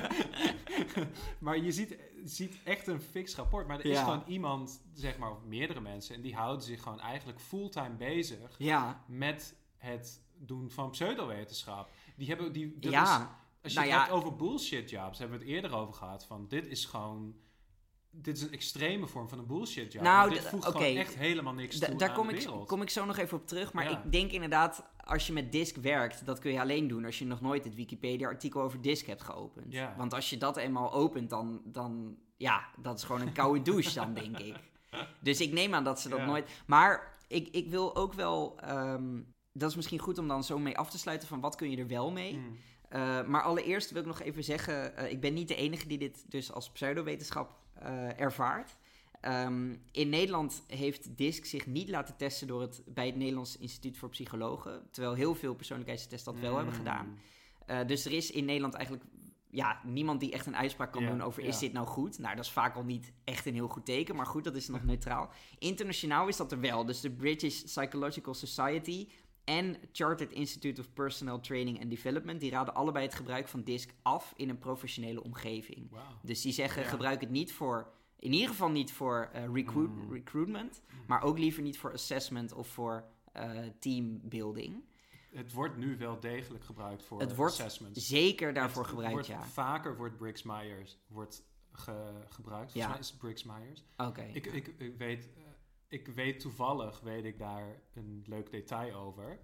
maar 1.44 1.58
je 1.58 1.72
ziet, 1.72 1.96
ziet 2.24 2.58
echt 2.64 2.86
een 2.86 3.00
fix 3.00 3.34
rapport. 3.36 3.66
Maar 3.66 3.78
er 3.78 3.84
is 3.84 3.96
Ja. 3.96 4.04
gewoon 4.04 4.22
iemand, 4.26 4.82
zeg 4.92 5.18
maar, 5.18 5.30
of 5.30 5.42
meerdere 5.44 5.80
mensen. 5.80 6.14
En 6.14 6.20
die 6.22 6.34
houden 6.34 6.62
zich 6.66 6.82
gewoon 6.82 7.00
eigenlijk 7.00 7.40
fulltime 7.40 7.94
bezig 7.96 8.54
Ja, 8.58 9.04
met 9.06 9.54
het 9.76 10.20
doen 10.36 10.70
van 10.70 10.90
pseudowetenschap. 10.90 11.90
Die 12.16 12.28
hebben 12.28 12.52
die. 12.52 12.74
dat 12.74 12.84
is- 12.84 12.90
ja. 12.90 13.38
als 13.62 13.72
je 13.72 13.78
nou 13.78 13.90
het 13.90 13.98
ja. 13.98 14.02
hebt 14.04 14.16
over 14.16 14.36
bullshit 14.36 14.90
jobs, 14.90 15.18
hebben 15.18 15.38
we 15.38 15.44
het 15.44 15.54
eerder 15.54 15.74
over 15.74 15.94
gehad. 15.94 16.24
Van 16.26 16.48
dit 16.48 16.66
is 16.66 16.84
gewoon 16.84 17.34
dit 18.14 18.36
is 18.36 18.42
een 18.42 18.52
extreme 18.52 19.06
vorm 19.06 19.28
van 19.28 19.38
een 19.38 19.46
bullshit 19.46 19.92
job. 19.92 20.02
Nou, 20.02 20.30
dit 20.30 20.42
voegt 20.48 20.64
gewoon 20.64 20.96
echt 20.96 21.14
helemaal 21.14 21.52
niks 21.52 21.78
toe 21.78 21.96
daar 21.96 22.08
aan 22.08 22.14
kom 22.14 22.28
de 22.28 22.64
kom 22.66 22.82
ik 22.82 22.90
zo 22.90 23.04
nog 23.04 23.16
even 23.16 23.38
op 23.38 23.46
terug. 23.46 23.72
Maar 23.72 23.84
Ja. 23.90 24.02
ik 24.04 24.12
denk 24.12 24.30
inderdaad, 24.32 24.84
als 25.04 25.26
je 25.26 25.32
met 25.32 25.52
disk 25.52 25.76
werkt, 25.76 26.26
dat 26.26 26.38
kun 26.38 26.52
je 26.52 26.60
alleen 26.60 26.88
doen 26.88 27.04
als 27.04 27.18
je 27.18 27.26
nog 27.26 27.40
nooit 27.40 27.64
het 27.64 27.74
Wikipedia-artikel 27.74 28.62
over 28.62 28.80
disk 28.80 29.06
hebt 29.06 29.22
geopend. 29.22 29.72
Ja. 29.72 29.94
Want 29.96 30.14
als 30.14 30.30
je 30.30 30.36
dat 30.38 30.56
eenmaal 30.56 30.92
opent, 30.92 31.30
dan, 31.30 31.62
dan, 31.64 32.16
ja, 32.36 32.68
dat 32.80 32.98
is 32.98 33.04
gewoon 33.04 33.20
een 33.20 33.32
koude 33.32 33.62
douche 33.70 33.94
dan, 33.94 34.14
denk 34.14 34.38
ik. 34.38 34.56
Dus 35.20 35.40
ik 35.40 35.52
neem 35.52 35.74
aan 35.74 35.84
dat 35.84 36.00
ze 36.00 36.08
dat 36.08 36.18
Ja. 36.18 36.24
nooit... 36.24 36.50
Maar 36.66 37.16
ik, 37.28 37.48
ik 37.48 37.68
wil 37.68 37.96
ook 37.96 38.12
wel... 38.12 38.58
ehm, 38.60 39.20
dat 39.52 39.70
is 39.70 39.76
misschien 39.76 39.98
goed 39.98 40.18
om 40.18 40.28
dan 40.28 40.44
zo 40.44 40.58
mee 40.58 40.78
af 40.78 40.90
te 40.90 40.98
sluiten 40.98 41.28
van 41.28 41.40
wat 41.40 41.56
kun 41.56 41.70
je 41.70 41.76
er 41.76 41.86
wel 41.86 42.10
mee. 42.10 42.32
Mm. 42.36 42.56
Uh, 42.92 43.24
maar 43.24 43.42
allereerst 43.42 43.90
wil 43.90 44.00
ik 44.00 44.06
nog 44.06 44.20
even 44.20 44.44
zeggen, 44.44 44.92
uh, 44.98 45.10
ik 45.10 45.20
ben 45.20 45.34
niet 45.34 45.48
de 45.48 45.54
enige 45.54 45.86
die 45.86 45.98
dit 45.98 46.30
dus 46.30 46.52
als 46.52 46.70
pseudowetenschap 46.70 47.56
uh, 47.82 48.20
ervaart. 48.20 48.76
Um, 49.28 49.82
in 49.90 50.08
Nederland 50.08 50.62
heeft 50.66 51.16
DISC 51.16 51.44
zich 51.44 51.66
niet 51.66 51.88
laten 51.88 52.16
testen 52.16 52.46
door 52.46 52.60
het, 52.60 52.82
bij 52.86 53.06
het 53.06 53.16
Nederlands 53.16 53.58
Instituut 53.58 53.96
voor 53.98 54.08
Psychologen, 54.08 54.88
terwijl 54.90 55.14
heel 55.14 55.34
veel 55.34 55.54
persoonlijkheidstests 55.54 56.24
dat 56.24 56.38
wel 56.38 56.50
Mm. 56.50 56.56
hebben 56.56 56.74
gedaan. 56.74 57.18
Uh, 57.70 57.86
dus 57.86 58.04
er 58.04 58.12
is 58.12 58.30
in 58.30 58.44
Nederland 58.44 58.74
eigenlijk 58.74 59.04
ja, 59.50 59.80
niemand 59.84 60.20
die 60.20 60.32
echt 60.32 60.46
een 60.46 60.56
uitspraak 60.56 60.92
kan 60.92 61.06
doen 61.06 61.22
over 61.22 61.42
is 61.42 61.58
dit 61.58 61.72
nou 61.72 61.86
goed. 61.86 62.18
Nou, 62.18 62.36
dat 62.36 62.44
is 62.44 62.50
vaak 62.50 62.76
al 62.76 62.84
niet 62.84 63.12
echt 63.24 63.46
een 63.46 63.54
heel 63.54 63.68
goed 63.68 63.84
teken, 63.84 64.16
maar 64.16 64.26
goed, 64.26 64.44
dat 64.44 64.56
is 64.56 64.68
nog 64.68 64.84
neutraal. 64.92 65.30
Internationaal 65.58 66.28
is 66.28 66.36
dat 66.36 66.52
er 66.52 66.60
wel. 66.60 66.84
Dus 66.84 67.00
de 67.00 67.10
British 67.10 67.62
Psychological 67.62 68.34
Society 68.34 69.08
en 69.44 69.76
Chartered 69.92 70.32
Institute 70.32 70.80
of 70.80 70.92
Personnel 70.92 71.40
Training 71.40 71.80
and 71.80 71.90
Development, 71.90 72.40
die 72.40 72.50
raden 72.50 72.74
allebei 72.74 73.04
het 73.04 73.14
gebruik 73.14 73.48
van 73.48 73.62
DISC 73.62 73.90
af 74.02 74.32
in 74.36 74.48
een 74.48 74.58
professionele 74.58 75.22
omgeving. 75.22 75.90
Dus 76.22 76.42
die 76.42 76.52
zeggen, 76.52 76.84
gebruik 76.84 77.20
het 77.20 77.30
niet 77.30 77.52
voor, 77.52 77.92
in 78.22 78.32
ieder 78.32 78.48
geval 78.48 78.70
niet 78.70 78.92
voor 78.92 79.28
eh, 79.32 79.44
recruit, 79.52 79.88
Mm. 79.90 80.12
recruitment, 80.12 80.82
maar 81.06 81.22
ook 81.22 81.38
liever 81.38 81.62
niet 81.62 81.78
voor 81.78 81.92
assessment 81.92 82.52
of 82.52 82.68
voor 82.68 83.04
eh, 83.32 83.50
teambuilding. 83.78 84.84
Het 85.30 85.52
wordt 85.52 85.76
nu 85.76 85.96
wel 85.98 86.20
degelijk 86.20 86.64
gebruikt 86.64 87.02
voor 87.04 87.20
Het 87.20 87.34
wordt 87.36 87.52
assessments. 87.52 88.06
Zeker 88.08 88.52
daarvoor 88.52 88.80
Het 88.82 88.90
gebruikt, 88.90 89.12
wordt, 89.14 89.26
ja. 89.28 89.42
Vaker 89.42 89.96
wordt 89.96 90.16
Briggs 90.16 90.42
Myers 90.42 90.98
wordt 91.06 91.44
ge- 91.72 92.24
gebruikt. 92.28 92.72
Volgens 92.72 92.74
Ja. 92.84 92.88
mij 92.88 92.98
is 92.98 93.12
Briggs 93.16 93.44
Myers. 93.44 93.84
Oké. 93.96 94.22
Ik, 94.32 94.46
ik, 94.46 94.66
ik, 94.78 94.96
weet, 94.96 95.28
eh, 95.36 95.42
ik 95.88 96.06
weet 96.06 96.40
toevallig, 96.40 97.00
weet 97.00 97.24
ik 97.24 97.38
daar 97.38 97.80
een 97.94 98.22
leuk 98.26 98.50
detail 98.50 98.94
over. 98.94 99.38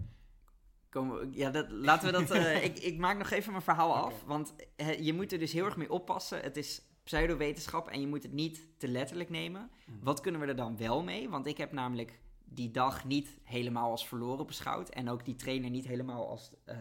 Kom, 0.91 1.33
ja, 1.33 1.51
dat, 1.51 1.71
laten 1.71 2.13
we 2.13 2.25
dat. 2.25 2.31
ik, 2.71 2.79
ik 2.79 2.99
maak 2.99 3.19
nog 3.19 3.31
even 3.31 3.51
mijn 3.51 3.63
verhaal 3.65 3.95
af. 3.95 4.25
Want 4.25 4.55
je 5.01 5.13
moet 5.15 5.33
er 5.33 5.39
dus 5.39 5.53
heel 5.53 5.65
erg 5.65 5.77
mee 5.77 5.91
oppassen. 5.93 6.41
Het 6.41 6.57
is 6.57 6.83
pseudowetenschap 7.09 7.89
en 7.89 8.01
je 8.01 8.07
moet 8.07 8.23
het 8.23 8.33
niet 8.33 8.61
te 8.79 8.89
letterlijk 8.89 9.31
nemen. 9.31 9.71
Mhm. 9.87 10.05
Wat 10.05 10.21
kunnen 10.21 10.41
we 10.41 10.47
er 10.47 10.57
dan 10.57 10.77
wel 10.77 11.03
mee? 11.03 11.29
Want 11.29 11.47
ik 11.47 11.57
heb 11.57 11.73
namelijk 11.73 12.19
die 12.45 12.71
dag 12.71 13.05
niet 13.05 13.39
helemaal 13.43 13.91
als 13.91 14.07
verloren 14.09 14.47
beschouwd. 14.47 14.89
En 14.89 15.09
ook 15.11 15.25
die 15.25 15.35
trainer 15.37 15.71
niet 15.71 15.87
helemaal 15.87 16.29
als, 16.29 16.51
eh, 16.65 16.77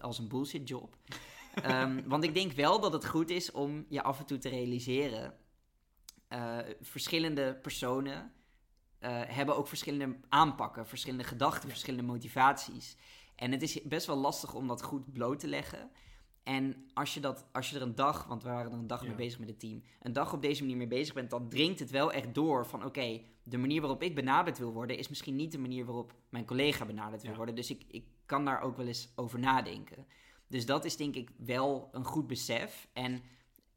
als 0.00 0.18
een 0.18 0.28
bullshit 0.28 0.68
job. 0.68 0.96
Ehm, 1.62 2.02
want 2.08 2.24
ik 2.24 2.34
denk 2.34 2.52
wel 2.52 2.80
dat 2.80 2.92
het 2.92 3.06
goed 3.06 3.30
is 3.30 3.50
om 3.50 3.84
je 3.88 4.02
af 4.02 4.18
en 4.18 4.26
toe 4.26 4.38
te 4.38 4.48
realiseren. 4.48 5.34
eh, 6.28 6.58
verschillende 6.80 7.54
personen 7.62 8.32
eh, 8.98 9.20
hebben 9.26 9.56
ook 9.56 9.68
verschillende 9.68 10.16
aanpakken, 10.28 10.86
verschillende 10.86 11.24
gedachten, 11.24 11.62
Ja. 11.62 11.68
verschillende 11.74 12.06
motivaties. 12.06 12.96
En 13.34 13.52
het 13.52 13.62
is 13.62 13.82
best 13.82 14.06
wel 14.06 14.16
lastig 14.16 14.54
om 14.54 14.66
dat 14.66 14.82
goed 14.82 15.12
bloot 15.12 15.38
te 15.38 15.46
leggen. 15.48 15.90
En 16.42 16.84
als 16.94 17.14
je, 17.14 17.20
dat, 17.20 17.44
als 17.52 17.70
je 17.70 17.76
er 17.76 17.82
een 17.82 17.94
dag, 17.94 18.26
want 18.26 18.42
we 18.42 18.48
waren 18.48 18.72
er 18.72 18.78
een 18.78 18.86
dag 18.86 19.00
Ja. 19.00 19.06
mee 19.06 19.16
bezig 19.16 19.38
met 19.38 19.48
het 19.48 19.60
team, 19.60 19.82
een 20.02 20.12
dag 20.12 20.32
op 20.32 20.42
deze 20.42 20.60
manier 20.62 20.76
mee 20.76 20.86
bezig 20.86 21.14
bent, 21.14 21.30
dan 21.30 21.48
dringt 21.48 21.78
het 21.78 21.90
wel 21.90 22.12
echt 22.12 22.34
door 22.34 22.66
van 22.66 22.84
oké, 22.84 23.20
de 23.42 23.58
manier 23.58 23.80
waarop 23.80 24.02
ik 24.02 24.14
benaderd 24.14 24.58
wil 24.58 24.72
worden, 24.72 24.98
is 24.98 25.08
misschien 25.08 25.36
niet 25.36 25.52
de 25.52 25.58
manier 25.58 25.84
waarop 25.84 26.14
mijn 26.28 26.44
collega 26.44 26.84
benaderd 26.84 27.20
wil 27.22 27.30
Ja. 27.30 27.36
worden. 27.36 27.54
Dus 27.54 27.70
ik, 27.70 27.82
ik 27.88 28.04
kan 28.26 28.44
daar 28.44 28.60
ook 28.60 28.76
wel 28.76 28.86
eens 28.86 29.12
over 29.14 29.38
nadenken. 29.38 30.06
Dus 30.46 30.66
dat 30.66 30.84
is 30.84 30.96
denk 30.96 31.14
ik 31.14 31.30
wel 31.36 31.88
een 31.92 32.04
goed 32.04 32.26
besef. 32.26 32.88
En 32.92 33.22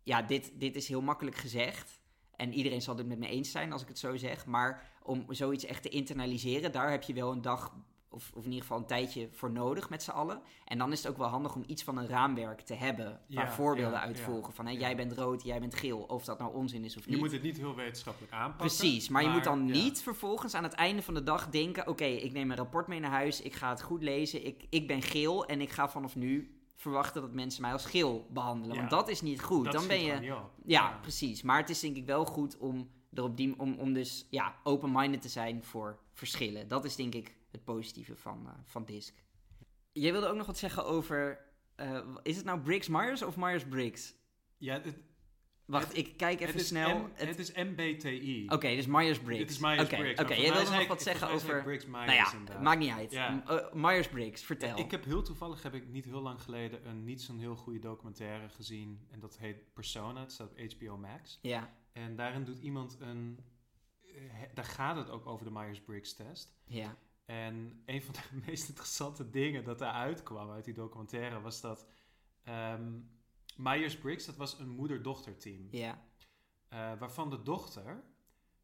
ja, 0.03 0.21
dit, 0.21 0.51
dit 0.59 0.75
is 0.75 0.87
heel 0.87 1.01
makkelijk 1.01 1.35
gezegd. 1.35 2.01
En 2.35 2.53
iedereen 2.53 2.81
zal 2.81 2.97
het 2.97 3.07
met 3.07 3.19
me 3.19 3.27
eens 3.27 3.51
zijn 3.51 3.71
als 3.71 3.81
ik 3.81 3.87
het 3.87 3.99
zo 3.99 4.17
zeg. 4.17 4.45
Maar 4.45 4.91
om 5.03 5.25
zoiets 5.29 5.65
echt 5.65 5.83
te 5.83 5.89
internaliseren, 5.89 6.71
daar 6.71 6.91
heb 6.91 7.03
je 7.03 7.13
wel 7.13 7.31
een 7.31 7.41
dag 7.41 7.75
of, 8.13 8.31
of 8.33 8.43
in 8.43 8.49
ieder 8.49 8.61
geval 8.61 8.77
een 8.77 8.85
tijdje 8.85 9.29
voor 9.31 9.51
nodig 9.51 9.89
met 9.89 10.03
z'n 10.03 10.11
allen. 10.11 10.41
En 10.65 10.77
dan 10.77 10.91
is 10.91 11.03
het 11.03 11.11
ook 11.11 11.17
wel 11.17 11.27
handig 11.27 11.55
om 11.55 11.63
iets 11.67 11.83
van 11.83 11.97
een 11.97 12.07
raamwerk 12.07 12.61
te 12.61 12.73
hebben 12.73 13.05
waar 13.05 13.45
Ja, 13.45 13.51
voorbeelden 13.51 13.99
ja, 13.99 14.05
uit 14.05 14.17
ja, 14.17 14.23
volgen. 14.23 14.53
Van 14.53 14.73
jij 14.73 14.95
bent 14.95 15.13
rood, 15.13 15.43
jij 15.43 15.59
bent 15.59 15.75
geel. 15.75 15.99
Of 15.99 16.25
dat 16.25 16.39
nou 16.39 16.53
onzin 16.53 16.83
is 16.83 16.97
of 16.97 17.05
Je 17.05 17.11
niet. 17.11 17.19
moet 17.19 17.31
het 17.31 17.41
niet 17.41 17.57
heel 17.57 17.75
wetenschappelijk 17.75 18.33
aanpakken. 18.33 18.67
Precies, 18.67 19.09
maar, 19.09 19.23
je 19.23 19.29
moet 19.29 19.43
dan 19.43 19.65
niet 19.65 20.01
vervolgens 20.01 20.53
aan 20.53 20.63
het 20.63 20.73
einde 20.73 21.01
van 21.01 21.13
de 21.13 21.23
dag 21.23 21.49
denken: 21.49 21.87
oké, 21.87 22.05
ik 22.05 22.31
neem 22.31 22.51
een 22.51 22.57
rapport 22.57 22.87
mee 22.87 22.99
naar 22.99 23.11
huis, 23.11 23.41
ik 23.41 23.53
ga 23.53 23.69
het 23.69 23.81
goed 23.81 24.03
lezen, 24.03 24.45
ik, 24.45 24.65
ik 24.69 24.87
ben 24.87 25.01
geel 25.01 25.45
en 25.45 25.61
ik 25.61 25.69
ga 25.69 25.89
vanaf 25.89 26.15
nu 26.15 26.57
verwachten 26.75 27.21
dat 27.21 27.31
mensen 27.33 27.61
mij 27.61 27.71
als 27.71 27.85
geel 27.85 28.27
behandelen. 28.29 28.77
Want 28.77 28.89
dat 28.89 29.09
is 29.09 29.21
niet 29.21 29.41
goed. 29.41 29.65
Dat 29.65 29.73
dan 29.73 29.87
ben 29.87 30.03
je. 30.03 30.41
Ja, 30.65 30.97
precies. 31.01 31.41
Maar 31.41 31.57
het 31.57 31.69
is 31.69 31.79
denk 31.79 31.95
ik 31.95 32.05
wel 32.05 32.25
goed 32.25 32.57
om, 32.57 32.89
er 33.13 33.23
op 33.23 33.37
die, 33.37 33.59
om, 33.59 33.77
om 33.77 33.93
dus 33.93 34.27
ja, 34.29 34.55
open-minded 34.63 35.21
te 35.21 35.29
zijn 35.29 35.63
voor 35.63 35.99
verschillen. 36.13 36.67
Dat 36.67 36.85
is 36.85 36.95
denk 36.95 37.15
ik 37.15 37.35
het 37.53 37.63
positieve 37.63 38.15
van, 38.15 38.47
eh, 38.47 38.53
van 38.63 38.85
DISC. 38.85 39.15
Jij 39.91 40.11
wilde 40.11 40.27
ook 40.27 40.35
nog 40.37 40.45
wat 40.45 40.57
zeggen 40.57 40.85
over... 40.85 41.39
eh, 41.75 42.07
is 42.23 42.35
het 42.35 42.45
nou 42.45 42.59
Briggs 42.61 42.87
Myers 42.87 43.21
of 43.21 43.37
Myers 43.37 43.65
Briggs? 43.65 44.13
Ja, 44.57 44.81
het, 44.81 44.97
Wacht, 45.65 45.87
Het- 45.87 45.97
ik 45.97 46.17
kijk 46.17 46.39
even 46.41 46.55
het 46.55 46.65
snel. 46.65 46.97
M- 46.99 47.09
Het- 47.13 47.27
het 47.27 47.39
is 47.39 47.51
MBTI. 47.53 48.45
Oké, 48.49 48.67
dus 48.75 48.85
Myers 48.85 49.19
Briggs. 49.19 49.39
Dit 49.41 49.49
is 49.49 49.57
Myers 49.59 49.81
Oké, 49.83 49.95
Briggs. 49.95 50.21
Oké, 50.21 50.29
maar 50.29 50.39
jij 50.41 50.53
wilde 50.53 50.71
nog 50.77 50.87
wat 50.87 51.01
zeggen 51.01 51.29
over... 51.29 51.63
Briggs 51.63 51.85
Nou 51.85 52.05
Myers 52.05 52.31
ja, 52.31 52.37
inderdaad. 52.37 52.63
maakt 52.63 52.79
niet 52.79 52.91
uit. 52.91 53.11
Ja. 53.11 53.43
Eh, 53.47 53.73
Myers 53.73 54.07
Briggs, 54.09 54.43
vertel. 54.43 54.77
Ik 54.79 54.91
heb 54.91 55.03
heel 55.05 55.23
toevallig 55.23 55.63
heb 55.63 55.73
ik 55.73 55.87
niet 55.87 56.05
heel 56.05 56.21
lang 56.21 56.41
geleden 56.41 56.87
een 56.87 57.03
niet 57.03 57.21
zo'n 57.21 57.39
heel 57.39 57.55
goede 57.55 57.79
documentaire 57.79 58.49
gezien. 58.49 59.07
En 59.11 59.19
dat 59.19 59.37
heet 59.37 59.73
Persona. 59.73 60.19
Het 60.19 60.31
staat 60.31 60.49
op 60.51 60.59
HBO 60.77 60.97
Max. 60.97 61.39
Ja, 61.41 61.73
En 61.91 62.15
daarin 62.15 62.43
doet 62.43 62.59
iemand 62.59 62.97
een. 62.99 63.39
Daar 64.53 64.65
gaat 64.65 64.95
het 64.95 65.09
ook 65.09 65.25
over 65.25 65.45
de 65.45 65.51
Myers-Briggs 65.51 66.13
test. 66.15 66.55
ja. 66.65 66.97
En 67.25 67.83
een 67.85 68.01
van 68.01 68.13
de 68.13 68.41
meest 68.45 68.67
interessante 68.69 69.29
dingen 69.29 69.63
dat 69.63 69.79
daaruit 69.79 70.23
kwam 70.23 70.51
uit 70.51 70.65
die 70.65 70.73
documentaire 70.73 71.41
was 71.41 71.61
dat. 71.61 71.87
ehm, 72.43 72.99
Myers-Briggs, 73.57 74.25
dat 74.25 74.35
was 74.35 74.59
een 74.59 74.69
moeder-dochter 74.69 75.37
team. 75.37 75.67
Ja, 75.71 76.01
Eh, 76.67 76.99
waarvan 76.99 77.29
de 77.29 77.41
dochter, 77.41 78.03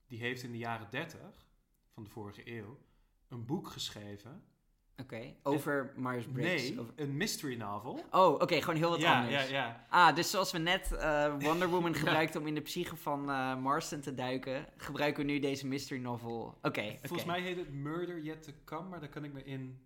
die 0.07 0.19
heeft 0.19 0.43
in 0.43 0.51
de 0.51 0.57
jaren 0.57 0.89
30 0.89 1.47
van 1.89 2.03
de 2.03 2.09
vorige 2.09 2.51
eeuw 2.57 2.79
een 3.27 3.45
boek 3.45 3.67
geschreven. 3.67 4.43
Oké. 4.99 5.33
Over 5.43 5.93
Myers 5.95 6.25
Briggs. 6.25 6.69
Nee, 6.69 6.79
Over- 6.79 6.93
een 6.95 7.17
mystery 7.17 7.55
novel. 7.57 8.03
Oh, 8.11 8.33
oké, 8.33 8.61
gewoon 8.61 8.75
heel 8.79 8.89
wat 8.89 8.99
ja, 8.99 9.19
anders. 9.21 9.49
ja, 9.49 9.55
ja. 9.55 9.85
Ah, 9.89 10.15
dus 10.15 10.29
zoals 10.29 10.51
we 10.51 10.57
net 10.57 10.91
eh, 10.91 11.33
Wonder 11.45 11.69
Woman 11.69 11.93
gebruikten 11.95 12.41
om 12.41 12.47
in 12.47 12.55
de 12.55 12.61
psyche 12.61 12.95
van 12.95 13.29
eh, 13.29 13.55
Marston 13.57 13.99
te 13.99 14.13
duiken, 14.13 14.65
gebruiken 14.77 15.25
we 15.25 15.31
nu 15.31 15.39
deze 15.39 15.67
mystery 15.67 16.01
novel. 16.01 16.57
Oké, 16.61 16.97
Volgens 17.01 17.25
mij 17.25 17.41
heet 17.41 17.57
het 17.57 17.71
Murder 17.73 18.21
Yet 18.21 18.43
to 18.43 18.51
Come, 18.65 18.89
maar 18.89 18.99
daar 18.99 19.09
kan 19.09 19.23
ik 19.23 19.33
me 19.33 19.43
in 19.43 19.79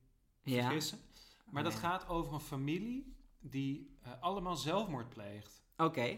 Ja. 0.44 0.64
vergissen. 0.64 0.98
Maar 1.50 1.64
dat 1.64 1.76
gaat 1.76 2.08
over 2.08 2.34
een 2.34 2.40
familie 2.40 3.16
die 3.40 3.98
eh, 4.02 4.12
allemaal 4.20 4.56
zelfmoord 4.56 5.10
pleegt. 5.10 5.64
Oké, 5.78 6.18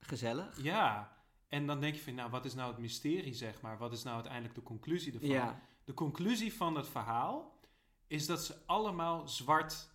gezellig. 0.00 0.62
Ja, 0.62 1.12
en 1.48 1.66
dan 1.66 1.80
denk 1.80 1.94
je 1.94 2.00
van, 2.02 2.14
nou, 2.14 2.30
wat 2.30 2.44
is 2.44 2.54
nou 2.54 2.70
het 2.70 2.78
mysterie, 2.80 3.34
zeg 3.34 3.60
maar? 3.60 3.78
Wat 3.78 3.92
is 3.92 4.02
nou 4.02 4.14
uiteindelijk 4.14 4.54
de 4.54 4.62
conclusie 4.62 5.12
ervan? 5.12 5.28
Ja. 5.28 5.60
De 5.84 5.94
conclusie 5.94 6.54
van 6.54 6.76
het 6.76 6.88
verhaal 6.88 7.53
is 8.14 8.26
dat 8.26 8.44
ze 8.44 8.54
allemaal 8.66 9.28
zwart 9.28 9.88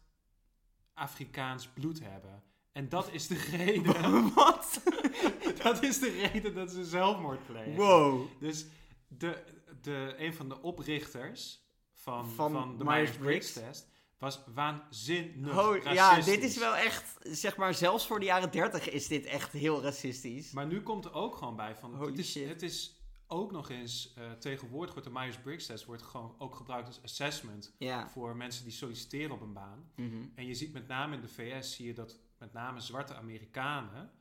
Afrikaans 0.94 1.68
bloed 1.68 2.00
hebben. 2.00 2.44
En 2.72 2.90
dat 2.90 3.12
is 3.12 3.28
de 3.28 3.38
reden. 3.58 4.34
Wat? 4.34 4.82
dat 5.64 5.84
is 5.84 6.00
de 6.00 6.30
reden 6.32 6.54
dat 6.54 6.72
ze 6.72 6.86
zelfmoord 6.86 7.46
plegen. 7.46 7.76
Wow. 7.76 8.28
Dus 8.40 8.66
de, 9.08 9.44
de, 9.82 10.16
een 10.18 10.34
van 10.34 10.50
de 10.50 10.62
oprichters 10.62 11.62
van, 11.94 12.30
Van 12.30 12.52
van, 12.52 12.78
de 12.78 12.84
Myers-Briggs. 12.84 13.54
Myers-Briggs-test 13.56 13.88
was 14.18 14.40
waanzinnig 14.54 15.58
Oh, 15.58 15.84
ja, 15.84 16.22
dit 16.22 16.44
is 16.44 16.58
wel 16.58 16.76
echt, 16.76 17.18
zeg 17.22 17.58
maar, 17.58 17.74
zelfs 17.74 18.08
voor 18.08 18.20
de 18.20 18.26
jaren 18.26 18.52
30 18.52 18.90
is 18.90 19.08
dit 19.08 19.26
echt 19.26 19.52
heel 19.52 19.82
racistisch. 19.82 20.52
Maar 20.52 20.68
nu 20.68 20.82
komt 20.82 21.06
er 21.06 21.14
ook 21.14 21.36
gewoon 21.36 21.56
bij 21.56 21.76
van... 21.76 21.96
Holy 21.96 22.10
het, 22.10 22.20
is, 22.20 22.32
shit. 22.32 22.48
het 22.48 22.62
is 22.62 22.99
ook 23.32 23.52
nog 23.52 23.70
eens... 23.70 24.14
eh, 24.14 24.32
tegenwoordig 24.32 24.94
wordt 24.94 25.08
de 25.10 25.14
Myers-Briggs-test 25.20 25.86
wordt 25.86 26.02
gewoon 26.02 26.36
ook 26.38 26.56
gebruikt 26.56 26.88
als 26.88 27.04
assessment... 27.04 27.74
Voor 28.08 28.36
mensen 28.36 28.64
die 28.64 28.74
solliciteren 28.74 29.32
op 29.32 29.42
een 29.42 29.54
baan. 29.54 29.92
Mhm. 29.96 30.26
En 30.36 30.46
je 30.46 30.54
ziet 30.54 30.74
met 30.74 30.88
name 30.88 31.16
in 31.16 31.22
de 31.22 31.28
VS... 31.28 31.76
zie 31.76 31.86
je 31.88 31.94
dat 31.94 32.20
met 32.38 32.54
name 32.54 32.80
zwarte 32.80 33.16
Amerikanen... 33.16 34.12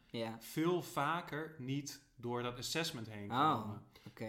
Veel 0.40 0.82
vaker 0.82 1.54
niet 1.58 2.02
door 2.16 2.42
dat 2.42 2.58
assessment 2.58 3.10
heen 3.10 3.30
Oh. 3.32 3.62
komen. 3.62 3.82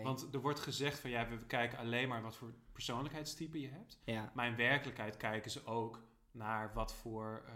Want 0.03 0.33
er 0.33 0.41
wordt 0.41 0.59
gezegd 0.59 0.99
van... 0.99 1.09
ja, 1.09 1.27
we 1.29 1.45
kijken 1.45 1.77
alleen 1.77 2.07
maar 2.07 2.21
wat 2.21 2.35
voor 2.35 2.53
persoonlijkheidstype 2.71 3.59
je 3.59 3.67
hebt... 3.69 3.99
Ja, 4.03 4.31
Maar 4.33 4.47
in 4.47 4.55
werkelijkheid 4.55 5.17
kijken 5.17 5.51
ze 5.51 5.65
ook 5.65 6.01
naar 6.31 6.71
wat 6.73 6.93
voor, 6.93 7.43
eh, 7.47 7.53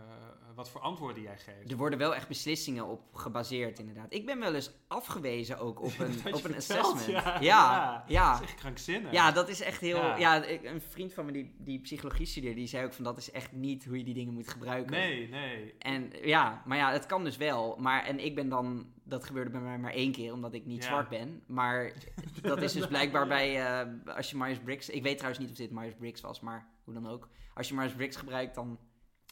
wat 0.56 0.70
voor 0.70 0.82
antwoorden 0.82 1.24
jij 1.24 1.38
geeft. 1.38 1.72
Er 1.72 1.78
worden 1.78 2.00
wel 2.00 2.16
echt 2.16 2.28
beslissingen 2.28 2.86
op 2.86 3.16
gebaseerd, 3.16 3.80
inderdaad. 3.80 4.14
Ik 4.14 4.26
ben 4.26 4.40
wel 4.40 4.54
eens 4.54 4.72
afgewezen 4.88 5.58
ook 5.60 5.82
op 5.82 6.00
een, 6.00 6.34
op 6.34 6.44
een 6.44 6.56
assessment. 6.56 7.06
ja. 7.06 7.24
Ja, 7.24 7.40
Ja. 7.42 8.04
ja. 8.08 8.32
Dat 8.32 8.42
is 8.42 8.48
echt 8.48 8.60
krankzinnig. 8.60 9.12
Ja, 9.12 9.32
dat 9.32 9.50
is 9.50 9.62
echt 9.62 9.82
heel... 9.82 10.18
Ja. 10.18 10.48
Een 10.48 10.82
vriend 10.82 11.14
van 11.14 11.26
me 11.26 11.32
die, 11.32 11.56
die 11.58 11.80
psychologie 11.80 12.26
studeerde, 12.26 12.56
die 12.56 12.68
zei 12.68 12.86
ook 12.86 12.94
van 12.94 13.04
dat 13.04 13.18
is 13.18 13.32
echt 13.32 13.52
niet 13.52 13.86
hoe 13.86 13.98
je 13.98 14.04
die 14.04 14.14
dingen 14.14 14.34
moet 14.34 14.50
gebruiken. 14.50 14.92
Nee, 14.92 15.30
nee. 15.30 15.74
En 15.80 16.12
ja, 16.24 16.64
maar 16.66 16.78
ja, 16.78 16.92
het 16.92 17.06
kan 17.06 17.24
dus 17.24 17.38
wel. 17.38 17.76
Maar, 17.80 18.04
en 18.04 18.20
ik 18.26 18.36
ben 18.36 18.50
dan, 18.50 18.86
dat 19.04 19.26
gebeurde 19.26 19.50
bij 19.50 19.62
mij 19.62 19.78
maar 19.78 19.94
één 19.94 20.12
keer, 20.12 20.34
omdat 20.34 20.54
ik 20.54 20.66
niet 20.66 20.84
zwart 20.84 21.10
ben. 21.10 21.44
Maar 21.48 21.94
dat 22.42 22.62
is 22.62 22.74
dus 22.74 22.88
blijkbaar 22.88 23.28
bij, 23.28 23.66
eh, 23.66 24.16
als 24.16 24.30
je 24.30 24.38
Myers-Briggs, 24.38 24.90
ik 24.90 25.04
weet 25.04 25.18
trouwens 25.18 25.44
niet 25.44 25.52
of 25.52 25.58
dit 25.58 25.72
Myers-Briggs 25.72 26.22
was, 26.22 26.40
maar 26.40 26.72
hoe 26.84 26.94
dan 26.94 27.08
ook. 27.08 27.30
Als 27.54 27.68
je 27.68 27.74
Myers-Briggs 27.74 28.16
gebruikt, 28.16 28.56
dan, 28.56 28.80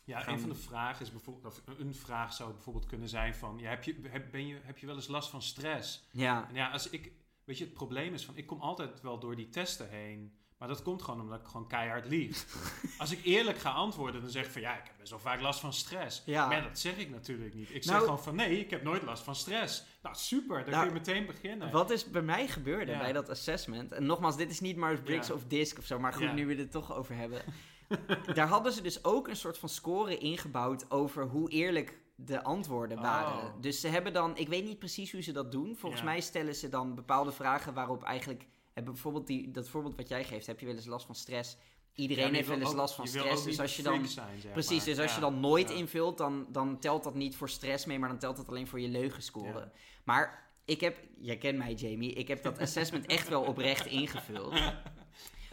Ja, 0.04 0.20
Gaan 0.20 0.34
een 0.34 0.40
van 0.40 0.50
de 0.50 0.56
vragen 0.56 1.06
is 1.06 1.12
bijvoorbeeld, 1.12 1.46
of 1.68 1.78
een 1.78 1.96
vraag 1.96 2.34
zou 2.34 2.52
bijvoorbeeld 2.52 2.86
kunnen 2.86 3.10
zijn 3.10 3.36
van, 3.36 3.58
ja, 3.60 3.70
heb, 3.70 3.84
je, 3.84 3.96
heb, 4.10 4.32
ben 4.32 4.48
je, 4.48 4.60
heb 4.64 4.78
je 4.78 4.86
wel 4.86 4.96
eens 4.96 5.08
last 5.08 5.30
van 5.30 5.42
stress? 5.42 6.08
ja, 6.12 6.48
En 6.50 6.56
ja, 6.56 6.72
als 6.72 6.90
ik, 6.90 7.12
weet 7.44 7.58
je, 7.58 7.64
het 7.64 7.74
probleem 7.74 8.14
is 8.14 8.26
van, 8.26 8.38
ik 8.38 8.46
kom 8.48 8.62
altijd 8.62 9.02
wel 9.02 9.20
door 9.20 9.36
die 9.36 9.50
testen 9.50 9.90
heen, 9.90 10.36
maar 10.62 10.70
dat 10.70 10.82
komt 10.84 11.02
gewoon 11.02 11.22
omdat 11.22 11.40
ik 11.40 11.46
gewoon 11.48 11.68
keihard 11.68 12.06
lieg. 12.06 12.46
als 12.98 13.12
ik 13.12 13.24
eerlijk 13.26 13.58
ga 13.58 13.70
antwoorden, 13.70 14.22
dan 14.22 14.30
zeg 14.30 14.46
ik 14.46 14.52
van, 14.52 14.62
ja, 14.62 14.72
ik 14.78 14.84
heb 14.86 14.94
best 14.98 15.10
wel 15.10 15.20
vaak 15.20 15.42
last 15.42 15.60
van 15.60 15.74
stress. 15.74 16.22
Ja. 16.26 16.48
Maar 16.48 16.64
dat 16.64 16.80
zeg 16.80 16.98
ik 16.98 17.10
natuurlijk 17.10 17.54
niet. 17.54 17.70
Ik 17.70 17.84
zeg 17.84 17.94
Nou- 17.94 18.06
gewoon 18.06 18.24
van, 18.24 18.36
nee, 18.36 18.60
ik 18.60 18.70
heb 18.70 18.84
nooit 18.84 19.02
last 19.04 19.24
van 19.24 19.36
stress. 19.36 19.84
Nou, 20.02 20.16
super, 20.16 20.62
dan 20.62 20.70
Nou, 20.70 20.84
kun 20.86 20.94
je 20.94 21.00
meteen 21.00 21.26
beginnen. 21.26 21.72
Wat 21.72 21.90
is 21.90 22.10
bij 22.10 22.22
mij 22.22 22.48
gebeurde 22.48 22.92
Ja. 22.92 22.98
bij 23.00 23.14
dat 23.14 23.30
assessment, 23.30 23.92
en 23.92 24.06
nogmaals, 24.06 24.38
dit 24.38 24.50
is 24.52 24.60
niet 24.60 24.76
Myers-Briggs 24.78 25.28
Ja. 25.28 25.34
of 25.34 25.44
DISC 25.48 25.78
of 25.78 25.86
zo, 25.86 26.00
maar 26.00 26.14
goed, 26.14 26.34
nu 26.34 26.46
we 26.46 26.56
het 26.56 26.72
toch 26.72 26.94
over 26.96 27.16
hebben. 27.16 27.42
Daar 28.34 28.48
hadden 28.48 28.72
ze 28.74 28.82
dus 28.82 29.04
ook 29.04 29.28
een 29.28 29.36
soort 29.36 29.58
van 29.58 29.70
score 29.70 30.18
ingebouwd 30.18 30.92
over 30.92 31.24
hoe 31.28 31.50
eerlijk 31.50 31.98
de 32.16 32.44
antwoorden 32.44 32.98
Oh. 32.98 33.04
waren. 33.04 33.62
Dus 33.62 33.80
ze 33.80 33.88
hebben 33.88 34.14
dan, 34.14 34.38
ik 34.38 34.48
weet 34.48 34.64
niet 34.66 34.80
precies 34.80 35.12
hoe 35.12 35.22
ze 35.22 35.32
dat 35.32 35.52
doen. 35.52 35.76
Volgens 35.78 36.04
mij 36.04 36.22
stellen 36.22 36.56
ze 36.56 36.70
dan 36.70 36.96
bepaalde 36.96 37.32
vragen 37.32 37.74
waarop 37.74 38.04
eigenlijk, 38.04 38.46
hebben 38.74 38.94
bijvoorbeeld 38.94 39.28
die, 39.28 39.52
dat 39.52 39.70
voorbeeld 39.70 39.96
wat 39.96 40.08
jij 40.08 40.24
geeft, 40.24 40.48
heb 40.48 40.60
je 40.60 40.66
wel 40.66 40.76
eens 40.76 40.86
last 40.86 41.06
van 41.06 41.16
stress? 41.16 41.58
Iedereen 41.96 42.28
Ja, 42.28 42.34
heeft 42.34 42.48
wel 42.48 42.60
eens 42.60 42.74
last 42.74 42.96
van 42.96 43.08
stress, 43.08 43.44
dus 43.44 43.46
niet 43.46 43.60
als 43.60 43.76
je 43.76 43.84
dan... 43.84 43.94
freak 43.94 44.10
zijn, 44.10 44.42
zeg 44.42 44.52
Precies, 44.52 44.78
maar. 44.78 44.86
dus 44.86 44.98
als 45.00 45.10
Ja, 45.10 45.16
je 45.16 45.22
dan 45.22 45.40
nooit 45.40 45.70
ja. 45.70 45.76
invult, 45.76 46.18
dan, 46.18 46.46
dan 46.50 46.80
telt 46.80 47.04
dat 47.04 47.16
niet 47.16 47.36
voor 47.36 47.50
stress 47.50 47.86
mee, 47.86 48.00
maar 48.00 48.10
dan 48.10 48.18
telt 48.20 48.38
dat 48.38 48.48
alleen 48.48 48.68
voor 48.68 48.80
je 48.80 48.88
leugenscore. 48.88 49.72
Maar 50.04 50.52
ik 50.66 50.82
heb, 50.82 50.98
jij 51.20 51.38
kent 51.38 51.58
mij 51.58 51.74
Jamie, 51.74 52.14
ik 52.14 52.28
heb 52.28 52.44
dat 52.44 52.60
assessment 52.66 53.06
echt 53.06 53.28
wel 53.30 53.42
oprecht 53.44 53.86
ingevuld. 53.86 54.52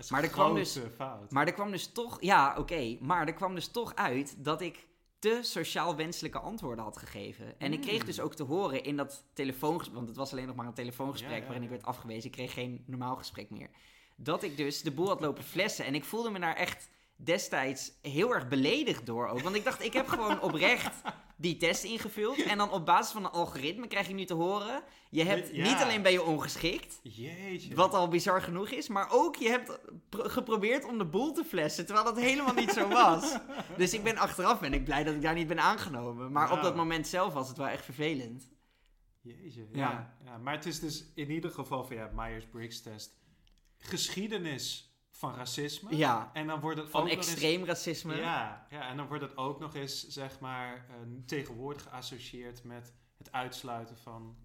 Maar 0.09 0.23
er 0.23 0.29
kwam 0.31 0.55
dus- 0.55 0.79
fout. 0.97 1.31
Maar 1.31 1.47
er 1.47 1.53
kwam 1.53 1.71
dus 1.71 1.87
toch, 1.93 2.23
ja 2.23 2.55
oké, 2.59 2.97
maar 3.01 3.27
er 3.27 3.35
kwam 3.35 3.55
dus 3.55 3.69
toch 3.69 3.95
uit 3.95 4.45
dat 4.45 4.61
ik 4.61 4.87
te 5.19 5.39
sociaal 5.43 5.97
wenselijke 5.97 6.39
antwoorden 6.39 6.85
had 6.85 6.97
gegeven. 6.97 7.61
En 7.61 7.73
ik 7.73 7.81
kreeg 7.81 8.01
Mm. 8.01 8.07
dus 8.07 8.21
ook 8.21 8.35
te 8.35 8.43
horen 8.43 8.85
in 8.85 8.97
dat 8.97 9.25
telefoongesprek, 9.33 9.95
want 9.97 10.09
het 10.09 10.17
was 10.17 10.33
alleen 10.33 10.47
nog 10.47 10.57
maar 10.57 10.67
een 10.67 10.75
telefoongesprek 10.75 11.31
Ja, 11.33 11.37
ja, 11.37 11.45
waarin 11.45 11.63
ik 11.63 11.69
werd 11.71 11.85
afgewezen. 11.85 12.25
Ik 12.25 12.33
kreeg 12.33 12.53
geen 12.53 12.83
normaal 12.87 13.17
gesprek 13.17 13.51
meer. 13.51 13.71
Dat 14.17 14.43
ik 14.43 14.57
dus 14.57 14.83
de 14.83 14.91
boel 14.91 15.09
had 15.09 15.21
lopen 15.21 15.45
flessen. 15.45 15.85
En 15.85 15.95
ik 15.95 16.05
voelde 16.05 16.31
me 16.31 16.39
daar 16.39 16.57
echt 16.57 16.89
destijds 17.25 17.93
heel 18.03 18.35
erg 18.35 18.49
beledigd 18.49 19.07
door 19.07 19.29
ook. 19.29 19.41
Want 19.41 19.57
ik 19.57 19.65
dacht, 19.65 19.85
ik 19.85 19.93
heb 19.93 20.07
gewoon 20.09 20.41
oprecht 20.41 20.95
die 21.37 21.57
test 21.57 21.85
ingevuld. 21.85 22.43
En 22.43 22.59
dan 22.59 22.71
op 22.73 22.87
basis 22.87 23.13
van 23.13 23.25
een 23.25 23.31
algoritme 23.31 23.87
krijg 23.87 24.09
je 24.09 24.15
nu 24.15 24.25
te 24.25 24.35
horen... 24.35 24.83
je 25.11 25.25
hebt 25.25 25.49
Ja. 25.53 25.65
niet 25.73 25.83
alleen 25.83 26.03
ben 26.03 26.13
je 26.13 26.23
ongeschikt... 26.23 26.99
Jeetje. 27.03 27.75
Wat 27.75 27.95
al 27.95 28.09
bizar 28.09 28.43
genoeg 28.43 28.69
is, 28.69 28.89
maar 28.89 29.09
ook 29.11 29.37
je 29.37 29.49
hebt 29.49 29.79
pro- 30.09 30.29
geprobeerd 30.29 30.85
om 30.85 30.99
de 30.99 31.05
boel 31.05 31.33
te 31.33 31.45
flessen, 31.45 31.87
terwijl 31.87 32.07
dat 32.07 32.19
helemaal 32.19 32.55
niet 32.55 32.71
zo 32.73 32.89
was. 32.89 33.37
Dus 33.77 33.95
ik 33.95 34.03
ben 34.03 34.17
achteraf 34.17 34.61
ben 34.61 34.73
ik 34.73 34.85
blij 34.85 35.05
dat 35.05 35.15
ik 35.15 35.23
daar 35.23 35.35
niet 35.35 35.47
ben 35.49 35.61
aangenomen. 35.61 36.33
Maar 36.33 36.53
op 36.53 36.63
dat 36.63 36.77
moment 36.77 37.07
zelf 37.07 37.33
was 37.33 37.49
het 37.49 37.57
wel 37.57 37.69
echt 37.69 37.85
vervelend. 37.85 38.49
Jeetje, 39.21 39.67
Ja. 39.73 39.79
ja. 39.91 40.17
ja. 40.25 40.39
Maar 40.39 40.55
het 40.55 40.67
is 40.67 40.81
dus 40.81 41.05
in 41.15 41.31
ieder 41.31 41.51
geval 41.51 41.85
van 41.85 41.97
ja, 41.97 42.11
Myers-Briggs 42.15 42.83
test. 42.83 43.17
Geschiedenis 43.79 44.88
van 45.19 45.35
racisme. 45.35 45.97
Ja, 45.97 46.31
En 46.33 46.47
dan 46.47 46.61
wordt 46.61 46.79
het 46.79 46.91
van 46.91 47.01
ook 47.03 47.07
nog 47.09 47.17
eens- 47.17 47.27
extreem 47.31 47.65
racisme. 47.65 48.17
Ja, 48.17 48.67
ja, 48.71 48.89
en 48.89 48.97
dan 48.97 49.07
wordt 49.07 49.23
het 49.23 49.37
ook 49.37 49.59
nog 49.61 49.75
eens, 49.75 50.07
zeg 50.09 50.41
maar, 50.41 50.75
eh, 50.89 50.95
tegenwoordig 51.27 51.83
geassocieerd 51.83 52.65
met 52.65 52.95
het 53.17 53.33
uitsluiten 53.33 53.97
van... 53.99 54.37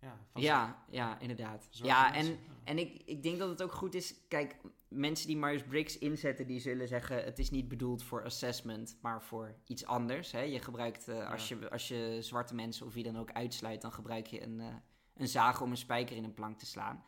Ja, 0.00 0.18
van 0.32 0.42
Ja, 0.42 0.84
ja, 0.90 1.18
inderdaad. 1.20 1.68
Ja, 1.70 2.14
en, 2.14 2.38
en 2.64 2.78
ik, 2.78 3.02
ik 3.04 3.22
denk 3.22 3.38
dat 3.38 3.48
het 3.48 3.62
ook 3.62 3.72
goed 3.72 3.94
is. 3.94 4.14
Kijk, 4.28 4.56
mensen 4.88 5.26
die 5.26 5.36
Myers-Briggs 5.36 5.98
inzetten, 5.98 6.46
die 6.46 6.60
zullen 6.60 6.88
zeggen: 6.88 7.24
het 7.24 7.38
is 7.38 7.50
niet 7.50 7.68
bedoeld 7.68 8.02
voor 8.02 8.24
assessment, 8.24 8.98
maar 9.02 9.22
voor 9.22 9.54
iets 9.66 9.86
anders. 9.86 10.32
Hè? 10.32 10.40
Je 10.40 10.58
gebruikt, 10.60 11.08
eh, 11.08 11.30
als, 11.30 11.48
Ja. 11.48 11.56
je, 11.60 11.70
als 11.70 11.88
je 11.88 12.16
zwarte 12.20 12.54
mensen 12.54 12.86
of 12.86 12.94
wie 12.94 13.04
dan 13.04 13.16
ook 13.18 13.32
uitsluit, 13.32 13.80
dan 13.82 13.92
gebruik 13.92 14.26
je 14.26 14.42
een, 14.42 14.60
eh, 14.60 14.74
een 15.14 15.28
zaag 15.28 15.60
om 15.60 15.70
een 15.70 15.76
spijker 15.76 16.16
in 16.16 16.24
een 16.24 16.34
plank 16.34 16.58
te 16.58 16.66
slaan. 16.66 17.04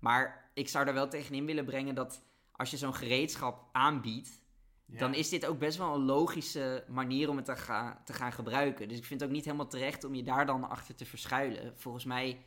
Maar 0.00 0.50
ik 0.54 0.68
zou 0.68 0.84
daar 0.84 0.94
wel 0.94 1.08
tegenin 1.08 1.46
willen 1.46 1.64
brengen 1.64 1.94
dat 1.94 2.22
als 2.62 2.70
je 2.70 2.76
zo'n 2.76 2.94
gereedschap 2.94 3.68
aanbiedt, 3.72 4.40
Ja. 4.86 4.98
dan 4.98 5.14
is 5.14 5.28
dit 5.28 5.46
ook 5.46 5.58
best 5.58 5.78
wel 5.78 5.94
een 5.94 6.04
logische 6.04 6.84
manier 6.88 7.28
om 7.28 7.36
het 7.36 7.44
te, 7.44 7.56
gaan 7.56 7.98
te 8.04 8.12
gaan 8.12 8.32
gebruiken. 8.32 8.88
Dus 8.88 8.98
ik 8.98 9.04
vind 9.04 9.20
het 9.20 9.28
ook 9.28 9.34
niet 9.34 9.44
helemaal 9.44 9.68
terecht 9.68 10.04
om 10.04 10.14
je 10.14 10.22
daar 10.22 10.46
dan 10.46 10.68
achter 10.68 10.94
te 10.94 11.04
verschuilen. 11.04 11.72
Volgens 11.76 12.04
mij 12.04 12.44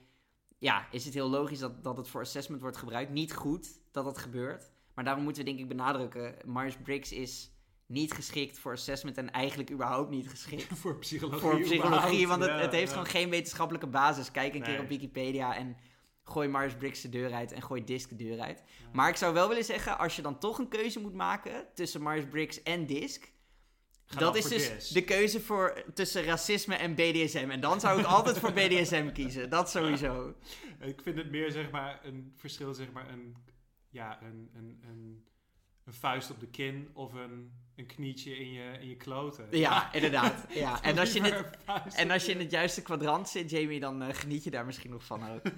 ja, 0.57 0.87
is 0.91 1.05
het 1.05 1.13
heel 1.13 1.29
logisch 1.29 1.59
dat, 1.59 1.83
dat 1.83 1.97
het 1.97 2.07
voor 2.07 2.21
assessment 2.21 2.61
wordt 2.61 2.77
gebruikt. 2.77 3.11
Niet 3.11 3.33
goed 3.33 3.79
dat 3.91 4.03
dat 4.05 4.17
gebeurt. 4.17 4.71
Maar 4.93 5.03
daarom 5.03 5.23
moeten 5.23 5.43
we 5.43 5.49
denk 5.49 5.61
ik 5.61 5.67
benadrukken... 5.67 6.35
Myers-Briggs 6.45 7.11
is 7.11 7.51
niet 7.85 8.13
geschikt 8.13 8.59
voor 8.59 8.71
assessment... 8.71 9.17
en 9.17 9.31
eigenlijk 9.31 9.71
überhaupt 9.71 10.09
niet 10.09 10.29
geschikt 10.29 10.77
voor 10.81 10.97
psychologie. 10.99 11.39
voor 11.41 11.59
psychologie. 11.59 12.27
Want 12.27 12.41
het, 12.41 12.49
Ja, 12.51 12.57
het 12.57 12.71
heeft 12.71 12.87
ja. 12.87 12.91
gewoon 12.91 13.11
geen 13.11 13.29
wetenschappelijke 13.29 13.87
basis. 13.87 14.31
Kijk 14.31 14.53
een 14.55 14.63
keer 14.63 14.79
op 14.79 14.87
Wikipedia 14.87 15.55
en 15.55 15.75
gooi 16.25 16.47
Myers-Briggs 16.47 17.01
de 17.01 17.09
deur 17.09 17.33
uit... 17.33 17.51
en 17.51 17.61
gooi 17.61 17.83
DISC 17.83 18.09
de 18.09 18.15
deur 18.15 18.39
uit. 18.39 18.63
Ja. 18.65 18.89
Maar 18.93 19.09
ik 19.09 19.15
zou 19.15 19.33
wel 19.33 19.47
willen 19.47 19.63
zeggen... 19.63 19.97
als 19.97 20.15
je 20.15 20.21
dan 20.21 20.39
toch 20.39 20.57
een 20.57 20.67
keuze 20.67 20.99
moet 20.99 21.13
maken 21.13 21.67
tussen 21.73 22.03
Myers-Briggs 22.03 22.63
en 22.63 22.85
DISC... 22.85 23.33
Ga 24.05 24.19
dat 24.19 24.35
is 24.35 24.47
dus 24.47 24.69
DISC. 24.69 24.93
de 24.93 25.03
keuze 25.03 25.41
voor, 25.41 25.83
tussen 25.93 26.23
racisme 26.23 26.75
en 26.75 26.95
BDSM. 26.95 27.47
En 27.49 27.59
dan 27.59 27.79
zou 27.79 27.99
ik 27.99 28.05
altijd 28.05 28.39
voor 28.39 28.51
BDSM 28.51 29.11
kiezen. 29.11 29.49
Dat 29.49 29.69
sowieso. 29.69 30.35
Ik 30.79 31.01
vind 31.01 31.17
het 31.17 31.31
meer, 31.31 31.51
zeg 31.51 31.71
maar, 31.71 31.99
een 32.03 32.33
verschil, 32.35 32.73
zeg 32.73 32.91
maar, 32.91 33.09
een, 33.09 33.35
ja, 33.89 34.21
een, 34.21 34.49
een, 34.53 34.79
een, 34.81 35.25
een 35.83 35.93
vuist 35.93 36.31
op 36.31 36.39
de 36.39 36.47
kin 36.47 36.89
of 36.93 37.13
een, 37.13 37.51
een 37.75 37.85
knietje 37.85 38.37
in 38.37 38.51
je, 38.51 38.77
in 38.79 38.87
je 38.89 38.95
kloten. 38.95 39.47
Ja, 39.51 39.89
inderdaad. 39.93 40.45
Ja. 40.53 40.81
En, 40.83 40.97
als 40.97 41.13
je 41.13 41.19
in 41.19 41.23
het, 41.25 41.57
en 41.95 42.11
als 42.11 42.25
je 42.25 42.31
in 42.31 42.39
het 42.39 42.51
juiste 42.51 42.81
kwadrant 42.81 43.29
zit, 43.29 43.49
Jamie, 43.49 43.79
dan 43.79 44.01
eh, 44.01 44.15
geniet 44.15 44.43
je 44.43 44.51
daar 44.51 44.65
misschien 44.65 44.91
nog 44.91 45.05
van 45.05 45.29
ook. 45.29 45.41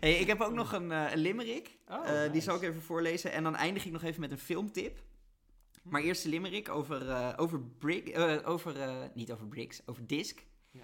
hey, 0.00 0.14
ik 0.18 0.26
heb 0.26 0.40
ook 0.40 0.52
nog 0.52 0.72
een, 0.72 0.90
een 0.90 1.18
limerick. 1.18 1.76
Oh, 1.88 2.08
Eh, 2.24 2.32
Die 2.32 2.40
zal 2.40 2.56
ik 2.56 2.62
even 2.62 2.82
voorlezen. 2.82 3.32
En 3.32 3.42
dan 3.42 3.56
eindig 3.56 3.84
ik 3.84 3.92
nog 3.92 4.02
even 4.02 4.20
met 4.20 4.30
een 4.30 4.38
filmtip. 4.38 5.02
Maar 5.82 6.02
eerst 6.02 6.22
de 6.22 6.28
limerick 6.28 6.68
over, 6.68 7.34
over, 7.38 7.60
Brig, 7.60 8.02
eh, 8.04 8.48
over 8.48 8.74
niet 9.14 9.32
over 9.32 9.46
Briggs, 9.46 9.82
over 9.86 10.06
Disc. 10.06 10.44
Ja. 10.70 10.80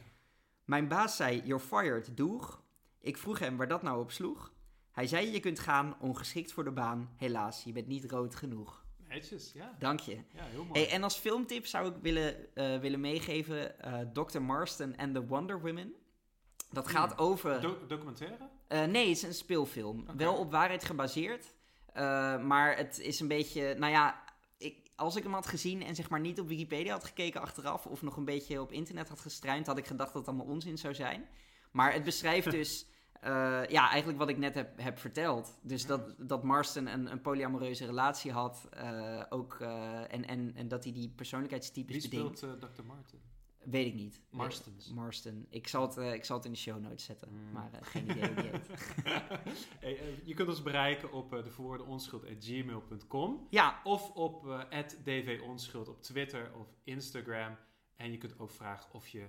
Mijn 0.65 0.89
baas 0.89 1.17
zei, 1.17 1.43
you're 1.45 1.63
fired, 1.65 2.17
doeg. 2.17 2.63
Ik 3.01 3.17
vroeg 3.17 3.39
hem 3.39 3.57
waar 3.57 3.69
dat 3.69 3.83
nou 3.83 4.01
op 4.01 4.11
sloeg. 4.11 4.53
Hij 4.99 5.07
zei, 5.07 5.33
je 5.33 5.41
kunt 5.41 5.59
gaan, 5.59 5.97
ongeschikt 6.01 6.53
voor 6.53 6.65
de 6.65 6.71
baan. 6.71 7.11
Helaas, 7.17 7.65
je 7.65 7.73
bent 7.73 7.87
niet 7.87 8.11
rood 8.11 8.35
genoeg. 8.35 8.85
Netjes, 9.09 9.53
ja. 9.53 9.77
Dank 9.79 10.01
je. 10.01 10.15
Ja, 10.15 10.45
heel 10.45 10.65
mooi. 10.65 10.81
Hey, 10.81 10.91
en 10.91 11.03
als 11.03 11.17
filmtip 11.17 11.67
zou 11.67 11.89
ik 11.89 11.95
willen, 12.03 12.55
eh, 12.55 12.79
willen 12.79 13.01
meegeven 13.01 13.81
eh 13.81 14.01
Dr. 14.13 14.41
Marston 14.41 14.97
en 14.97 15.13
the 15.13 15.27
Wonder 15.27 15.61
Women. 15.61 15.93
Dat 16.71 16.89
gaat 16.89 17.13
Hmm. 17.15 17.27
over... 17.27 17.61
Do- 17.61 17.87
documentaire? 17.87 18.49
Eh, 18.69 18.85
nee, 18.85 19.09
het 19.09 19.17
is 19.17 19.23
een 19.23 19.35
speelfilm. 19.35 20.07
Wel 20.17 20.37
op 20.37 20.51
waarheid 20.51 20.85
gebaseerd. 20.85 21.55
Maar 22.43 22.77
het 22.77 22.99
is 22.99 23.21
een 23.21 23.29
beetje... 23.29 23.75
Nou 23.75 23.93
ja, 23.93 24.23
ik, 24.57 24.91
als 24.97 25.17
ik 25.17 25.23
hem 25.23 25.33
had 25.33 25.47
gezien 25.47 25.83
en 25.83 25.95
zeg 25.95 26.09
maar 26.11 26.21
niet 26.21 26.41
op 26.41 26.49
Wikipedia 26.49 26.93
had 26.93 27.05
gekeken 27.05 27.41
achteraf... 27.41 27.87
of 27.87 28.03
nog 28.03 28.17
een 28.17 28.25
beetje 28.25 28.61
op 28.61 28.73
internet 28.73 29.09
had 29.09 29.21
gestruind... 29.21 29.67
had 29.67 29.79
ik 29.79 29.87
gedacht 29.87 30.13
dat 30.13 30.27
het 30.27 30.35
allemaal 30.35 30.55
onzin 30.55 30.79
zou 30.79 30.95
zijn. 30.95 31.29
Maar 31.73 31.93
het 31.93 32.05
beschrijft 32.05 32.51
dus... 32.61 32.87
eh, 33.21 33.63
ja, 33.69 33.89
eigenlijk 33.89 34.19
wat 34.19 34.29
ik 34.29 34.39
net 34.39 34.55
heb, 34.55 34.81
heb 34.81 34.99
verteld. 34.99 35.59
Dus 35.63 35.87
dat, 35.87 36.15
dat 36.19 36.43
Marston 36.43 36.87
een, 36.87 37.11
een 37.11 37.21
polyamoreuze 37.21 37.87
relatie 37.87 38.33
had. 38.33 38.69
eh, 38.71 39.23
ook, 39.29 39.57
eh, 39.61 40.13
en, 40.13 40.27
en, 40.27 40.53
en 40.55 40.69
dat 40.69 40.85
hij 40.85 40.93
die 40.93 41.09
persoonlijkheidstypes 41.09 41.95
Wie 41.95 42.03
speelt 42.03 42.39
Dr. 42.39 42.85
Martin? 42.87 43.21
Weet 43.65 43.87
ik 43.87 43.95
niet. 43.95 44.21
Marstons. 44.31 44.89
Eh, 44.89 44.95
Marston. 44.95 45.47
Ik 45.51 45.69
zal, 45.69 45.83
het, 45.83 46.15
ik 46.15 46.25
zal 46.25 46.37
het 46.37 46.45
in 46.45 46.53
de 46.53 46.59
show 46.59 46.81
notes 46.81 47.05
zetten. 47.05 47.29
Mm. 47.31 47.53
Maar 47.53 47.71
geen 47.81 48.11
idee 48.11 48.31
heet. 48.35 48.69
hey, 49.81 50.21
je 50.25 50.35
kunt 50.35 50.49
ons 50.49 50.63
bereiken 50.63 51.13
op 51.13 51.31
de 51.31 51.51
verwoorde 51.51 51.85
onschuld.gmail.com 51.85 53.47
Ja, 53.51 53.81
of 53.85 54.11
op 54.11 54.67
@dvonschuld 55.05 55.89
op 55.89 56.03
Twitter 56.03 56.53
of 56.55 56.67
Instagram. 56.85 57.57
En 57.97 58.11
je 58.11 58.19
kunt 58.19 58.39
ook 58.39 58.51
vragen 58.51 58.95
of 58.95 59.09
je... 59.09 59.27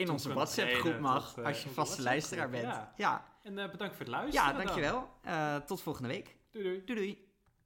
in 0.00 0.10
onze 0.10 0.24
kunt 0.28 0.38
WhatsApp 0.38 0.68
groep 0.70 0.82
treden 0.82 1.00
mag, 1.00 1.28
tot, 1.28 1.38
eh, 1.38 1.44
als 1.44 1.62
je 1.62 1.68
vaste 1.68 2.02
luisteraar 2.02 2.50
bent. 2.50 2.64
WhatsApp-groep. 2.64 2.94
Ja, 2.96 3.24
En 3.42 3.58
eh, 3.58 3.70
bedankt 3.70 3.96
voor 3.96 4.04
het 4.04 4.14
luisteren. 4.14 4.46
ja 4.46 4.52
dan. 4.52 4.64
dankjewel. 4.64 5.08
Eh 5.22 5.56
tot 5.56 5.82
volgende 5.82 6.08
week. 6.08 6.36
Doei 6.52 6.64
doei. 6.64 6.82
Doei 6.84 6.98
doei. 6.98 7.28